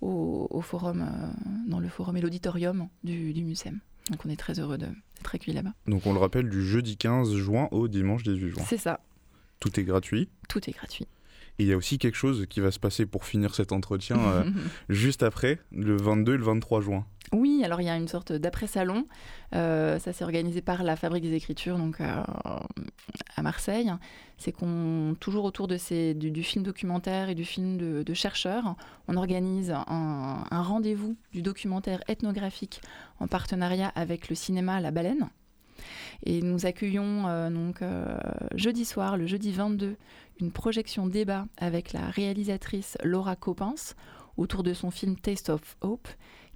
au, 0.00 0.46
au 0.50 0.60
forum, 0.60 1.02
euh, 1.02 1.26
dans 1.68 1.78
le 1.80 1.88
forum 1.88 2.16
et 2.16 2.20
l'auditorium 2.20 2.88
du, 3.04 3.32
du 3.32 3.44
MUSEM. 3.44 3.80
Donc 4.10 4.24
on 4.26 4.30
est 4.30 4.36
très 4.36 4.58
heureux 4.58 4.78
d'être 4.78 5.34
accueillis 5.34 5.54
là-bas. 5.56 5.74
Donc 5.86 6.06
on 6.06 6.12
le 6.12 6.18
rappelle 6.18 6.48
du 6.48 6.62
jeudi 6.66 6.96
15 6.96 7.34
juin 7.34 7.68
au 7.70 7.86
dimanche 7.88 8.22
18 8.24 8.48
juin. 8.50 8.62
C'est 8.66 8.78
ça, 8.78 9.00
Tout 9.60 9.78
est 9.78 9.84
gratuit. 9.84 10.28
tout 10.48 10.58
est 10.68 10.72
gratuit. 10.72 11.06
Et 11.58 11.64
il 11.64 11.66
y 11.68 11.72
a 11.72 11.76
aussi 11.76 11.98
quelque 11.98 12.16
chose 12.16 12.46
qui 12.48 12.60
va 12.60 12.70
se 12.70 12.78
passer 12.80 13.04
pour 13.04 13.26
finir 13.26 13.54
cet 13.54 13.72
entretien 13.72 14.18
euh, 14.18 14.44
juste 14.88 15.22
après, 15.22 15.58
le 15.70 15.96
22 15.98 16.34
et 16.34 16.38
le 16.38 16.44
23 16.44 16.80
juin. 16.80 17.06
Alors 17.62 17.80
il 17.80 17.84
y 17.84 17.90
a 17.90 17.96
une 17.96 18.08
sorte 18.08 18.32
d'après-salon. 18.32 19.06
Euh, 19.54 19.98
ça 19.98 20.12
s'est 20.12 20.24
organisé 20.24 20.60
par 20.60 20.82
la 20.82 20.96
Fabrique 20.96 21.22
des 21.22 21.34
Écritures, 21.34 21.78
donc 21.78 22.00
euh, 22.00 22.22
à 23.36 23.42
Marseille. 23.42 23.92
C'est 24.38 24.52
qu'on, 24.52 25.16
toujours 25.20 25.44
autour 25.44 25.68
de 25.68 25.76
ces, 25.76 26.14
du, 26.14 26.42
film 26.42 26.64
documentaire 26.64 27.28
et 27.28 27.34
du 27.34 27.44
film 27.44 27.76
de, 27.76 28.14
chercheurs, 28.14 28.74
on 29.08 29.16
organise 29.16 29.70
un, 29.70 30.44
rendez-vous 30.50 31.16
du 31.32 31.42
documentaire 31.42 32.00
ethnographique 32.08 32.80
en 33.20 33.28
partenariat 33.28 33.92
avec 33.94 34.28
le 34.28 34.34
cinéma 34.34 34.80
La 34.80 34.90
Baleine. 34.90 35.28
Et 36.24 36.42
nous 36.42 36.66
accueillons 36.66 37.28
euh, 37.28 37.50
donc 37.50 37.80
jeudi 38.54 38.84
soir, 38.84 39.16
le 39.16 39.26
jeudi 39.26 39.52
22, 39.52 39.96
une 40.40 40.50
projection 40.50 41.06
débat 41.06 41.46
avec 41.56 41.92
la 41.92 42.06
réalisatrice 42.06 42.98
Laura 43.04 43.36
Coppens 43.36 43.94
autour 44.36 44.62
de 44.62 44.72
son 44.72 44.90
film 44.90 45.16
Taste 45.16 45.50
of 45.50 45.76
Hope, 45.80 46.08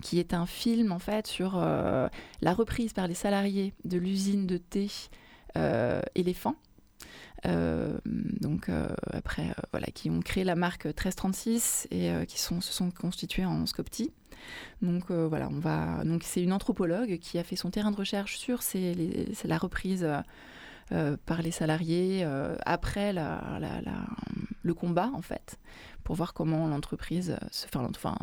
qui 0.02 0.18
est 0.18 0.34
un 0.34 0.46
film 0.46 0.92
en 0.92 0.98
fait 0.98 1.26
sur 1.26 1.56
euh, 1.56 2.08
la 2.42 2.52
reprise 2.52 2.92
par 2.92 3.06
les 3.08 3.14
salariés 3.14 3.72
de 3.84 3.96
l'usine 3.98 4.46
de 4.46 4.58
thé 4.58 4.90
euh, 5.56 6.00
Éléphant. 6.14 6.56
Euh, 7.46 7.98
donc 8.04 8.68
euh, 8.68 8.88
après, 9.12 9.54
voilà, 9.70 9.86
qui 9.88 10.10
ont 10.10 10.20
créé 10.20 10.42
la 10.44 10.56
marque 10.56 10.86
1336 10.86 11.88
et 11.90 12.10
qui 12.26 12.38
sont, 12.40 12.60
se 12.60 12.72
sont 12.72 12.90
constitués 12.90 13.44
en 13.44 13.66
Scopti. 13.66 14.12
Donc 14.82 15.10
voilà, 15.10 15.48
on 15.50 15.58
va. 15.58 16.02
Donc 16.04 16.22
c'est 16.24 16.42
une 16.42 16.52
anthropologue 16.52 17.18
qui 17.18 17.38
a 17.38 17.44
fait 17.44 17.56
son 17.56 17.70
terrain 17.70 17.90
de 17.90 17.96
recherche 17.96 18.36
sur 18.36 18.62
ces, 18.62 18.94
les- 18.94 19.28
la 19.44 19.58
reprise 19.58 20.06
par 21.24 21.42
les 21.42 21.50
salariés 21.50 22.24
après 22.64 23.12
la, 23.12 23.60
le 24.62 24.74
combat 24.74 25.10
en 25.14 25.22
fait, 25.22 25.58
pour 26.04 26.14
voir 26.16 26.34
comment 26.34 26.68
l'entreprise, 26.68 27.36
se, 27.50 27.66
enfin, 27.66 27.88
enfin, 27.90 28.16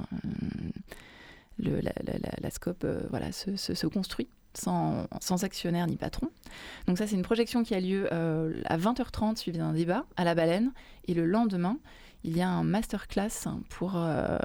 le- 1.57 1.79
la, 1.81 1.91
la- 2.05 2.19
la- 2.41 2.49
scope 2.49 2.83
euh, 2.83 3.01
voilà, 3.09 3.31
se, 3.31 3.55
se- 3.55 3.73
se 3.73 3.87
construit 3.87 4.27
sans, 4.53 5.07
sans 5.19 5.43
actionnaire 5.43 5.87
ni 5.87 5.95
patron. 5.97 6.27
Donc 6.87 6.97
ça, 6.97 7.07
c'est 7.07 7.15
une 7.15 7.21
projection 7.23 7.63
qui 7.63 7.73
a 7.75 7.79
lieu 7.79 8.07
euh, 8.11 8.53
à 8.65 8.77
20h30 8.77 9.35
suivi 9.37 9.57
d'un 9.57 9.73
débat 9.73 10.05
à 10.15 10.23
la 10.23 10.35
baleine. 10.35 10.71
Et 11.07 11.13
le 11.13 11.25
lendemain, 11.25 11.77
il 12.23 12.37
y 12.37 12.41
a 12.41 12.49
un 12.49 12.63
masterclass 12.63 13.47
pour 13.69 13.93
euh, 13.95 14.37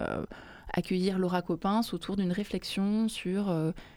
accueillir 0.73 1.19
Laura 1.19 1.43
Coppens 1.43 1.83
autour 1.93 2.17
d'une 2.17 2.33
réflexion 2.33 3.09
sur 3.09 3.55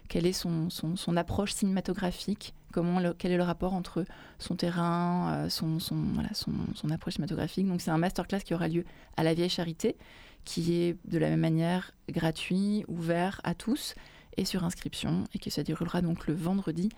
quelle 0.08 0.26
est 0.26 0.32
son, 0.32 0.68
son, 0.70 0.96
son 0.96 1.16
approche 1.16 1.52
cinématographique, 1.54 2.54
comment 2.72 3.00
le- 3.00 3.14
quel 3.14 3.32
est 3.32 3.36
le 3.36 3.42
rapport 3.42 3.74
entre 3.74 4.04
son 4.38 4.54
terrain, 4.56 5.46
son, 5.48 5.78
son, 5.80 5.96
voilà, 6.14 6.30
son 6.34 6.90
approche 6.90 7.14
cinématographique. 7.14 7.66
Donc 7.66 7.80
c'est 7.80 7.90
un 7.90 7.98
masterclass 7.98 8.40
qui 8.40 8.54
aura 8.54 8.68
lieu 8.68 8.84
à 9.16 9.22
la 9.22 9.34
Vieille 9.34 9.48
Charité, 9.50 9.96
qui 10.44 10.74
est 10.74 10.96
de 11.04 11.18
la 11.18 11.30
même 11.30 11.40
manière 11.40 11.92
gratuit, 12.08 12.84
ouvert 12.88 13.40
à 13.44 13.54
tous 13.54 13.94
et 14.36 14.44
sur 14.44 14.64
inscription, 14.64 15.24
et 15.34 15.38
qui 15.38 15.50
se 15.50 15.60
déroulera 15.60 16.00
donc 16.00 16.26
le 16.26 16.34
vendredi 16.34 16.88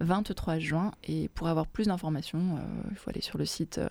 23 0.00 0.58
juin. 0.58 0.92
Et 1.04 1.28
pour 1.28 1.48
avoir 1.48 1.66
plus 1.66 1.86
d'informations, 1.86 2.56
euh, 2.56 2.82
il 2.90 2.96
faut 2.96 3.10
aller 3.10 3.22
sur 3.22 3.38
le 3.38 3.44
site 3.44 3.78
euh, 3.78 3.88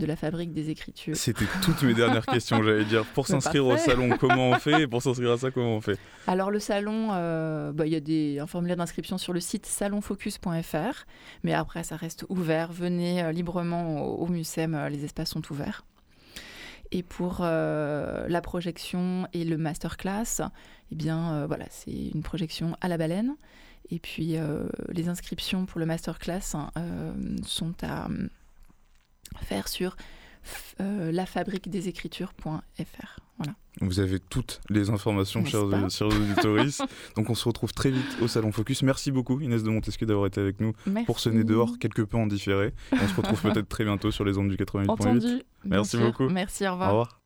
de 0.00 0.06
la 0.06 0.16
Fabrique 0.16 0.52
des 0.52 0.70
Écritures. 0.70 1.16
C'était 1.16 1.44
toutes 1.62 1.82
mes 1.82 1.94
dernières 1.94 2.26
questions, 2.34 2.62
j'allais 2.62 2.84
dire. 2.84 3.04
Pour 3.04 3.26
s'inscrire 3.26 3.66
au 3.66 3.76
salon, 3.76 4.16
comment 4.18 4.50
on 4.50 4.54
fait? 4.54 4.82
Et 4.82 4.86
pour 4.88 5.02
s'inscrire 5.02 5.32
à 5.32 5.38
ça, 5.38 5.50
comment 5.50 5.76
on 5.76 5.80
fait? 5.80 5.98
Alors 6.26 6.50
le 6.50 6.58
salon, 6.58 7.10
euh, 7.12 7.70
bah, 7.72 7.86
il 7.86 7.92
y 7.92 7.96
a 7.96 8.00
des, 8.00 8.40
un 8.40 8.46
formulaire 8.46 8.76
d'inscription 8.76 9.18
sur 9.18 9.32
le 9.32 9.40
site 9.40 9.66
salonfocus.fr, 9.66 11.06
mais 11.44 11.52
après 11.52 11.84
ça 11.84 11.96
reste 11.96 12.24
ouvert. 12.28 12.72
Venez 12.72 13.22
euh, 13.22 13.32
librement 13.32 14.04
au, 14.04 14.24
au 14.24 14.26
MUSEM, 14.26 14.74
euh, 14.74 14.88
les 14.88 15.04
espaces 15.04 15.30
sont 15.30 15.42
ouverts. 15.52 15.84
Et 16.92 17.02
pour 17.02 17.38
euh, 17.40 18.28
la 18.28 18.40
projection 18.40 19.26
et 19.32 19.44
le 19.44 19.56
masterclass, 19.56 20.42
eh 20.90 20.94
bien 20.94 21.34
euh, 21.34 21.46
voilà, 21.46 21.64
c'est 21.70 21.92
une 21.92 22.22
projection 22.22 22.76
à 22.80 22.88
la 22.88 22.96
baleine. 22.98 23.36
Et 23.90 24.00
puis 24.00 24.36
euh, 24.36 24.68
les 24.88 25.08
inscriptions 25.08 25.66
pour 25.66 25.78
le 25.78 25.86
masterclass 25.86 26.54
hein, 26.54 26.72
sont 27.44 27.74
à 27.82 28.08
faire 29.42 29.68
sur 29.68 29.96
lafabriquedesécritures.fr. 30.78 33.20
Voilà. 33.40 33.54
Vous 33.80 34.00
avez 34.00 34.20
toutes 34.20 34.60
les 34.68 34.90
informations, 34.90 35.44
chers, 35.44 35.90
chers 35.90 36.08
auditories. 36.08 36.76
Donc 37.16 37.30
on 37.30 37.34
se 37.34 37.48
retrouve 37.48 37.72
très 37.72 37.90
vite 37.90 38.18
au 38.20 38.28
Salon 38.28 38.52
Focus. 38.52 38.82
Merci 38.82 39.10
beaucoup 39.10 39.40
Inès 39.40 39.62
de 39.62 39.70
Montesquieu 39.70 40.06
d'avoir 40.06 40.26
été 40.26 40.40
avec 40.40 40.60
nous 40.60 40.72
pour 41.06 41.18
ce 41.20 41.30
nez 41.30 41.36
Merci. 41.36 41.48
dehors 41.48 41.78
quelque 41.78 42.02
peu 42.02 42.16
en 42.18 42.26
différé. 42.26 42.74
On 42.92 43.08
se 43.08 43.14
retrouve 43.14 43.40
peut-être 43.40 43.68
très 43.68 43.84
bientôt 43.84 44.10
sur 44.10 44.24
les 44.24 44.36
ondes 44.38 44.50
du 44.50 44.56
88.8. 44.62 44.90
Entendu. 44.90 45.20
bien 45.20 45.42
Merci 45.64 45.96
sûr. 45.96 46.06
beaucoup. 46.06 46.28
Merci, 46.28 46.64
au 46.66 46.70
Au 46.70 46.72
revoir. 46.72 47.19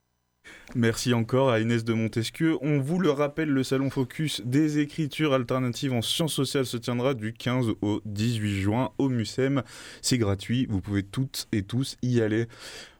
Merci 0.74 1.14
encore 1.14 1.50
à 1.50 1.60
Inès 1.60 1.84
de 1.84 1.92
Montesquieu. 1.92 2.56
On 2.60 2.80
vous 2.80 2.98
le 2.98 3.10
rappelle, 3.10 3.48
le 3.48 3.62
Salon 3.62 3.90
Focus 3.90 4.42
des 4.44 4.78
écritures 4.78 5.32
alternatives 5.32 5.92
en 5.92 6.02
sciences 6.02 6.32
sociales 6.34 6.66
se 6.66 6.76
tiendra 6.76 7.14
du 7.14 7.32
15 7.32 7.74
au 7.82 8.00
18 8.06 8.60
juin 8.60 8.90
au 8.98 9.08
MUSEM. 9.08 9.62
C'est 10.02 10.18
gratuit, 10.18 10.66
vous 10.68 10.80
pouvez 10.80 11.02
toutes 11.02 11.46
et 11.52 11.62
tous 11.62 11.96
y 12.02 12.20
aller. 12.20 12.46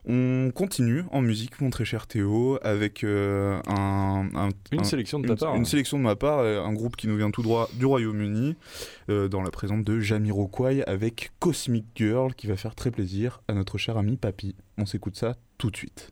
On 0.07 0.51
continue 0.53 1.03
en 1.11 1.21
musique, 1.21 1.59
mon 1.59 1.71
très 1.71 1.83
cher 1.83 2.05
Théo, 2.05 2.59
avec 2.61 3.03
euh, 3.03 3.59
un, 3.67 4.29
un- 4.35 4.49
Une 4.71 4.81
un- 4.81 4.83
sélection 4.83 5.19
de 5.19 5.25
ta 5.27 5.33
une, 5.33 5.39
part. 5.39 5.55
une 5.55 5.61
hein. 5.61 5.65
sélection 5.65 5.97
de 5.97 6.03
ma 6.03 6.15
part, 6.15 6.39
euh, 6.39 6.61
un 6.63 6.73
groupe 6.73 6.95
qui 6.95 7.07
nous 7.07 7.17
vient 7.17 7.31
tout 7.31 7.41
droit 7.41 7.69
du 7.73 7.85
Royaume-Uni, 7.87 8.55
euh, 9.09 9.27
dans 9.27 9.41
la 9.41 9.49
présence 9.49 9.83
de 9.83 9.99
Jamiroquai 9.99 10.83
avec 10.85 11.31
Cosmic 11.39 11.85
Girl, 11.95 12.35
qui 12.35 12.45
va 12.45 12.55
faire 12.55 12.75
très 12.75 12.91
plaisir 12.91 13.41
à 13.47 13.53
notre 13.53 13.79
cher 13.79 13.97
ami 13.97 14.15
Papy. 14.15 14.55
On 14.77 14.85
s'écoute 14.85 15.15
ça 15.15 15.35
tout 15.57 15.71
de 15.71 15.75
suite. 15.77 16.11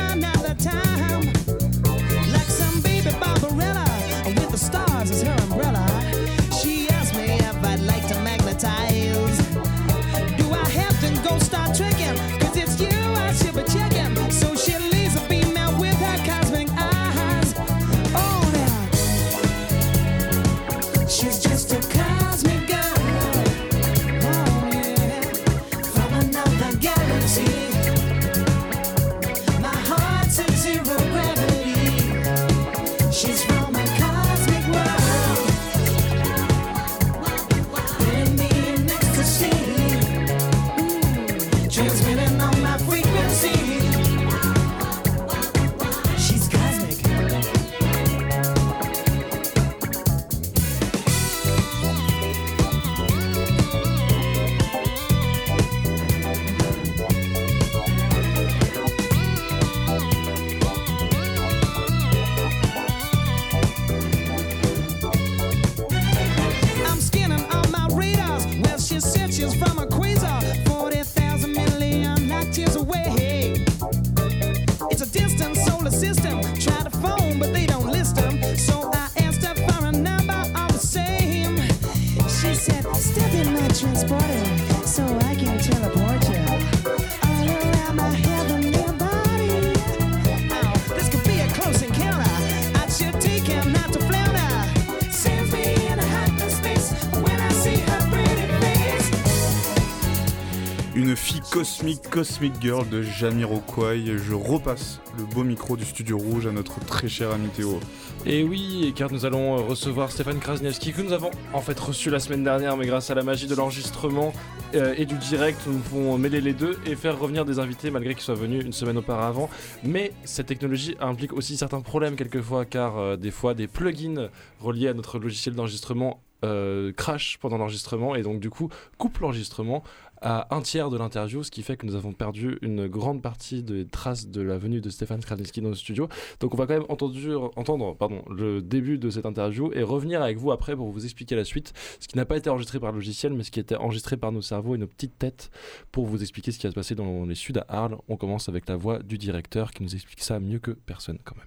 Cosmic 102.11 102.53
Girl 102.59 102.87
de 102.89 103.01
Jamiroquai. 103.01 104.17
Je 104.17 104.33
repasse 104.33 104.99
le 105.17 105.23
beau 105.23 105.45
micro 105.45 105.77
du 105.77 105.85
Studio 105.85 106.17
Rouge 106.17 106.45
à 106.45 106.51
notre 106.51 106.81
très 106.81 107.07
cher 107.07 107.31
ami 107.31 107.47
Théo. 107.47 107.79
Et 108.25 108.43
oui, 108.43 108.91
car 108.97 109.09
nous 109.09 109.25
allons 109.25 109.57
euh, 109.57 109.61
recevoir 109.61 110.11
Stéphane 110.11 110.39
Krasniewski 110.39 110.91
que 110.91 111.01
nous 111.01 111.13
avons 111.13 111.31
en 111.53 111.61
fait 111.61 111.79
reçu 111.79 112.09
la 112.09 112.19
semaine 112.19 112.43
dernière, 112.43 112.75
mais 112.75 112.85
grâce 112.85 113.09
à 113.11 113.15
la 113.15 113.23
magie 113.23 113.47
de 113.47 113.55
l'enregistrement 113.55 114.33
euh, 114.75 114.93
et 114.97 115.05
du 115.05 115.15
direct, 115.15 115.61
nous 115.67 115.79
pouvons 115.79 116.17
mêler 116.17 116.41
les 116.41 116.51
deux 116.51 116.77
et 116.85 116.97
faire 116.97 117.17
revenir 117.17 117.45
des 117.45 117.59
invités 117.59 117.91
malgré 117.91 118.13
qu'ils 118.13 118.23
soient 118.23 118.35
venus 118.35 118.65
une 118.65 118.73
semaine 118.73 118.97
auparavant. 118.97 119.49
Mais 119.85 120.11
cette 120.25 120.47
technologie 120.47 120.97
implique 120.99 121.31
aussi 121.31 121.55
certains 121.55 121.79
problèmes 121.79 122.17
quelquefois, 122.17 122.65
car 122.65 122.97
euh, 122.97 123.15
des 123.15 123.31
fois 123.31 123.53
des 123.53 123.67
plugins 123.67 124.27
reliés 124.59 124.89
à 124.89 124.93
notre 124.93 125.17
logiciel 125.17 125.55
d'enregistrement 125.55 126.19
euh, 126.43 126.91
crash 126.91 127.37
pendant 127.39 127.59
l'enregistrement 127.59 128.15
et 128.15 128.23
donc 128.23 128.39
du 128.39 128.49
coup 128.49 128.69
coupe 128.97 129.19
l'enregistrement 129.19 129.83
à 130.21 130.53
un 130.55 130.61
tiers 130.61 130.89
de 130.89 130.97
l'interview, 130.97 131.43
ce 131.43 131.51
qui 131.51 131.63
fait 131.63 131.77
que 131.77 131.85
nous 131.85 131.95
avons 131.95 132.13
perdu 132.13 132.57
une 132.61 132.87
grande 132.87 133.21
partie 133.21 133.63
des 133.63 133.85
traces 133.87 134.27
de 134.27 134.41
la 134.41 134.57
venue 134.57 134.79
de 134.81 134.89
Stéphane 134.89 135.21
Krasniewski 135.21 135.61
dans 135.61 135.69
le 135.69 135.75
studio. 135.75 136.07
Donc 136.39 136.53
on 136.53 136.57
va 136.57 136.67
quand 136.67 136.75
même 136.75 136.85
entendu- 136.89 137.33
entendre 137.55 137.95
pardon, 137.95 138.23
le 138.29 138.61
début 138.61 138.97
de 138.97 139.09
cette 139.09 139.25
interview 139.25 139.71
et 139.73 139.83
revenir 139.83 140.21
avec 140.21 140.37
vous 140.37 140.51
après 140.51 140.75
pour 140.75 140.89
vous 140.91 141.03
expliquer 141.05 141.35
la 141.35 141.43
suite, 141.43 141.73
ce 141.99 142.07
qui 142.07 142.17
n'a 142.17 142.25
pas 142.25 142.37
été 142.37 142.49
enregistré 142.49 142.79
par 142.79 142.91
le 142.91 142.97
logiciel, 142.97 143.33
mais 143.33 143.43
ce 143.43 143.51
qui 143.51 143.59
a 143.59 143.61
été 143.63 143.75
enregistré 143.75 144.15
par 144.17 144.31
nos 144.31 144.41
cerveaux 144.41 144.75
et 144.75 144.77
nos 144.77 144.87
petites 144.87 145.17
têtes 145.17 145.49
pour 145.91 146.05
vous 146.05 146.21
expliquer 146.21 146.51
ce 146.51 146.59
qui 146.59 146.67
va 146.67 146.71
se 146.71 146.75
passer 146.75 146.95
dans 146.95 147.25
les 147.25 147.35
Suds 147.35 147.57
à 147.57 147.65
Arles. 147.83 147.97
On 148.07 148.15
commence 148.17 148.47
avec 148.47 148.69
la 148.69 148.75
voix 148.75 148.99
du 148.99 149.17
directeur 149.17 149.71
qui 149.71 149.81
nous 149.83 149.93
explique 149.95 150.21
ça 150.21 150.39
mieux 150.39 150.59
que 150.59 150.71
personne 150.71 151.17
quand 151.23 151.35
même. 151.35 151.45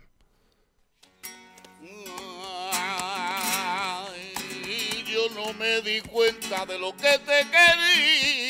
Yo 5.14 5.28
no 5.36 5.52
me 5.54 5.80
di 5.82 6.00
cuenta 6.00 6.66
de 6.66 6.76
lo 6.76 6.90
que 6.92 7.16
te 7.18 7.38
quería. 7.52 8.43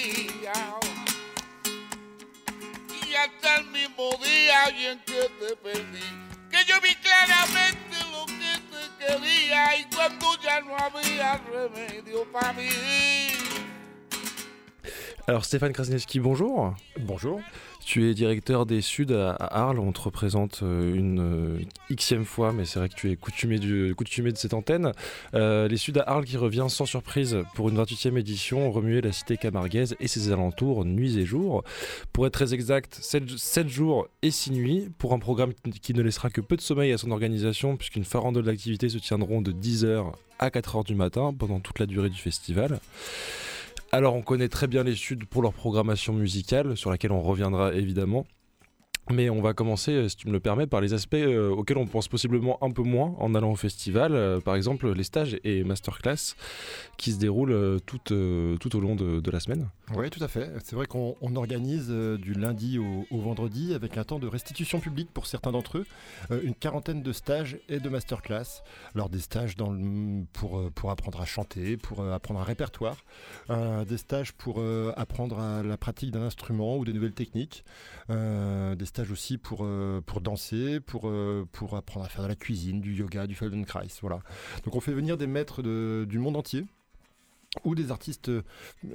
Y 3.06 3.14
hasta 3.14 3.56
el 3.56 3.66
mismo 3.68 4.10
día 4.22 4.68
en 4.68 4.98
que 5.00 5.30
te 5.40 5.56
perdí, 5.56 6.00
que 6.50 6.64
yo 6.66 6.78
vi 6.82 6.94
claramente 6.96 7.96
lo 8.12 8.26
que 8.26 8.60
te 8.70 9.06
quería 9.06 9.78
y 9.78 9.84
cuando 9.84 10.38
ya 10.42 10.60
no 10.60 10.76
había 10.76 11.38
remedio 11.38 12.30
para 12.30 12.52
mí. 12.52 12.68
Alors 15.26 15.46
Stéphane 15.46 15.72
Krasniewski, 15.72 16.18
bonjour. 16.18 16.76
Bonjour. 16.98 17.42
Tu 17.84 18.10
es 18.10 18.14
directeur 18.14 18.64
des 18.64 18.80
Suds 18.80 19.12
à, 19.12 19.34
Arles. 19.34 19.78
On 19.78 19.92
te 19.92 20.00
représente 20.00 20.60
euh, 20.62 20.94
une 20.94 21.20
euh, 21.20 21.94
xème 21.94 22.24
fois, 22.24 22.52
mais 22.52 22.64
c'est 22.64 22.78
vrai 22.78 22.88
que 22.88 22.94
tu 22.94 23.10
es 23.10 23.16
coutumé, 23.16 23.58
de 23.58 24.36
cette 24.36 24.54
antenne. 24.54 24.92
Euh, 25.34 25.68
les 25.68 25.76
Suds 25.76 25.98
à 25.98 26.10
Arles 26.10 26.24
qui 26.24 26.38
revient 26.38 26.66
sans 26.68 26.86
surprise 26.86 27.38
pour 27.54 27.68
une 27.68 27.78
28e 27.82 28.18
édition, 28.18 28.70
remuer 28.70 29.02
la 29.02 29.12
cité 29.12 29.36
camarguaise 29.36 29.96
et 30.00 30.08
ses 30.08 30.32
alentours 30.32 30.84
nuits 30.86 31.18
et 31.18 31.26
jours. 31.26 31.62
Pour 32.12 32.26
être 32.26 32.32
très 32.32 32.54
exact, 32.54 32.98
7, 33.00 33.68
jours 33.68 34.08
et 34.22 34.30
6 34.30 34.52
nuits 34.52 34.88
pour 34.98 35.12
un 35.12 35.18
programme 35.18 35.52
qui 35.82 35.92
ne 35.92 36.02
laissera 36.02 36.30
que 36.30 36.40
peu 36.40 36.56
de 36.56 36.62
sommeil 36.62 36.92
à 36.92 36.98
son 36.98 37.10
organisation 37.10 37.76
puisqu'une 37.76 38.04
farandole 38.04 38.44
d'activités 38.44 38.88
se 38.88 38.98
tiendront 38.98 39.42
de 39.42 39.52
10h 39.52 40.12
à 40.38 40.48
4h 40.48 40.84
du 40.84 40.94
matin 40.94 41.34
pendant 41.38 41.60
toute 41.60 41.78
la 41.78 41.86
durée 41.86 42.10
du 42.10 42.18
festival. 42.18 42.80
Alors 43.96 44.16
on 44.16 44.22
connaît 44.22 44.48
très 44.48 44.66
bien 44.66 44.82
les 44.82 44.96
Suds 44.96 45.24
pour 45.30 45.40
leur 45.40 45.52
programmation 45.52 46.14
musicale, 46.14 46.76
sur 46.76 46.90
laquelle 46.90 47.12
on 47.12 47.22
reviendra 47.22 47.72
évidemment. 47.74 48.26
Mais 49.10 49.28
on 49.28 49.42
va 49.42 49.52
commencer, 49.52 49.92
euh, 49.92 50.08
si 50.08 50.16
tu 50.16 50.28
me 50.28 50.32
le 50.32 50.40
permets, 50.40 50.66
par 50.66 50.80
les 50.80 50.94
aspects 50.94 51.14
euh, 51.14 51.50
auxquels 51.50 51.76
on 51.76 51.86
pense 51.86 52.08
possiblement 52.08 52.58
un 52.62 52.70
peu 52.70 52.82
moins 52.82 53.14
en 53.18 53.34
allant 53.34 53.52
au 53.52 53.56
festival. 53.56 54.14
Euh, 54.14 54.40
par 54.40 54.54
exemple, 54.54 54.90
les 54.92 55.04
stages 55.04 55.38
et 55.44 55.62
masterclass 55.62 56.34
qui 56.96 57.12
se 57.12 57.18
déroulent 57.18 57.80
tout, 57.84 57.98
tout 57.98 58.76
au 58.76 58.80
long 58.80 58.94
de, 58.94 59.30
la 59.30 59.40
semaine. 59.40 59.68
Oui, 59.94 60.08
tout 60.10 60.22
à 60.22 60.28
fait. 60.28 60.50
C'est 60.62 60.76
vrai 60.76 60.86
qu'on 60.86 61.16
on 61.20 61.34
organise 61.36 61.88
du 61.88 62.34
lundi 62.34 62.78
au, 62.78 63.18
vendredi 63.18 63.74
avec 63.74 63.96
un 63.98 64.04
temps 64.04 64.18
de 64.18 64.26
restitution 64.26 64.78
publique 64.80 65.10
pour 65.12 65.26
certains 65.26 65.50
d'entre 65.50 65.78
eux, 65.78 65.86
une 66.42 66.54
quarantaine 66.54 67.02
de 67.02 67.12
stages 67.12 67.58
et 67.68 67.80
de 67.80 67.88
masterclass. 67.88 68.62
Alors 68.94 69.08
des 69.08 69.18
stages 69.18 69.56
pour, 70.32 70.70
pour 70.70 70.90
apprendre 70.90 71.20
à 71.20 71.24
chanter, 71.24 71.76
pour 71.76 72.04
apprendre 72.04 72.40
un 72.40 72.44
répertoire, 72.44 72.96
des 73.50 73.96
stages 73.96 74.32
pour 74.32 74.62
apprendre 74.96 75.40
à 75.40 75.62
la 75.62 75.76
pratique 75.76 76.12
d'un 76.12 76.22
instrument 76.22 76.76
ou 76.76 76.84
des 76.84 76.92
nouvelles 76.92 77.14
techniques, 77.14 77.64
des 78.08 78.86
aussi 79.10 79.38
pour, 79.38 79.60
euh, 79.62 80.00
pour 80.00 80.20
danser, 80.20 80.80
pour, 80.80 81.08
euh, 81.08 81.46
pour 81.52 81.76
apprendre 81.76 82.06
à 82.06 82.08
faire 82.08 82.22
de 82.22 82.28
la 82.28 82.36
cuisine, 82.36 82.80
du 82.80 82.94
yoga, 82.94 83.26
du 83.26 83.34
Feldenkrais. 83.34 83.88
Voilà. 84.00 84.20
Donc 84.64 84.74
on 84.76 84.80
fait 84.80 84.92
venir 84.92 85.16
des 85.16 85.26
maîtres 85.26 85.62
du 85.62 86.18
monde 86.18 86.36
entier 86.36 86.64
ou 87.62 87.74
des 87.74 87.90
artistes 87.90 88.28
euh, 88.28 88.42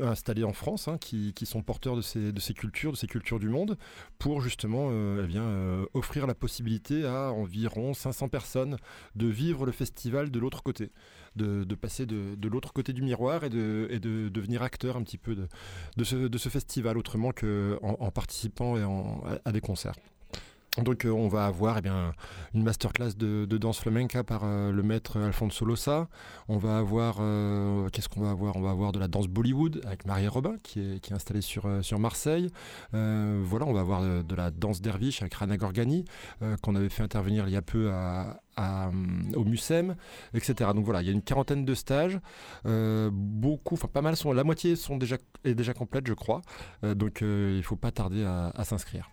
installés 0.02 0.44
en 0.44 0.54
France 0.54 0.88
hein, 0.88 0.98
qui, 0.98 1.34
sont 1.44 1.62
porteurs 1.62 1.96
de 1.96 2.02
ces, 2.02 2.54
cultures, 2.54 2.92
de 2.92 2.98
ces 2.98 3.08
cultures 3.08 3.40
du 3.40 3.50
monde, 3.50 3.78
pour 4.18 4.42
justement 4.42 4.90
euh, 4.92 5.26
eh 5.30 5.38
euh, 5.38 5.86
offrir 5.94 6.28
la 6.28 6.36
possibilité 6.36 7.06
à 7.06 7.32
environ 7.32 7.94
500 7.94 8.28
personnes 8.28 8.78
de 9.16 9.28
vivre 9.28 9.66
le 9.66 9.72
festival 9.72 10.32
de 10.32 10.40
l'autre 10.40 10.64
côté, 10.64 10.92
de, 11.36 11.64
passer 11.76 12.06
de, 12.06 12.48
l'autre 12.48 12.74
côté 12.74 12.94
du 12.94 13.02
miroir 13.02 13.44
et 13.44 13.50
de, 13.50 14.30
devenir 14.30 14.62
acteur 14.62 14.98
un 14.98 15.04
petit 15.04 15.18
peu 15.18 15.36
de, 15.36 16.04
ce, 16.04 16.50
festival, 16.50 16.98
autrement 16.98 17.32
qu'en 17.32 17.78
en 17.82 18.12
participant 18.12 18.78
et 18.78 18.84
en- 18.84 19.24
à 19.46 19.52
des 19.52 19.62
concerts. 19.62 19.96
Donc 20.84 21.06
euh, 21.06 21.10
on 21.10 21.28
va 21.28 21.46
avoir 21.46 21.78
eh 21.78 21.82
bien, 21.82 22.14
une 22.54 22.64
masterclass 22.64 23.16
de, 23.16 23.46
danse 23.58 23.80
flamenca 23.80 24.24
par 24.24 24.42
euh, 24.44 24.72
le 24.72 24.84
maître 24.84 25.20
Alfonso 25.20 25.66
Losa. 25.66 26.08
On 26.48 26.58
va 26.58 26.78
avoir, 26.78 27.18
euh, 27.20 27.90
qu'est-ce 27.90 28.10
qu'on 28.10 28.22
va 28.22 28.32
avoir? 28.32 28.56
On 28.56 28.62
va 28.62 28.72
avoir 28.72 28.92
de 28.92 29.00
la 29.00 29.08
danse 29.08 29.28
Bollywood 29.28 29.82
avec 29.86 30.06
Marie 30.06 30.28
Robin 30.28 30.56
qui 30.64 30.80
est, 30.80 31.00
qui 31.00 31.12
est 31.12 31.16
installée 31.16 31.42
sur, 31.42 31.68
sur 31.82 32.00
Marseille. 32.00 32.50
Voilà, 32.92 33.66
on 33.66 33.74
va 33.74 33.82
avoir 33.82 34.02
de, 34.02 34.36
la 34.36 34.52
danse 34.52 34.82
derviche 34.82 35.22
avec 35.22 35.34
Rana 35.34 35.58
Gorgani 35.58 36.06
qu'on 36.62 36.76
avait 36.76 36.90
fait 36.90 37.04
intervenir 37.04 37.48
il 37.48 37.54
y 37.54 37.58
a 37.58 37.62
peu 37.62 37.92
au 39.36 39.44
MUSEM, 39.44 39.96
etc. 40.34 40.72
Donc 40.74 40.86
voilà, 40.86 41.02
il 41.02 41.08
y 41.08 41.10
a 41.10 41.14
une 41.14 41.22
quarantaine 41.22 41.66
de 41.66 41.74
stages. 41.74 42.20
Beaucoup, 42.64 43.76
enfin 43.76 43.88
pas 43.88 44.02
mal 44.02 44.16
sont, 44.16 44.32
la 44.34 44.44
moitié 44.44 44.76
sont 44.76 44.98
déjà, 44.98 45.18
est 45.44 45.56
déjà 45.56 45.74
complète, 45.74 46.08
je 46.08 46.14
crois. 46.14 46.42
Donc 46.84 47.22
il 47.22 47.58
ne 47.58 47.62
faut 47.62 47.76
pas 47.76 47.92
tarder 47.92 48.24
à 48.24 48.64
s'inscrire. 48.64 49.10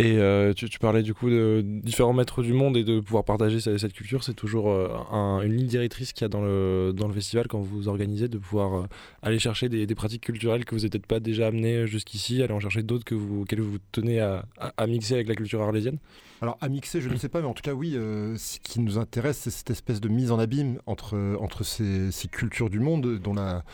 Et 0.00 0.16
euh, 0.18 0.52
tu, 0.54 0.78
parlais 0.78 1.02
du 1.02 1.12
coup 1.12 1.28
de 1.28 1.60
différents 1.64 2.12
maîtres 2.12 2.44
du 2.44 2.52
monde 2.52 2.76
et 2.76 2.84
de 2.84 3.00
pouvoir 3.00 3.24
partager 3.24 3.58
cette, 3.58 3.92
culture. 3.92 4.22
C'est 4.22 4.32
toujours 4.32 4.70
euh, 4.70 4.88
un- 5.10 5.40
une 5.42 5.56
ligne 5.56 5.66
directrice 5.66 6.12
qu'il 6.12 6.22
y 6.22 6.26
a 6.26 6.28
dans 6.28 6.40
le, 6.40 6.92
dans 6.94 7.08
le 7.08 7.14
festival 7.14 7.48
quand 7.48 7.58
vous 7.58 7.88
organisez, 7.88 8.28
de 8.28 8.38
pouvoir 8.38 8.74
euh, 8.74 8.86
aller 9.22 9.40
chercher 9.40 9.68
des, 9.68 9.92
pratiques 9.96 10.22
culturelles 10.22 10.64
que 10.64 10.76
vous 10.76 10.82
n'êtes 10.82 10.92
peut-être 10.92 11.06
pas 11.06 11.18
déjà 11.18 11.48
amenées 11.48 11.88
jusqu'ici, 11.88 12.40
aller 12.44 12.52
en 12.52 12.60
chercher 12.60 12.84
d'autres 12.84 13.04
que 13.04 13.16
vous, 13.16 13.44
vous 13.44 13.78
tenez 13.90 14.20
à, 14.20 14.44
à- 14.76 14.86
mixer 14.86 15.14
avec 15.14 15.26
la 15.26 15.34
culture 15.34 15.60
arlésienne. 15.62 15.98
Alors 16.42 16.56
à 16.60 16.68
mixer, 16.68 17.00
je 17.00 17.08
ne 17.08 17.16
sais 17.16 17.28
pas, 17.28 17.40
mais 17.40 17.48
en 17.48 17.52
tout 17.54 17.62
cas 17.62 17.74
oui, 17.74 17.94
ce 17.94 18.60
qui 18.60 18.78
nous 18.78 18.98
intéresse, 18.98 19.38
c'est 19.38 19.50
cette 19.50 19.70
espèce 19.70 20.00
de 20.00 20.08
mise 20.08 20.30
en 20.30 20.38
abîme 20.38 20.78
entre, 20.86 21.36
entre 21.40 21.64
ces, 21.64 22.12
ces 22.12 22.28
cultures 22.28 22.70
du 22.70 22.78
monde 22.78 23.18
dont 23.18 23.34
la, 23.34 23.64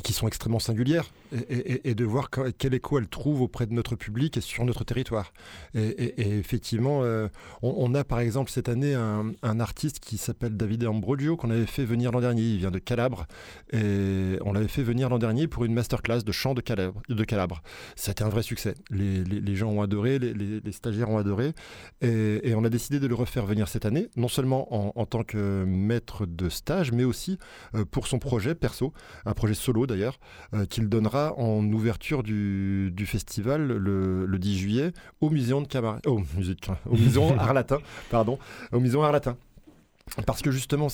qui, 0.00 0.12
sont 0.12 0.26
extrêmement 0.26 0.58
singulières 0.58 1.12
et, 1.48 1.94
de 1.94 2.04
voir 2.04 2.30
que- 2.30 2.50
quel 2.50 2.74
écho 2.74 2.98
elles 2.98 3.08
trouvent 3.08 3.42
auprès 3.42 3.66
de 3.66 3.72
notre 3.72 3.96
public 3.96 4.36
et 4.36 4.40
sur 4.40 4.64
notre 4.64 4.84
territoire. 4.84 5.32
Et, 5.74 6.38
effectivement, 6.38 7.00
euh, 7.02 7.28
on, 7.62 7.94
a 7.94 8.04
par 8.04 8.20
exemple 8.20 8.50
cette 8.50 8.68
année 8.68 8.94
un, 8.94 9.60
artiste 9.60 10.00
qui 10.00 10.16
s'appelle 10.16 10.56
Davide 10.56 10.86
Ambrogio 10.86 11.36
qu'on 11.36 11.50
avait 11.50 11.66
fait 11.66 11.84
venir 11.84 12.10
l'an 12.10 12.20
dernier. 12.20 12.42
Il 12.42 12.58
vient 12.58 12.70
de 12.70 12.78
Calabre 12.78 13.26
et 13.72 14.38
on 14.44 14.52
l'avait 14.52 14.68
fait 14.68 14.82
venir 14.82 15.08
l'an 15.08 15.18
dernier 15.18 15.46
pour 15.46 15.64
une 15.64 15.74
masterclass 15.74 16.22
de 16.22 16.32
chant 16.32 16.54
de 16.54 16.60
Calabre. 16.60 17.02
De 17.08 17.24
Calabre. 17.24 17.62
C'était 17.96 18.22
un 18.22 18.28
vrai 18.28 18.42
succès. 18.42 18.74
Les, 18.90 19.56
gens 19.56 19.70
ont 19.70 19.82
adoré, 19.82 20.18
les, 20.18 20.72
stagiaires 20.72 21.10
ont 21.10 21.18
adoré. 21.18 21.52
Et, 22.00 22.54
on 22.54 22.64
a 22.64 22.68
décidé 22.68 23.00
de 23.00 23.06
le 23.06 23.14
refaire 23.14 23.46
venir 23.46 23.68
cette 23.68 23.86
année, 23.86 24.08
non 24.16 24.28
seulement 24.28 24.74
en, 24.74 24.92
en 24.94 25.06
tant 25.06 25.22
que 25.22 25.64
maître 25.64 26.26
de 26.26 26.48
stage, 26.48 26.92
mais 26.92 27.04
aussi 27.04 27.38
euh, 27.74 27.84
pour 27.84 28.06
son 28.06 28.18
projet 28.18 28.54
perso, 28.54 28.92
un 29.24 29.32
projet 29.32 29.54
solo 29.54 29.81
d'ailleurs, 29.86 30.18
euh, 30.54 30.64
qu'il 30.66 30.88
donnera 30.88 31.34
en 31.38 31.64
ouverture 31.72 32.22
du, 32.22 32.90
du 32.92 33.06
festival 33.06 33.66
le, 33.66 34.26
le 34.26 34.38
10 34.38 34.58
juillet 34.58 34.92
au 35.20 35.30
Muséum 35.30 35.62
de 35.64 35.68
Camar... 35.68 35.98
au 36.06 36.20
musée 36.36 36.54
de 36.54 36.60
Cam- 36.60 36.76
au 36.86 36.96
Muséum 36.96 37.36
Arlatin, 37.38 37.78
pardon, 38.10 38.38
au 38.72 38.80
Muséum 38.80 39.02
Arlatin. 39.04 39.36
Parce 40.26 40.42
que 40.42 40.50
justement, 40.50 40.88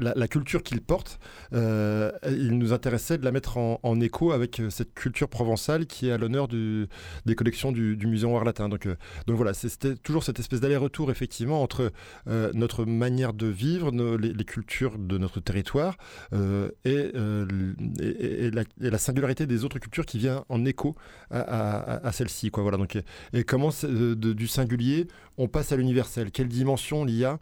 la, 0.00 0.28
culture 0.28 0.64
qu'il 0.64 0.80
porte, 0.80 1.20
euh, 1.52 2.10
il 2.28 2.58
nous 2.58 2.72
intéressait 2.72 3.16
de 3.16 3.24
la 3.24 3.30
mettre 3.30 3.56
en, 3.56 4.00
écho 4.00 4.32
avec 4.32 4.58
euh, 4.58 4.70
cette 4.70 4.94
culture 4.94 5.28
provençale 5.28 5.86
qui 5.86 6.08
est 6.08 6.12
à 6.12 6.18
l'honneur 6.18 6.48
des 6.48 7.34
collections 7.36 7.70
du, 7.70 7.96
du 7.96 8.06
Muséum 8.08 8.34
Arlatin. 8.34 8.68
Donc, 8.68 8.86
euh, 8.86 8.96
donc 9.26 9.36
voilà, 9.36 9.54
c'était 9.54 9.94
toujours 9.94 10.24
cette 10.24 10.40
espèce 10.40 10.60
d'aller-retour 10.60 11.10
effectivement 11.10 11.62
entre 11.62 11.92
notre 12.26 12.84
manière 12.84 13.32
de 13.32 13.46
vivre, 13.46 13.90
les, 14.16 14.44
cultures 14.44 14.98
de 14.98 15.18
notre 15.18 15.40
territoire 15.40 15.96
et, 16.84 17.12
la, 18.80 18.98
singularité 18.98 19.46
des 19.46 19.64
autres 19.64 19.78
cultures 19.78 20.06
qui 20.06 20.18
vient 20.18 20.44
en 20.48 20.64
écho 20.64 20.96
à, 21.30 22.10
celle-ci. 22.12 22.50
Voilà, 22.52 22.76
donc, 22.76 22.98
et, 23.32 23.44
comment 23.44 23.70
du 24.16 24.48
singulier 24.48 25.06
on 25.36 25.46
passe 25.46 25.70
à 25.70 25.76
l'universel 25.76 26.32
Quelle 26.32 26.48
dimension 26.48 27.06
il 27.06 27.14
y 27.14 27.24
a 27.24 27.38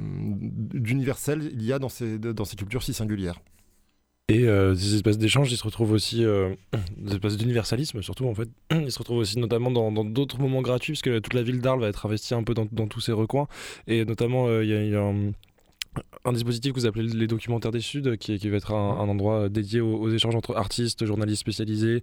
d'universel 0.00 1.50
il 1.52 1.62
y 1.62 1.72
a 1.72 1.78
dans 1.78 1.88
ces, 1.88 2.18
dans 2.18 2.44
ces 2.44 2.56
cultures 2.56 2.82
si 2.82 2.92
singulières. 2.92 3.40
Et 4.30 4.46
euh, 4.46 4.76
ces 4.76 4.94
espaces 4.94 5.18
d'échange, 5.18 5.50
ils 5.50 5.56
se 5.56 5.64
retrouvent 5.64 5.90
aussi, 5.90 6.24
euh, 6.24 6.54
des 6.96 7.14
espaces 7.14 7.36
d'universalisme 7.36 8.00
surtout 8.00 8.26
en 8.26 8.34
fait, 8.34 8.48
ils 8.70 8.92
se 8.92 8.98
retrouvent 8.98 9.18
aussi 9.18 9.38
notamment 9.38 9.70
dans 9.72 10.04
d'autres 10.04 10.38
moments 10.38 10.62
gratuits, 10.62 10.92
parce 10.92 11.02
que 11.02 11.18
toute 11.18 11.34
la 11.34 11.42
ville 11.42 11.60
d'Arles 11.60 11.80
va 11.80 11.88
être 11.88 12.06
investie 12.06 12.34
un 12.34 12.44
peu 12.44 12.54
dans, 12.54 12.66
dans 12.70 12.86
tous 12.86 13.00
ces 13.00 13.12
recoins. 13.12 13.48
Et 13.88 14.04
notamment, 14.04 14.46
euh, 14.46 14.62
il 14.62 14.70
y 14.70 14.74
a, 14.74 14.84
il 14.84 14.90
y 14.90 14.94
a 14.94 15.02
un, 15.02 15.32
un 16.24 16.32
dispositif 16.32 16.72
que 16.72 16.78
vous 16.78 16.86
appelez 16.86 17.08
les 17.08 17.26
documentaires 17.26 17.72
des 17.72 17.80
Suds, 17.80 18.16
qui, 18.18 18.38
qui 18.38 18.48
va 18.48 18.56
être 18.56 18.72
un, 18.72 19.00
un 19.00 19.08
endroit 19.08 19.48
dédié 19.48 19.80
aux, 19.80 19.96
aux 19.96 20.10
échanges 20.10 20.36
entre 20.36 20.54
artistes, 20.54 21.04
journalistes 21.04 21.40
spécialisés, 21.40 22.02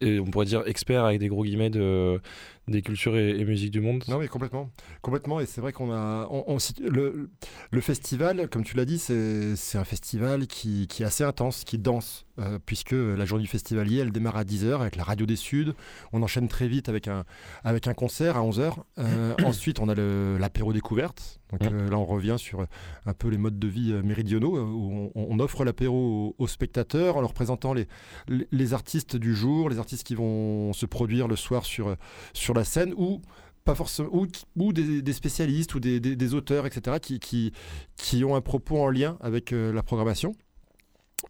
et 0.00 0.20
on 0.20 0.26
pourrait 0.26 0.46
dire 0.46 0.62
experts 0.66 1.04
avec 1.04 1.18
des 1.20 1.28
gros 1.28 1.44
guillemets 1.44 1.70
de, 1.70 2.20
des 2.68 2.82
cultures 2.82 3.16
et, 3.16 3.30
et 3.30 3.44
musiques 3.44 3.70
du 3.70 3.80
monde. 3.80 4.04
Non, 4.08 4.16
oui, 4.18 4.28
complètement. 4.28 4.70
Complètement. 5.02 5.40
Et 5.40 5.46
c'est 5.46 5.60
vrai 5.60 5.72
qu'on 5.72 5.92
a. 5.92 6.26
on- 6.30 6.58
le, 6.80 7.30
le 7.70 7.80
festival, 7.80 8.48
comme 8.48 8.64
tu 8.64 8.76
l'as 8.76 8.84
dit, 8.84 8.98
c'est 8.98 9.78
un 9.78 9.84
festival 9.84 10.46
qui, 10.46 10.86
qui 10.88 11.02
est 11.02 11.06
assez 11.06 11.24
intense, 11.24 11.64
qui 11.64 11.78
danse, 11.78 12.26
euh, 12.38 12.58
puisque 12.64 12.92
la 12.92 13.24
journée 13.24 13.42
du 13.42 13.48
festivalier, 13.50 13.98
elle 13.98 14.10
démarre 14.12 14.36
à 14.36 14.44
10h 14.44 14.80
avec 14.80 14.96
la 14.96 15.04
radio 15.04 15.26
des 15.26 15.36
Suds. 15.36 15.72
On 16.12 16.22
enchaîne 16.22 16.48
très 16.48 16.68
vite 16.68 16.88
avec 16.88 17.08
un, 17.08 17.24
avec 17.64 17.86
un 17.86 17.94
concert 17.94 18.36
à 18.36 18.40
11h. 18.40 18.74
ensuite, 19.44 19.80
on 19.80 19.88
a 19.88 19.94
l'apéro 20.38 20.72
découverte. 20.72 21.40
Donc 21.52 21.62
euh, 21.62 21.88
là, 21.88 21.96
on 21.96 22.04
revient 22.04 22.34
sur 22.38 22.66
un 23.06 23.12
peu 23.12 23.28
les 23.28 23.38
modes 23.38 23.58
de 23.60 23.68
vie 23.68 23.92
euh, 23.92 24.02
méridionaux, 24.02 24.56
euh, 24.56 24.62
où 24.62 25.10
on, 25.14 25.26
on 25.30 25.38
offre 25.38 25.64
l'apéro 25.64 26.34
aux, 26.38 26.42
aux 26.42 26.48
spectateurs 26.48 27.16
en 27.16 27.20
leur 27.20 27.32
présentant 27.34 27.72
les, 27.72 27.86
les, 28.26 28.48
les 28.50 28.74
artistes 28.74 29.14
du 29.16 29.32
jour, 29.36 29.68
les 29.70 29.78
artistes 29.78 29.85
qui 29.86 30.14
vont 30.14 30.72
se 30.72 30.86
produire 30.86 31.28
le 31.28 31.36
soir 31.36 31.64
sur, 31.64 31.96
la 32.54 32.64
scène, 32.64 32.92
ou 32.96 33.20
pas 33.64 33.74
forcément 33.74 34.10
ou, 34.56 34.72
des, 34.72 35.12
spécialistes 35.12 35.74
ou 35.74 35.80
des, 35.80 36.34
auteurs 36.34 36.66
etc 36.66 36.98
qui 37.96 38.24
ont 38.24 38.36
un 38.36 38.40
propos 38.40 38.78
en 38.78 38.90
lien 38.90 39.16
avec 39.20 39.52
euh, 39.52 39.72
la 39.72 39.82
programmation 39.82 40.34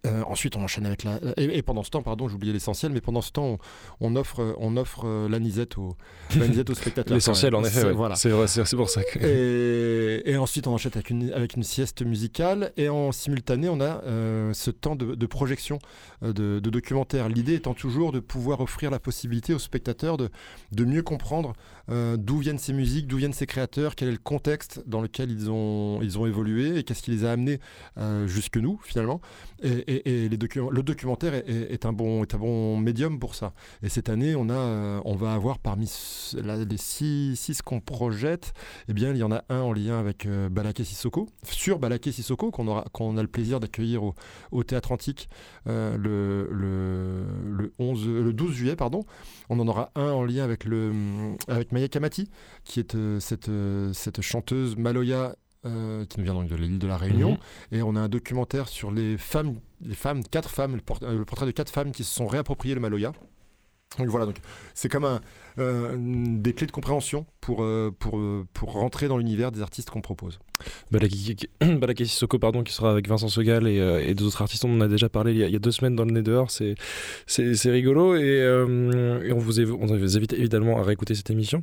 Euh, 0.04 0.22
ensuite, 0.26 0.56
on 0.56 0.62
enchaîne 0.62 0.84
avec 0.84 1.04
la. 1.04 1.20
Et, 1.36 1.58
et 1.58 1.62
pendant 1.62 1.84
ce 1.84 1.90
temps, 1.90 2.02
pardon, 2.02 2.28
j'ai 2.28 2.34
oublié 2.34 2.52
l'essentiel, 2.52 2.90
mais 2.92 3.00
pendant 3.00 3.20
ce 3.22 3.30
temps, 3.30 3.44
on, 3.44 3.58
on 4.00 4.16
offre, 4.16 4.40
euh, 4.40 4.52
on 4.58 4.76
offre 4.76 5.02
euh, 5.06 5.28
l'anisette 5.28 5.78
aux 5.78 5.96
spectateurs. 6.74 7.14
L'essentiel, 7.14 7.54
en 7.54 7.62
effet, 7.64 7.80
C'est- 7.80 7.86
ouais. 7.86 7.92
Voilà. 7.92 8.16
c'est 8.16 8.30
vrai, 8.30 8.48
c'est 8.48 8.64
c'est 8.64 8.76
pour 8.76 8.90
ça 8.90 9.02
que. 9.04 9.18
Et, 9.20 10.28
et 10.32 10.36
ensuite, 10.36 10.66
on 10.66 10.74
enchaîne 10.74 10.90
avec 10.94 11.10
une, 11.10 11.32
avec 11.32 11.54
une 11.54 11.62
sieste 11.62 12.02
musicale. 12.02 12.72
Et 12.76 12.88
en 12.88 13.12
simultané, 13.12 13.68
on 13.68 13.80
a 13.80 14.02
euh, 14.04 14.52
ce 14.54 14.72
temps 14.72 14.96
de, 14.96 15.14
de 15.14 15.26
projection 15.26 15.78
euh, 16.24 16.32
de, 16.32 16.58
de 16.58 16.70
documentaire. 16.70 17.28
L'idée 17.28 17.54
étant 17.54 17.74
toujours 17.74 18.10
de 18.10 18.18
pouvoir 18.18 18.60
offrir 18.60 18.90
la 18.90 18.98
possibilité 18.98 19.54
aux 19.54 19.58
spectateurs 19.60 20.16
de, 20.16 20.30
de 20.72 20.84
mieux 20.84 21.02
comprendre 21.02 21.52
euh, 21.90 22.16
d'où 22.16 22.38
viennent 22.38 22.58
ces 22.58 22.72
musiques, 22.72 23.06
d'où 23.06 23.16
viennent 23.16 23.32
ces 23.32 23.46
créateurs, 23.46 23.94
quel 23.94 24.08
est 24.08 24.12
le 24.12 24.18
contexte 24.18 24.82
dans 24.86 25.00
lequel 25.00 25.30
ils 25.30 25.50
ont, 25.50 26.00
ils 26.02 26.18
ont 26.18 26.26
évolué 26.26 26.78
et 26.78 26.82
qu'est-ce 26.82 27.02
qui 27.02 27.10
les 27.10 27.24
a 27.24 27.32
amenés 27.32 27.60
euh, 27.98 28.26
jusque 28.26 28.56
nous, 28.56 28.78
finalement. 28.82 29.20
Et, 29.62 30.28
le 30.28 30.82
documentaire 30.82 31.34
est, 31.34 31.86
un 31.86 31.92
bon, 31.92 32.24
bon 32.38 32.76
médium 32.76 33.18
pour 33.18 33.34
ça. 33.34 33.52
Et 33.82 33.88
cette 33.88 34.08
année, 34.08 34.34
on, 34.36 34.48
a, 34.48 34.54
euh, 34.54 35.00
on 35.04 35.14
va 35.14 35.32
avoir 35.32 35.58
parmi 35.58 35.86
les 36.34 36.76
six, 36.76 37.36
six 37.36 37.62
qu'on 37.62 37.80
projette, 37.80 38.52
eh 38.88 38.92
bien, 38.92 39.12
il 39.12 39.16
y 39.18 39.22
en 39.22 39.32
a 39.32 39.44
un 39.48 39.60
en 39.60 39.72
lien 39.72 39.98
avec 39.98 40.26
euh, 40.26 40.48
Balaké 40.48 40.84
Sissoko, 40.84 41.28
sur 41.44 41.78
Balaké 41.78 42.12
Sissoko, 42.12 42.50
qu'on 42.50 42.66
aura- 42.68 42.84
a 42.84 43.22
le 43.22 43.28
plaisir 43.28 43.60
d'accueillir 43.60 44.02
au, 44.02 44.14
au 44.50 44.62
Théâtre 44.64 44.92
Antique 44.92 45.28
le, 45.66 46.48
le, 46.50 47.24
le 47.50 47.72
11, 47.78 48.08
le 48.08 48.32
12 48.32 48.52
juillet. 48.52 48.76
Pardon. 48.76 49.04
On 49.48 49.58
en 49.60 49.68
aura 49.68 49.90
un 49.94 50.10
en 50.10 50.24
lien 50.24 50.44
avec, 50.44 50.64
le, 50.64 50.92
avec 51.48 51.72
Maya 51.76 51.88
Kamati, 51.88 52.30
qui 52.64 52.80
est 52.80 52.94
euh, 52.94 53.20
cette, 53.20 53.48
euh, 53.50 53.92
cette 53.92 54.20
chanteuse 54.22 54.76
Maloya 54.76 55.36
euh, 55.66 56.04
qui 56.06 56.18
nous 56.18 56.24
vient 56.24 56.34
donc 56.34 56.48
de 56.48 56.56
l'île 56.56 56.78
de 56.78 56.86
la 56.86 56.96
Réunion. 56.96 57.32
Mhm. 57.32 57.78
Et 57.78 57.82
on 57.82 57.96
a 57.96 58.00
un 58.00 58.08
documentaire 58.08 58.66
sur 58.68 58.90
les 58.90 59.18
femmes, 59.18 59.56
les 59.82 59.94
femmes, 59.94 60.22
quatre 60.24 60.48
femmes, 60.50 60.74
le, 60.76 60.80
port- 60.80 61.00
euh, 61.02 61.18
le 61.18 61.24
portrait 61.24 61.46
de 61.46 61.50
quatre 61.50 61.70
femmes 61.70 61.92
qui 61.92 62.02
se 62.04 62.14
sont 62.14 62.26
réappropriées 62.26 62.74
le 62.74 62.80
Maloya. 62.80 63.12
Donc 63.98 64.08
voilà, 64.08 64.26
donc 64.26 64.36
c'est 64.74 64.90
comme 64.90 65.04
un, 65.04 65.20
euh, 65.58 65.96
des 65.96 66.52
clés 66.52 66.66
de 66.66 66.72
compréhension 66.72 67.24
pour, 67.40 67.62
euh, 67.62 67.90
pour, 67.98 68.18
euh, 68.18 68.46
pour 68.52 68.72
rentrer 68.72 69.08
dans 69.08 69.16
l'univers 69.16 69.52
des 69.52 69.62
artistes 69.62 69.88
qu'on 69.88 70.02
propose. 70.02 70.38
Balaki 70.90 71.36
Sissoko, 72.04 72.38
pardon, 72.38 72.62
qui 72.62 72.74
sera 72.74 72.90
avec 72.90 73.08
Vincent 73.08 73.28
Segal 73.28 73.66
et, 73.66 73.76
et 74.06 74.14
deux 74.14 74.26
autres 74.26 74.42
artistes. 74.42 74.66
On 74.66 74.74
en 74.74 74.80
a 74.82 74.88
déjà 74.88 75.08
parlé 75.08 75.32
il 75.32 75.38
y 75.38 75.56
a, 75.56 75.58
deux 75.58 75.70
semaines 75.70 75.96
dans 75.96 76.04
le 76.04 76.10
nez 76.10 76.22
dehors. 76.22 76.50
C'est, 76.50 76.74
c'est, 77.26 77.70
rigolo 77.70 78.16
et, 78.16 78.44
on, 79.32 79.38
vous 79.38 79.60
on 79.60 79.86
vous 79.86 80.16
invite 80.16 80.34
évidemment 80.34 80.78
à 80.78 80.82
réécouter 80.82 81.14
cette 81.14 81.30
émission. 81.30 81.62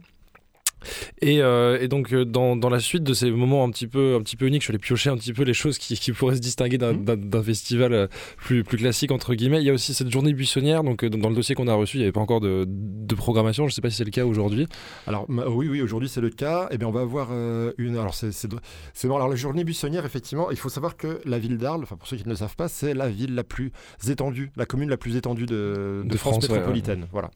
Et, 1.21 1.41
euh, 1.41 1.77
et 1.79 1.87
donc 1.87 2.13
euh, 2.13 2.25
dans, 2.25 2.55
dans 2.55 2.69
la 2.69 2.79
suite 2.79 3.03
de 3.03 3.13
ces 3.13 3.31
moments 3.31 3.63
un 3.63 3.69
petit 3.69 3.87
peu 3.87 4.15
un 4.15 4.21
petit 4.21 4.35
peu 4.35 4.45
uniques, 4.45 4.63
je 4.63 4.69
allé 4.69 4.79
piocher 4.79 5.09
un 5.09 5.17
petit 5.17 5.33
peu 5.33 5.43
les 5.43 5.53
choses 5.53 5.77
qui, 5.77 5.95
qui 5.97 6.11
pourraient 6.11 6.35
se 6.35 6.41
distinguer 6.41 6.77
d'un, 6.77 6.93
d'un 6.93 7.43
festival 7.43 7.93
euh, 7.93 8.07
plus, 8.37 8.63
plus 8.63 8.77
classique 8.77 9.11
entre 9.11 9.35
guillemets. 9.35 9.61
Il 9.61 9.65
y 9.65 9.69
a 9.69 9.73
aussi 9.73 9.93
cette 9.93 10.09
journée 10.09 10.33
buissonnière. 10.33 10.83
Donc 10.83 11.05
dans, 11.05 11.29
le 11.29 11.35
dossier 11.35 11.55
qu'on 11.55 11.67
a 11.67 11.73
reçu, 11.73 11.97
il 11.97 11.99
n'y 12.01 12.05
avait 12.05 12.11
pas 12.11 12.21
encore 12.21 12.41
de, 12.41 12.65
de 12.67 13.15
programmation. 13.15 13.63
Je 13.65 13.69
ne 13.69 13.73
sais 13.73 13.81
pas 13.81 13.89
si 13.89 13.97
c'est 13.97 14.03
le 14.03 14.11
cas 14.11 14.25
aujourd'hui. 14.25 14.67
Alors 15.07 15.25
oui, 15.29 15.67
oui, 15.67 15.81
aujourd'hui 15.81 16.09
c'est 16.09 16.21
le 16.21 16.29
cas. 16.29 16.67
Eh 16.71 16.77
bien, 16.77 16.87
on 16.87 16.91
va 16.91 17.01
avoir 17.01 17.29
euh, 17.31 17.73
une. 17.77 17.97
Alors 17.97 18.13
c'est 18.13 18.47
bon. 18.47 19.15
Alors 19.15 19.29
la 19.29 19.35
journée 19.35 19.63
buissonnière, 19.63 20.05
effectivement, 20.05 20.51
il 20.51 20.57
faut 20.57 20.69
savoir 20.69 20.97
que 20.97 21.21
la 21.25 21.39
ville 21.39 21.57
d'Arles, 21.57 21.83
enfin 21.83 21.95
pour 21.95 22.07
ceux 22.07 22.17
qui 22.17 22.25
ne 22.25 22.29
le 22.29 22.35
savent 22.35 22.55
pas, 22.55 22.67
c'est 22.67 22.93
la 22.93 23.09
ville 23.09 23.35
la 23.35 23.43
plus 23.43 23.71
étendue, 24.07 24.51
la 24.55 24.65
commune 24.65 24.89
la 24.89 24.97
plus 24.97 25.15
étendue 25.15 25.45
de, 25.45 26.01
de 26.03 26.09
De 26.09 26.17
France, 26.17 26.33
France, 26.33 26.49
ouais, 26.49 26.55
métropolitaine. 26.55 27.07
Voilà. 27.11 27.31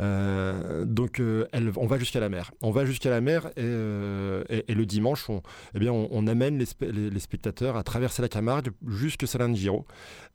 Euh, 0.00 0.84
donc 0.84 1.22
elle, 1.52 1.72
on 1.76 1.86
va 1.86 1.98
jusqu'à 1.98 2.20
la 2.20 2.28
mer. 2.28 2.50
On 2.62 2.70
va 2.70 2.84
jusqu'à 2.90 3.10
la 3.10 3.20
mer 3.20 3.46
et, 3.56 3.60
euh, 3.60 4.44
et- 4.48 4.64
et 4.70 4.74
le 4.74 4.84
dimanche, 4.86 5.28
on, 5.30 5.42
eh 5.74 5.78
bien, 5.78 5.92
on, 5.92 6.08
on 6.10 6.26
amène 6.26 6.58
les, 6.58 6.64
spe- 6.66 6.90
les- 6.90 7.10
les 7.10 7.20
spectateurs 7.20 7.76
à 7.76 7.82
traverser 7.82 8.22
la 8.22 8.28
Camargue 8.28 8.70
jusque 8.86 9.26
Salin 9.26 9.48
de 9.48 9.56
Giro 9.56 9.84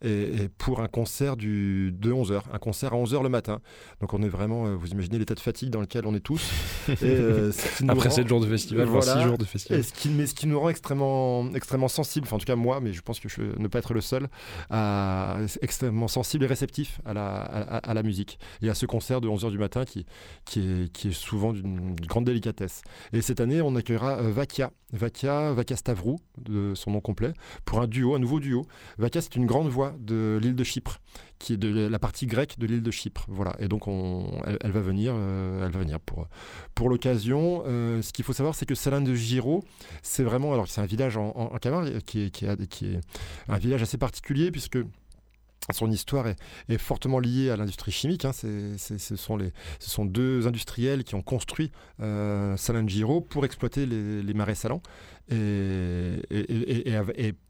et, 0.01 0.09
et 0.43 0.49
pour 0.57 0.81
un 0.81 0.87
concert 0.87 1.35
du, 1.37 1.91
de 1.91 2.11
11h, 2.11 2.41
un 2.51 2.57
concert 2.57 2.93
à 2.93 2.97
11h 2.97 3.21
le 3.23 3.29
matin. 3.29 3.59
Donc 4.01 4.13
on 4.13 4.21
est 4.23 4.29
vraiment, 4.29 4.65
euh, 4.67 4.75
vous 4.75 4.87
imaginez 4.87 5.17
l'état 5.19 5.35
de 5.35 5.39
fatigue 5.39 5.69
dans 5.69 5.81
lequel 5.81 6.05
on 6.05 6.15
est 6.15 6.19
tous. 6.19 6.49
Euh, 7.03 7.51
ce 7.51 7.83
Après 7.87 8.09
rend- 8.09 8.15
7 8.15 8.27
jours 8.27 8.39
de 8.41 8.47
festival, 8.47 8.85
voire 8.87 9.03
Voilà. 9.03 9.19
six 9.21 9.27
jours 9.27 9.37
de 9.37 9.45
festival. 9.45 9.79
Et 9.79 9.83
ce 9.83 9.93
qui, 9.93 10.09
mais 10.09 10.25
ce 10.27 10.33
qui 10.33 10.47
nous 10.47 10.59
rend 10.59 10.69
extrêmement, 10.69 11.53
extrêmement 11.53 11.87
sensible, 11.87 12.25
enfin 12.27 12.35
en 12.37 12.39
tout 12.39 12.45
cas 12.45 12.55
moi, 12.55 12.79
mais 12.81 12.93
je 12.93 13.01
pense 13.01 13.19
que 13.19 13.29
je 13.29 13.41
ne 13.57 13.67
pas 13.67 13.79
être 13.79 13.93
le 13.93 14.01
seul, 14.01 14.27
à, 14.69 15.37
extrêmement 15.61 16.07
sensible 16.07 16.43
et 16.43 16.47
réceptif 16.47 16.99
à 17.05 17.13
la, 17.13 17.25
à, 17.35 17.77
à 17.77 17.93
la 17.93 18.03
musique 18.03 18.39
et 18.61 18.69
à 18.69 18.73
ce 18.73 18.85
concert 18.85 19.21
de 19.21 19.27
11h 19.27 19.51
du 19.51 19.57
matin 19.57 19.85
qui, 19.85 20.05
qui, 20.45 20.59
est, 20.59 20.91
qui 20.91 21.09
est 21.09 21.11
souvent 21.13 21.53
d'une 21.53 21.95
grande 21.95 22.25
délicatesse. 22.25 22.44
Et 23.13 23.21
cette 23.21 23.39
année, 23.39 23.61
on 23.61 23.75
accueillera 23.75 24.19
euh, 24.19 24.31
Vakia, 24.31 24.71
Vakia, 24.93 25.53
Vakia 25.53 25.75
Stavrou, 25.75 26.17
de 26.37 26.73
son 26.75 26.91
nom 26.91 27.01
complet, 27.01 27.33
pour 27.65 27.81
un 27.81 27.87
duo, 27.87 28.15
un 28.15 28.19
nouveau 28.19 28.39
duo. 28.39 28.65
Vakia, 28.97 29.21
c'est 29.21 29.35
une 29.35 29.45
grande 29.45 29.67
voix 29.67 29.95
de 29.99 30.39
l'île 30.41 30.55
de 30.55 30.63
Chypre, 30.63 30.99
qui 31.39 31.53
est 31.53 31.57
de 31.57 31.87
la 31.87 31.99
partie 31.99 32.27
grecque 32.27 32.57
de 32.57 32.65
l'île 32.65 32.83
de 32.83 32.91
Chypre. 32.91 33.25
Voilà. 33.27 33.55
Et 33.59 33.67
donc, 33.67 33.87
on, 33.87 34.41
elle, 34.45 34.71
va 34.71 34.81
venir, 34.81 35.13
euh, 35.15 35.65
elle 35.65 35.71
va 35.71 35.79
venir 35.79 35.99
pour, 35.99 36.27
pour 36.73 36.89
l'occasion. 36.89 37.63
Euh, 37.65 38.01
ce 38.01 38.13
qu'il 38.13 38.25
faut 38.25 38.33
savoir, 38.33 38.55
c'est 38.55 38.65
que 38.65 38.75
Salin 38.75 39.01
de 39.01 39.13
Giraud, 39.13 39.63
c'est 40.01 40.23
vraiment, 40.23 40.53
alors 40.53 40.67
c'est 40.67 40.81
un 40.81 40.85
village 40.85 41.17
en, 41.17 41.29
en, 41.29 41.57
Camargue 41.57 41.99
qui 42.01 42.31
qui 42.31 42.45
est 42.45 42.99
un 43.47 43.57
village 43.57 43.81
assez 43.81 43.97
particulier 43.97 44.51
puisque 44.51 44.77
son 45.73 45.89
histoire 45.89 46.27
est, 46.27 46.77
fortement 46.77 47.19
liée 47.19 47.49
à 47.49 47.57
l'industrie 47.57 47.91
chimique. 47.91 48.25
Hein. 48.25 48.31
C'est, 48.33 48.77
ce, 48.77 49.15
sont 49.15 50.05
deux 50.05 50.47
industriels 50.47 51.03
qui 51.03 51.15
ont 51.15 51.21
construit 51.21 51.71
euh, 52.01 52.55
Giraud 52.87 53.21
pour 53.21 53.45
exploiter 53.45 53.85
les, 53.85 54.33
marais 54.33 54.55
salants. 54.55 54.81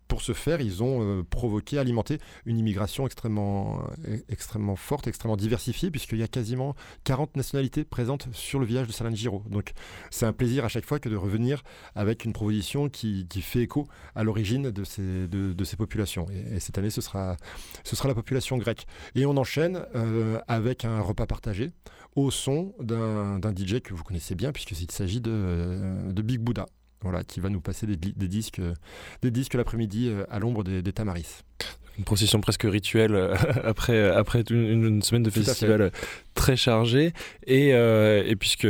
Pour 0.07 0.21
ce 0.21 0.33
faire, 0.33 0.61
ils 0.61 0.83
ont 0.83 1.01
euh, 1.01 1.23
provoqué, 1.23 1.77
alimenté 1.77 2.19
une 2.45 2.57
immigration 2.57 3.05
extrêmement, 3.05 3.79
euh, 4.07 4.17
extrêmement 4.29 4.75
forte, 4.75 5.07
extrêmement 5.07 5.37
diversifiée, 5.37 5.91
puisqu'il 5.91 6.19
y 6.19 6.23
a 6.23 6.27
quasiment 6.27 6.75
40 7.03 7.35
nationalités 7.35 7.83
présentes 7.83 8.27
sur 8.33 8.59
le 8.59 8.65
village 8.65 8.87
de 8.87 9.15
Giraud. 9.15 9.43
Donc 9.49 9.73
c'est 10.09 10.25
un 10.25 10.33
plaisir 10.33 10.65
à 10.65 10.69
chaque 10.69 10.85
fois 10.85 10.99
que 10.99 11.09
de 11.09 11.15
revenir 11.15 11.63
avec 11.95 12.25
une 12.25 12.33
proposition 12.33 12.89
qui, 12.89 13.25
fait 13.41 13.61
écho 13.61 13.87
à 14.15 14.23
l'origine 14.23 14.71
de 14.71 14.83
ces, 14.83 15.75
populations. 15.77 16.27
Et, 16.31 16.55
et, 16.55 16.59
cette 16.59 16.77
année, 16.77 16.89
ce 16.89 17.01
sera, 17.01 17.37
ce 17.83 17.95
sera 17.95 18.07
la 18.07 18.15
population 18.15 18.57
grecque. 18.57 18.87
Et 19.13 19.25
on 19.25 19.37
enchaîne 19.37 19.85
euh, 19.95 20.39
avec 20.47 20.85
un 20.85 21.01
repas 21.01 21.25
partagé 21.25 21.71
au 22.15 22.31
son 22.31 22.73
d'un 22.79 23.39
DJ 23.55 23.81
que 23.81 23.93
vous 23.93 24.03
connaissez 24.03 24.35
bien, 24.35 24.51
puisqu'il 24.51 24.89
s'agit 24.91 25.21
de, 25.21 26.11
de 26.11 26.21
Big 26.21 26.39
Buddha. 26.39 26.65
Voilà, 27.05 27.23
qui 27.23 27.39
va 27.39 27.49
nous 27.49 27.61
passer 27.61 27.85
des, 27.85 27.97
des 27.97 28.27
disques, 28.27 28.59
des 29.21 29.29
disques 29.29 29.53
l'après-midi 29.53 30.09
euh, 30.09 30.25
à 30.31 30.39
l'ombre 30.39 30.63
des, 30.63 30.81
des, 30.81 30.91
Tamaris. 30.91 31.43
Une 31.99 32.03
procession 32.03 32.41
presque 32.41 32.63
rituelle 32.63 33.13
euh, 33.13 33.35
après, 33.63 34.09
après 34.09 34.43
une, 34.49 34.83
une 34.83 35.01
semaine 35.03 35.21
de 35.21 35.29
festival 35.29 35.91
très 36.33 36.55
chargée. 36.55 37.13
Et, 37.45 37.75
euh, 37.75 38.23
et 38.25 38.35
puisque 38.35 38.67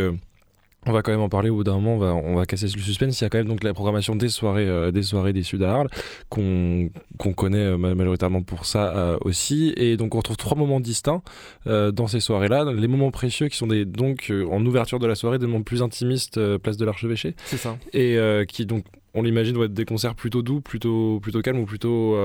on 0.86 0.92
va 0.92 1.02
quand 1.02 1.12
même 1.12 1.22
en 1.22 1.30
parler 1.30 1.50
au 1.50 1.56
bout 1.56 1.64
d'un 1.64 1.74
moment, 1.74 1.96
on 1.96 1.98
va, 1.98 2.14
on 2.14 2.36
va 2.36 2.46
casser 2.46 2.68
le 2.68 2.82
suspense. 2.82 3.20
Il 3.20 3.24
y 3.24 3.28
a 3.28 3.30
quand 3.30 3.38
même 3.38 3.48
donc 3.48 3.64
la 3.64 3.74
programmation 3.74 4.16
des 4.16 4.30
soirées 4.30 4.68
euh, 4.68 4.92
des 4.92 5.04
soirées 5.04 5.34
des 5.34 5.44
Sud 5.44 5.64
à 5.64 5.74
Arles, 5.74 5.90
qu'on 6.30 6.90
qu 7.20 7.34
connaît 7.34 7.58
euh, 7.58 7.78
majoritairement 7.78 8.44
pour 8.44 8.66
ça 8.66 8.96
euh, 8.96 9.18
aussi. 9.22 9.74
Et 9.78 9.98
donc 9.98 10.14
on 10.16 10.20
retrouve 10.20 10.38
trois 10.38 10.58
moments 10.58 10.80
distincts 10.80 11.24
euh, 11.68 11.92
dans 11.92 12.08
ces 12.08 12.20
soirées-là. 12.20 12.72
Les 12.74 12.88
moments 12.88 13.12
précieux 13.12 13.48
qui 13.48 13.58
sont 13.58 13.68
des, 13.68 13.86
donc 13.86 14.32
en 14.52 14.64
ouverture 14.66 15.00
de 15.00 15.08
la 15.08 15.16
soirée, 15.16 15.40
des 15.40 15.48
moments 15.48 15.64
plus 15.64 15.82
intimistes, 15.82 16.40
place 16.58 16.78
de 16.78 16.86
l'Archevêché. 16.86 17.36
C'est 17.46 17.58
ça. 17.58 17.78
Et 17.94 18.18
qui 18.48 18.66
donc, 18.66 18.86
on 19.14 19.24
l'imagine, 19.24 19.54
doit 19.54 19.66
être 19.66 19.74
des 19.74 19.86
concerts 19.86 20.16
plutôt 20.16 20.42
doux, 20.42 20.62
plutôt, 20.62 21.20
plutôt 21.20 21.42
calmes 21.42 21.60
ou 21.60 21.66
plutôt 21.66 22.18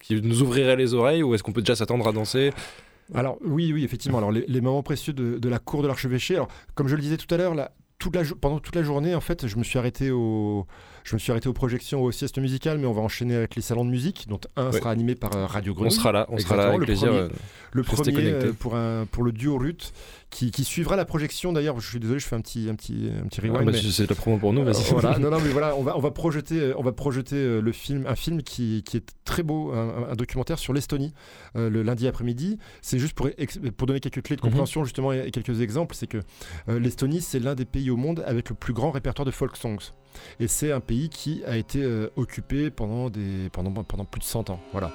qui 0.00 0.20
nous 0.20 0.42
ouvrirait 0.42 0.76
les 0.76 0.94
oreilles 0.94 1.22
ou 1.22 1.34
est-ce 1.34 1.42
qu'on 1.42 1.52
peut 1.52 1.62
déjà 1.62 1.76
s'attendre 1.76 2.06
à 2.08 2.12
danser? 2.12 2.50
Alors 3.14 3.38
oui, 3.42 3.72
oui, 3.72 3.84
effectivement. 3.84 4.18
Alors 4.18 4.32
les, 4.32 4.60
moments 4.60 4.82
précieux 4.82 5.12
de, 5.12 5.48
la 5.48 5.58
cour 5.58 5.82
de 5.82 5.88
l'archevêché. 5.88 6.36
Alors 6.36 6.48
comme 6.74 6.88
je 6.88 6.96
le 6.96 7.02
disais 7.02 7.16
tout 7.16 7.32
à 7.34 7.38
l'heure, 7.38 7.54
pendant 8.40 8.58
toute 8.58 8.74
la 8.74 8.82
journée, 8.82 9.14
en 9.14 9.20
fait, 9.20 9.46
je 9.46 9.56
me 9.56 9.64
suis 9.64 9.78
arrêté 9.78 10.10
au, 10.10 10.66
je 11.04 11.14
me 11.14 11.18
suis 11.18 11.30
arrêté 11.32 11.48
aux 11.48 11.52
projections, 11.52 12.02
aux 12.02 12.12
siestes 12.12 12.38
musicales, 12.38 12.78
mais 12.78 12.86
on 12.86 12.92
va 12.92 13.02
enchaîner 13.02 13.34
avec 13.36 13.56
les 13.56 13.62
salons 13.62 13.84
de 13.84 13.90
musique, 13.90 14.26
dont 14.28 14.40
un 14.56 14.66
Ouais. 14.70 14.78
sera 14.78 14.90
animé 14.90 15.14
par 15.14 15.34
euh, 15.36 15.46
Radio 15.46 15.72
On 15.72 15.76
Grenouille. 15.76 15.92
sera 15.92 16.12
là, 16.12 16.26
on 16.30 16.38
sera 16.38 16.56
là 16.56 16.66
avec 16.68 16.78
le 16.80 16.86
plaisir. 16.86 17.08
premier- 17.08 17.20
euh, 17.20 17.28
Le 17.72 17.82
premier 17.82 18.12
euh, 18.32 18.52
pour, 18.52 18.74
un, 18.76 19.06
pour 19.10 19.24
le 19.24 19.32
duo 19.32 19.56
Ruth 19.58 19.92
qui, 20.30 20.50
qui 20.50 20.62
suivra 20.64 20.94
la 20.96 21.04
projection. 21.04 21.52
D'ailleurs, 21.52 21.80
je 21.80 21.88
suis 21.88 21.98
désolé, 22.00 22.18
je 22.20 22.26
fais 22.26 22.36
un 22.36 22.40
petit, 22.40 22.68
un 22.70 22.74
petit, 22.74 23.10
un 23.22 23.26
petit 23.26 23.40
ah, 23.42 23.46
rewind. 23.48 23.64
bah, 23.66 23.72
mais- 23.72 23.90
c'est 23.90 24.08
la 24.08 24.14
promo 24.14 24.36
pour 24.38 24.52
nous, 24.52 24.62
vas-y. 24.64 24.76
euh, 24.76 24.98
voilà, 25.00 25.18
non, 25.18 25.30
non, 25.30 25.38
mais 25.40 25.48
voilà, 25.50 25.74
on 25.76 25.82
va, 25.82 25.96
on 25.96 26.00
va 26.00 26.10
projeter, 26.10 26.72
on 26.76 26.82
va 26.82 26.92
projeter 26.92 27.60
le 27.60 27.72
film, 27.72 28.06
un 28.06 28.14
film 28.14 28.42
qui, 28.42 28.82
qui 28.84 28.98
est 28.98 29.14
très 29.24 29.42
beau, 29.42 29.72
un, 29.72 30.10
un 30.10 30.14
documentaire 30.14 30.58
sur 30.58 30.72
l'Estonie, 30.72 31.12
euh, 31.56 31.68
le 31.70 31.82
lundi 31.82 32.06
après-midi. 32.06 32.58
C'est 32.82 32.98
juste 32.98 33.14
pour, 33.14 33.28
donner 33.86 34.00
quelques 34.00 34.22
clés 34.22 34.36
de 34.36 34.40
Mhm. 34.42 34.48
compréhension 34.48 34.84
justement 34.84 35.12
et, 35.12 35.26
et 35.26 35.30
quelques 35.30 35.60
exemples, 35.60 35.94
c'est 35.94 36.06
que 36.06 36.18
euh, 36.68 36.78
l'Estonie 36.78 37.20
c'est 37.20 37.38
l'un 37.40 37.54
des 37.54 37.64
pays 37.64 37.90
au 37.90 37.96
monde 37.96 38.22
avec 38.26 38.48
le 38.50 38.54
plus 38.54 38.72
grand 38.72 38.90
répertoire 38.90 39.26
de 39.26 39.30
folk 39.30 39.56
songs. 39.56 39.92
Et 40.40 40.48
c'est 40.48 40.72
un 40.72 40.80
pays 40.80 41.08
qui 41.08 41.42
a 41.46 41.56
été 41.56 41.82
euh, 41.82 42.10
occupé 42.16 42.70
pendant, 42.70 43.10
des, 43.10 43.48
pendant, 43.52 43.70
pendant 43.82 44.04
plus 44.04 44.20
de 44.20 44.24
100 44.24 44.50
ans. 44.50 44.60
Voilà. 44.72 44.92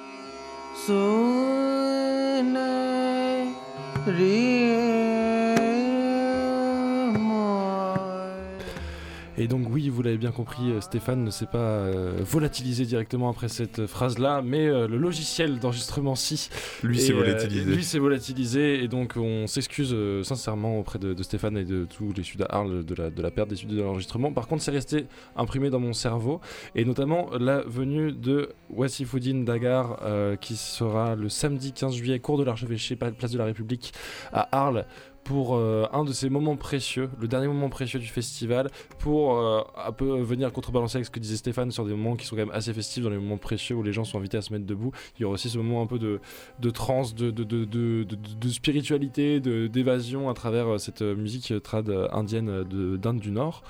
Et 9.38 9.46
donc 9.46 9.68
oui, 9.70 9.88
vous 9.88 10.02
l'avez 10.02 10.18
bien 10.18 10.32
compris, 10.32 10.72
euh, 10.72 10.80
Stéphane 10.80 11.22
ne 11.22 11.30
s'est 11.30 11.46
pas 11.46 11.58
euh, 11.58 12.18
volatilisé 12.24 12.84
directement 12.84 13.30
après 13.30 13.48
cette 13.48 13.86
phrase-là, 13.86 14.42
mais 14.42 14.66
euh, 14.66 14.88
le 14.88 14.96
logiciel 14.96 15.60
d'enregistrement 15.60 16.16
si 16.16 16.50
Lui, 16.82 16.98
volatilisé. 17.12 17.82
s'est 17.82 18.00
volatilisé 18.00 18.82
et 18.82 18.88
donc 18.88 19.14
on 19.16 19.46
s'excuse 19.46 19.94
sincèrement 20.24 20.80
auprès 20.80 20.98
de, 20.98 21.14
de 21.14 21.22
Stéphane 21.22 21.56
et 21.56 21.64
de 21.64 21.84
tous 21.84 22.12
les 22.12 22.24
Sud 22.24 22.42
à 22.42 22.56
Arles 22.56 22.84
de 22.84 22.94
la, 22.96 23.10
de 23.10 23.22
la 23.22 23.30
perte 23.30 23.48
des 23.48 23.56
studios 23.56 23.78
de 23.78 23.82
l'enregistrement. 23.82 24.32
Par 24.32 24.48
contre, 24.48 24.62
c'est 24.62 24.72
resté 24.72 25.06
imprimé 25.36 25.70
dans 25.70 25.80
mon 25.80 25.92
cerveau 25.92 26.40
et 26.74 26.84
notamment 26.84 27.30
la 27.38 27.60
venue 27.60 28.10
de 28.10 28.50
Wassifoudine 28.70 29.44
Dagar 29.44 30.00
qui 30.40 30.56
sera 30.56 31.14
le 31.14 31.28
samedi 31.28 31.72
15 31.72 31.94
juillet, 31.94 32.18
cours 32.18 32.38
de 32.38 32.44
l'archevêché, 32.44 32.96
place 32.96 33.30
de 33.30 33.38
la 33.38 33.44
République 33.44 33.92
à 34.32 34.48
Arles 34.56 34.84
pour 35.28 35.56
euh, 35.56 35.84
un 35.92 36.04
de 36.04 36.12
ces 36.14 36.30
moments 36.30 36.56
précieux, 36.56 37.10
le 37.20 37.28
dernier 37.28 37.48
moment 37.48 37.68
précieux 37.68 38.00
du 38.00 38.06
festival, 38.06 38.70
pour 38.98 39.36
euh, 39.36 39.60
un 39.76 39.92
peu 39.92 40.18
venir 40.22 40.50
contrebalancer 40.54 40.96
avec 40.96 41.04
ce 41.04 41.10
que 41.10 41.20
disait 41.20 41.36
Stéphane 41.36 41.70
sur 41.70 41.84
des 41.84 41.90
moments 41.90 42.16
qui 42.16 42.24
sont 42.24 42.34
quand 42.34 42.46
même 42.46 42.54
assez 42.54 42.72
festifs, 42.72 43.04
dans 43.04 43.10
les 43.10 43.18
moments 43.18 43.36
précieux 43.36 43.76
où 43.76 43.82
les 43.82 43.92
gens 43.92 44.04
sont 44.04 44.16
invités 44.16 44.38
à 44.38 44.40
se 44.40 44.54
mettre 44.54 44.64
debout. 44.64 44.90
Il 45.18 45.22
y 45.22 45.24
aura 45.26 45.34
aussi 45.34 45.50
ce 45.50 45.58
moment 45.58 45.82
un 45.82 45.86
peu 45.86 45.98
de, 45.98 46.20
de 46.60 46.70
trance, 46.70 47.14
de, 47.14 47.30
de, 47.30 47.44
de, 47.44 47.66
de, 48.04 48.48
spiritualité, 48.48 49.38
d'évasion 49.38 50.30
à 50.30 50.34
travers 50.34 50.66
euh, 50.66 50.78
cette 50.78 51.02
musique 51.02 51.52
trad 51.62 51.90
indienne 52.10 52.64
de- 52.64 52.96
d'Inde 52.96 53.20
du 53.20 53.30
Nord. 53.30 53.62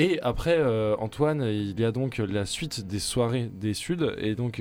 Et 0.00 0.18
après, 0.22 0.60
Antoine, 0.98 1.42
il 1.42 1.78
y 1.78 1.84
a 1.84 1.92
donc 1.92 2.18
la 2.18 2.44
suite 2.44 2.88
des 2.88 2.98
soirées 2.98 3.50
des 3.54 3.72
Suds. 3.72 4.14
Et 4.18 4.34
donc, 4.34 4.60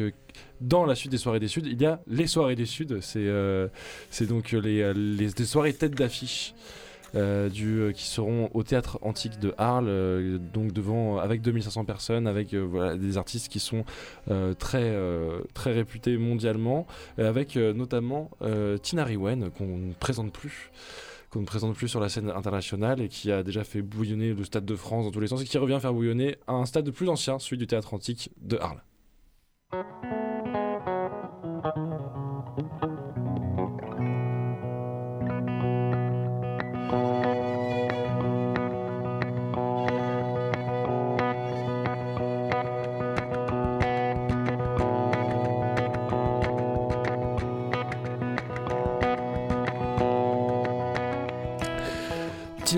dans 0.61 0.85
la 0.85 0.95
suite 0.95 1.11
des 1.11 1.17
soirées 1.17 1.39
des 1.39 1.47
Suds, 1.47 1.63
il 1.65 1.81
y 1.81 1.85
a 1.85 2.01
les 2.07 2.27
soirées 2.27 2.55
des 2.55 2.65
Suds. 2.65 2.97
C'est 3.01 3.19
euh, 3.27 3.67
c'est 4.09 4.27
donc 4.27 4.51
les, 4.51 4.81
euh, 4.81 4.93
les, 4.93 5.27
des 5.31 5.45
soirées 5.45 5.73
tête 5.73 5.95
d'affiche. 5.95 6.53
euh, 7.15 7.49
euh, 7.61 7.91
qui 7.93 8.05
seront 8.05 8.49
au 8.53 8.63
théâtre 8.63 8.99
antique 9.01 9.39
de 9.39 9.53
Arles, 9.57 9.87
euh, 9.87 10.37
donc 10.37 10.73
devant 10.73 11.17
avec 11.17 11.41
2500 11.41 11.85
personnes, 11.85 12.27
avec 12.27 12.53
euh, 12.53 12.97
des 12.97 13.17
artistes 13.17 13.49
qui 13.49 13.59
sont 13.59 13.85
euh, 14.29 14.53
très, 14.53 14.83
euh, 14.83 15.39
très 15.53 15.73
réputés 15.73 16.17
mondialement, 16.17 16.85
avec 17.17 17.55
euh, 17.57 17.73
notamment 17.73 18.29
euh, 18.41 18.77
Tina 18.77 19.03
Riwen, 19.03 19.49
qu'on 19.51 19.77
ne 19.77 19.93
présente 19.93 20.31
plus 20.33 20.71
qu'on 21.29 21.41
ne 21.41 21.45
présente 21.45 21.75
plus 21.75 21.89
sur 21.89 21.99
la 21.99 22.07
scène 22.07 22.29
internationale 22.29 23.01
et 23.01 23.09
qui 23.09 23.33
a 23.33 23.43
déjà 23.43 23.65
fait 23.65 23.81
bouillonner 23.81 24.33
le 24.33 24.43
stade 24.45 24.63
de 24.65 24.75
France 24.77 25.03
dans 25.03 25.11
tous 25.11 25.19
les 25.19 25.27
sens 25.27 25.41
et 25.41 25.45
qui 25.45 25.57
revient 25.57 25.77
faire 25.81 25.93
bouillonner 25.93 26.37
un 26.47 26.65
stade 26.65 26.89
plus 26.91 27.09
ancien, 27.09 27.37
celui 27.37 27.57
du 27.57 27.67
théâtre 27.67 27.93
antique 27.93 28.31
de 28.41 28.57
Arles. 28.57 28.81
Música 29.71 30.36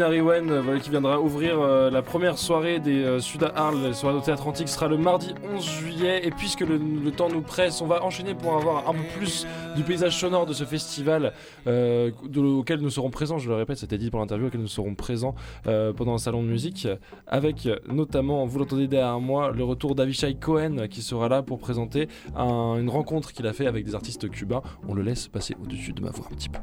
Riwen, 0.08 0.50
euh, 0.50 0.80
qui 0.80 0.90
viendra 0.90 1.20
ouvrir 1.20 1.60
euh, 1.60 1.90
la 1.90 2.02
première 2.02 2.38
soirée 2.38 2.80
des 2.80 3.04
euh, 3.04 3.20
Sud 3.20 3.44
à 3.44 3.52
Arles, 3.56 3.82
la 3.82 3.94
soirée 3.94 4.18
au 4.18 4.22
Théâtre 4.22 4.48
Antique, 4.48 4.70
sera 4.70 4.88
le 4.88 4.98
mardi 4.98 5.34
11 5.56 5.64
juillet. 5.64 6.22
Et 6.26 6.32
puisque 6.32 6.62
le, 6.62 6.80
temps 7.12 7.30
nous 7.30 7.42
presse, 7.42 7.82
on 7.82 7.88
va 7.88 8.04
enchaîner 8.04 8.34
pour 8.36 8.56
avoir 8.56 8.88
un 8.90 8.94
peu 8.94 9.04
plus 9.18 9.46
du 9.76 9.84
paysage 9.84 10.18
sonore 10.18 10.46
de 10.46 10.54
ce 10.54 10.64
festival 10.64 11.34
euh, 11.68 12.12
auquel 12.36 12.80
nous 12.80 12.90
serons 12.90 13.10
présents. 13.10 13.38
Je 13.38 13.50
le 13.50 13.56
répète, 13.56 13.78
c'était 13.78 13.98
dit 13.98 14.10
pour 14.10 14.20
l'interview, 14.20 14.48
auquel 14.48 14.62
nous 14.62 14.68
serons 14.68 14.96
présents 14.96 15.36
pendant 15.64 16.14
un 16.14 16.18
salon 16.18 16.42
de 16.44 16.48
musique, 16.48 16.88
avec 17.28 17.68
notamment, 17.88 18.46
vous 18.46 18.60
l'entendez 18.60 18.88
derrière 18.88 19.20
moi, 19.20 19.52
le 19.52 19.64
retour 19.64 19.96
d'Avishai 19.96 20.36
Cohen 20.36 20.88
qui 20.90 21.02
sera 21.02 21.28
là 21.30 21.42
pour 21.42 21.60
présenter 21.60 22.08
un- 22.36 22.78
une 22.80 22.90
rencontre 22.90 23.32
qu'il 23.34 23.46
a 23.48 23.54
fait 23.54 23.68
avec 23.68 23.86
des 23.86 23.96
artistes 23.96 24.30
cubains. 24.30 24.62
On 24.88 24.94
le 24.94 25.02
laisse 25.02 25.28
passer 25.28 25.56
au-dessus 25.62 25.94
de 25.94 26.02
ma 26.02 26.12
voix 26.12 26.26
un 26.32 26.36
petit 26.36 26.50
peu. 26.50 26.60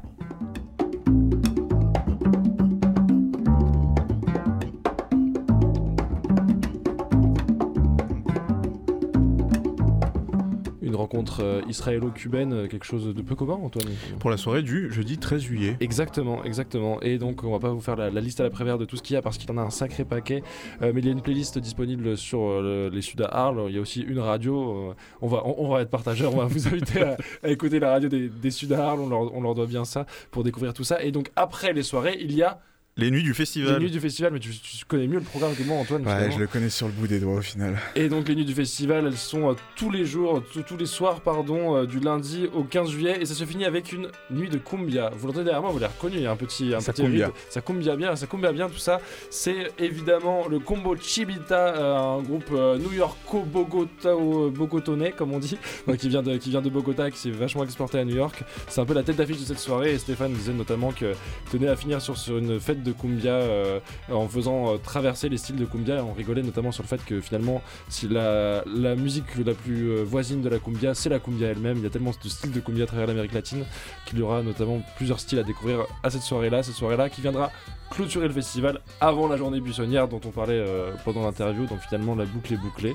Rencontre 11.07 11.41
euh, 11.43 11.63
israélo-cubaine, 11.69 12.53
euh, 12.53 12.67
quelque 12.67 12.85
chose 12.85 13.15
de 13.15 13.23
peu 13.23 13.35
commun, 13.35 13.55
Antoine 13.55 13.87
Pour 14.19 14.31
la 14.31 14.37
soirée 14.37 14.63
du 14.63 14.93
jeudi 14.93 15.19
13 15.19 15.41
juillet. 15.41 15.77
Exactement, 15.81 16.43
exactement. 16.45 17.01
Et 17.03 17.19
donc, 17.19 17.45
on 17.45 17.53
va 17.53 17.59
pas 17.59 17.71
vous 17.71 17.81
faire 17.81 17.97
la, 17.97 18.11
la 18.11 18.21
liste 18.21 18.41
à 18.41 18.43
la 18.43 18.51
prévère 18.51 18.77
de 18.79 18.85
tout 18.85 18.97
ce 18.97 19.03
qu'il 19.03 19.15
y 19.15 19.17
a 19.17 19.23
parce 19.23 19.39
qu'il 19.39 19.51
en 19.53 19.57
a 19.59 19.63
un 19.63 19.71
sacré 19.71 20.05
paquet. 20.05 20.43
Euh, 20.83 20.91
mais 20.95 21.01
il 21.01 21.07
y 21.07 21.09
a 21.09 21.13
une 21.13 21.23
playlist 21.23 21.59
disponible 21.59 22.17
sur 22.17 22.41
euh, 22.41 22.89
le- 22.89 22.95
les 22.95 23.03
Sud 23.03 23.23
à 23.23 23.27
Arles. 23.27 23.65
Il 23.69 23.75
y 23.75 23.79
a 23.79 23.81
aussi 23.81 24.01
une 24.03 24.19
radio. 24.19 24.91
euh, 24.91 24.95
on, 25.23 25.29
va, 25.29 25.43
on, 25.47 25.55
on 25.59 25.69
va 25.71 25.83
être 25.83 25.91
partageurs. 25.91 26.35
On 26.35 26.39
va 26.39 26.47
vous 26.47 26.67
inviter 26.73 27.03
à, 27.03 27.17
à 27.43 27.49
écouter 27.49 27.79
la 27.79 27.93
radio 27.93 28.09
des, 28.09 28.29
des 28.29 28.51
Sud 28.51 28.73
à 28.73 28.89
Arles. 28.89 29.01
On 29.01 29.09
leur, 29.09 29.35
on 29.35 29.41
leur 29.41 29.55
doit 29.55 29.67
bien 29.67 29.85
ça 29.85 30.07
pour 30.31 30.43
découvrir 30.45 30.75
tout 30.75 30.85
ça. 30.85 31.03
Et 31.03 31.13
donc, 31.13 31.31
après 31.37 31.73
les 31.73 31.83
soirées, 31.83 32.17
il 32.21 32.33
y 32.35 32.43
a 32.43 32.61
Les 32.99 33.11
nuits 33.11 33.23
du 33.23 33.29
les 33.29 33.35
festival. 33.35 33.79
nuits 33.79 33.91
du 33.91 34.01
festival. 34.01 34.33
Mais 34.33 34.39
tu, 34.39 34.49
tu 34.59 34.87
connais 34.87 35.07
mieux 35.07 35.19
le 35.19 35.25
programme 35.25 35.55
que 35.55 35.63
moi, 35.65 35.77
Antoine. 35.77 36.01
Ouais, 36.01 36.07
finalement. 36.15 36.35
je 36.35 36.39
le 36.41 36.47
connais 36.47 36.71
sur 36.71 36.87
le 36.87 36.95
bout 36.95 37.07
des 37.07 37.21
doigts 37.21 37.35
au 37.35 37.43
final. 37.43 37.77
Et 37.95 38.09
donc 38.09 38.27
les 38.27 38.35
nuits 38.35 38.47
du 38.47 38.55
festival, 38.55 39.05
elles 39.07 39.19
sont 39.19 39.51
euh, 39.51 39.55
tous 39.75 39.91
les 39.91 40.07
jours, 40.07 40.43
tous- 40.51 40.63
tous 40.63 40.79
les 40.79 40.87
soirs, 40.87 41.21
pardon, 41.21 41.77
euh, 41.77 41.85
du 41.85 42.01
lundi 42.01 42.49
au 42.55 42.65
15 42.65 42.89
juillet, 42.91 43.19
et 43.21 43.27
ça 43.27 43.35
se 43.35 43.45
finit 43.45 43.67
avec 43.67 43.93
une 43.93 44.09
nuit 44.31 44.49
de 44.49 44.57
cumbia. 44.57 45.11
Vous 45.15 45.27
l'entendez 45.27 45.45
derrière 45.45 45.61
moi, 45.61 45.73
vous 45.73 45.79
l'avez 45.79 45.93
reconnu, 45.93 46.17
il 46.17 46.23
y 46.23 46.27
a 46.27 46.31
un 46.31 46.37
petit, 46.37 46.75
un 46.75 46.81
Ça 46.81 46.95
petit 46.95 47.03
cumbia. 47.03 47.27
rythme. 47.27 47.39
ça 47.51 47.61
cumbia 47.61 47.97
bien, 47.97 48.17
ça 48.17 48.27
cumbia 48.27 48.51
bien 48.53 48.71
tout 48.71 48.79
ça. 48.79 48.99
C'est 49.29 49.73
évidemment 49.79 50.49
le 50.49 50.59
combo 50.59 50.97
Chibita, 50.97 51.77
euh, 51.77 52.17
un 52.19 52.23
groupe 52.23 52.49
euh, 52.53 52.79
new-yorko-bogotonais, 52.79 55.13
comme 55.13 55.35
on 55.35 55.39
dit, 55.39 55.59
euh, 55.89 55.97
qui 55.97 56.09
vient 56.09 56.23
de, 56.23 56.39
qui 56.39 56.49
vient 56.49 56.63
de 56.63 56.71
Bogota, 56.71 57.11
qui 57.11 57.19
s'est 57.19 57.31
vachement 57.31 57.65
exporté 57.65 57.99
à 57.99 58.07
New 58.07 58.17
York. 58.17 58.43
C'est 58.69 58.81
un 58.81 58.87
peu 58.87 58.95
la 58.95 59.03
tête 59.03 59.17
d'affiche 59.17 59.41
de 59.41 59.45
cette 59.45 59.59
soirée, 59.59 59.93
et 59.93 59.99
Stéphane 59.99 60.33
disait 60.33 60.55
notamment 60.55 60.93
que 60.93 61.13
tenait 61.51 61.69
à 61.69 61.77
finir 61.77 62.01
sur, 62.01 62.17
sur 62.17 62.39
une 62.39 62.59
fête 62.59 62.83
de 62.87 62.93
cumbia 62.93 63.33
euh, 63.33 63.81
en 64.11 64.29
faisant 64.29 64.75
euh, 64.75 64.77
traverser 64.79 65.29
les 65.29 65.37
styles 65.37 65.57
de 65.57 65.65
cumbia. 65.65 66.05
On 66.05 66.13
rigolait 66.13 66.43
notamment 66.43 66.73
sur 66.73 66.83
le 66.83 66.89
fait 66.89 67.05
que 67.05 67.21
finalement, 67.21 67.63
si 67.89 68.09
la, 68.09 68.63
la 68.67 68.95
musique 68.97 69.25
la 69.45 69.55
plus 69.55 69.91
euh, 69.91 70.05
voisine 70.05 70.41
de 70.41 70.49
la 70.49 70.59
cumbia, 70.59 70.95
c'est 70.95 71.09
la 71.09 71.19
cumbia 71.19 71.49
elle-même. 71.49 71.79
Il 71.79 71.83
y 71.83 71.87
a 71.87 71.91
tellement 71.91 72.13
de 72.23 72.29
styles 72.29 72.53
de 72.53 72.61
cumbia 72.61 72.85
à 72.85 72.87
travers 72.87 73.07
l'Amérique 73.07 73.35
latine 73.35 73.65
qu'il 74.07 74.19
y 74.19 74.23
aura 74.23 74.43
notamment 74.43 74.81
plusieurs 74.97 75.21
styles 75.21 75.39
à 75.39 75.43
découvrir 75.43 75.87
à 76.03 76.11
cette 76.11 76.23
soirée-là. 76.23 76.63
Cette 76.63 76.75
soirée-là 76.75 77.11
qui 77.11 77.21
viendra 77.21 77.51
clôturer 77.91 78.29
le 78.29 78.35
festival 78.35 78.81
avant 79.01 79.29
la 79.29 79.37
journée 79.37 79.61
buissonnière 79.61 80.09
dont 80.09 80.21
on 80.25 80.31
parlait 80.31 80.65
pendant 81.05 81.23
l'interview. 81.23 81.67
Donc 81.67 81.81
finalement, 81.81 82.15
la 82.15 82.25
boucle 82.25 82.53
est 82.55 82.57
bouclée. 82.57 82.95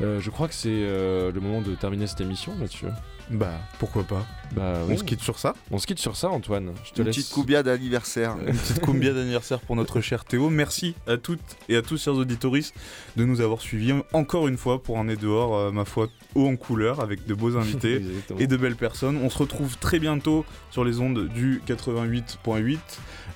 Je 0.00 0.30
crois 0.30 0.48
que 0.48 0.54
c'est 0.54 0.68
le 0.68 1.40
moment 1.40 1.62
de 1.62 1.74
terminer 1.74 2.06
cette 2.06 2.20
émission 2.20 2.52
là-dessus. 2.60 2.86
Bah, 3.30 3.52
pourquoi 3.78 4.04
pas 4.04 4.26
Bah, 4.54 4.74
On 4.86 4.90
oui. 4.90 4.98
se 4.98 5.04
quitte 5.04 5.20
sur 5.20 5.38
ça 5.38 5.54
On 5.70 5.78
se 5.78 5.86
quitte 5.86 5.98
sur 5.98 6.16
ça, 6.16 6.28
Antoine. 6.30 6.72
Je 6.84 6.92
te 6.92 7.00
Une 7.00 7.06
laisse. 7.06 7.16
petite 7.16 7.32
coubia 7.32 7.62
d'anniversaire. 7.62 8.36
Une 8.46 8.54
petite 8.56 8.80
cumbia 8.80 9.12
d'anniversaire 9.12 9.60
pour 9.60 9.76
notre 9.76 10.00
cher 10.00 10.24
Théo. 10.24 10.50
Merci 10.50 10.94
à 11.06 11.16
toutes 11.16 11.40
et 11.68 11.76
à 11.76 11.82
tous, 11.82 12.02
chers 12.02 12.14
auditoristes, 12.14 12.74
de 13.16 13.24
nous 13.24 13.40
avoir 13.40 13.60
suivis 13.60 13.92
encore 14.12 14.48
une 14.48 14.56
fois 14.56 14.82
pour 14.82 14.98
un 14.98 15.04
nez 15.04 15.16
dehors, 15.16 15.56
euh, 15.56 15.70
ma 15.70 15.84
foi, 15.84 16.08
haut 16.34 16.46
en 16.46 16.56
couleur, 16.56 17.00
avec 17.00 17.26
de 17.26 17.34
beaux 17.34 17.56
invités 17.56 18.02
et 18.38 18.46
de 18.46 18.56
belles 18.56 18.76
personnes. 18.76 19.18
On 19.22 19.30
se 19.30 19.38
retrouve 19.38 19.76
très 19.78 19.98
bientôt 19.98 20.44
sur 20.70 20.84
les 20.84 21.00
ondes 21.00 21.28
du 21.28 21.62
88.8. 21.66 22.78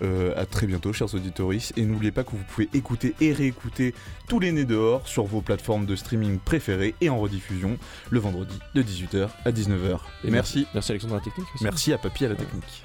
Euh, 0.03 0.33
à 0.37 0.47
très 0.47 0.67
bientôt, 0.67 0.93
chers 0.93 1.15
auditoristes. 1.15 1.73
Et 1.77 1.85
n'oubliez 1.85 2.11
pas 2.11 2.25
que 2.25 2.31
vous 2.33 2.43
pouvez 2.53 2.69
écouter 2.75 3.15
et 3.21 3.33
réécouter 3.33 3.95
tous 4.27 4.41
les 4.41 4.51
nez 4.51 4.65
dehors 4.65 5.07
sur 5.07 5.25
vos 5.25 5.43
plateformes 5.43 5.87
de 5.87 5.95
streaming 5.95 6.39
préférées 6.39 6.95
et 7.01 7.09
en 7.09 7.19
rediffusion 7.21 7.77
le 8.11 8.19
vendredi 8.19 8.59
de 8.75 8.83
18h 8.83 9.29
à 9.45 9.53
19h. 9.53 9.99
Et 10.25 10.31
Merci. 10.31 10.67
Merci 10.75 10.93
Alexandre 11.03 11.15
à 11.15 11.19
la 11.19 11.25
technique. 11.25 11.49
Aussi. 11.55 11.65
Merci 11.65 11.93
à 11.93 11.99
Papy 11.99 12.25
à 12.25 12.29
la 12.29 12.37
technique. 12.37 12.83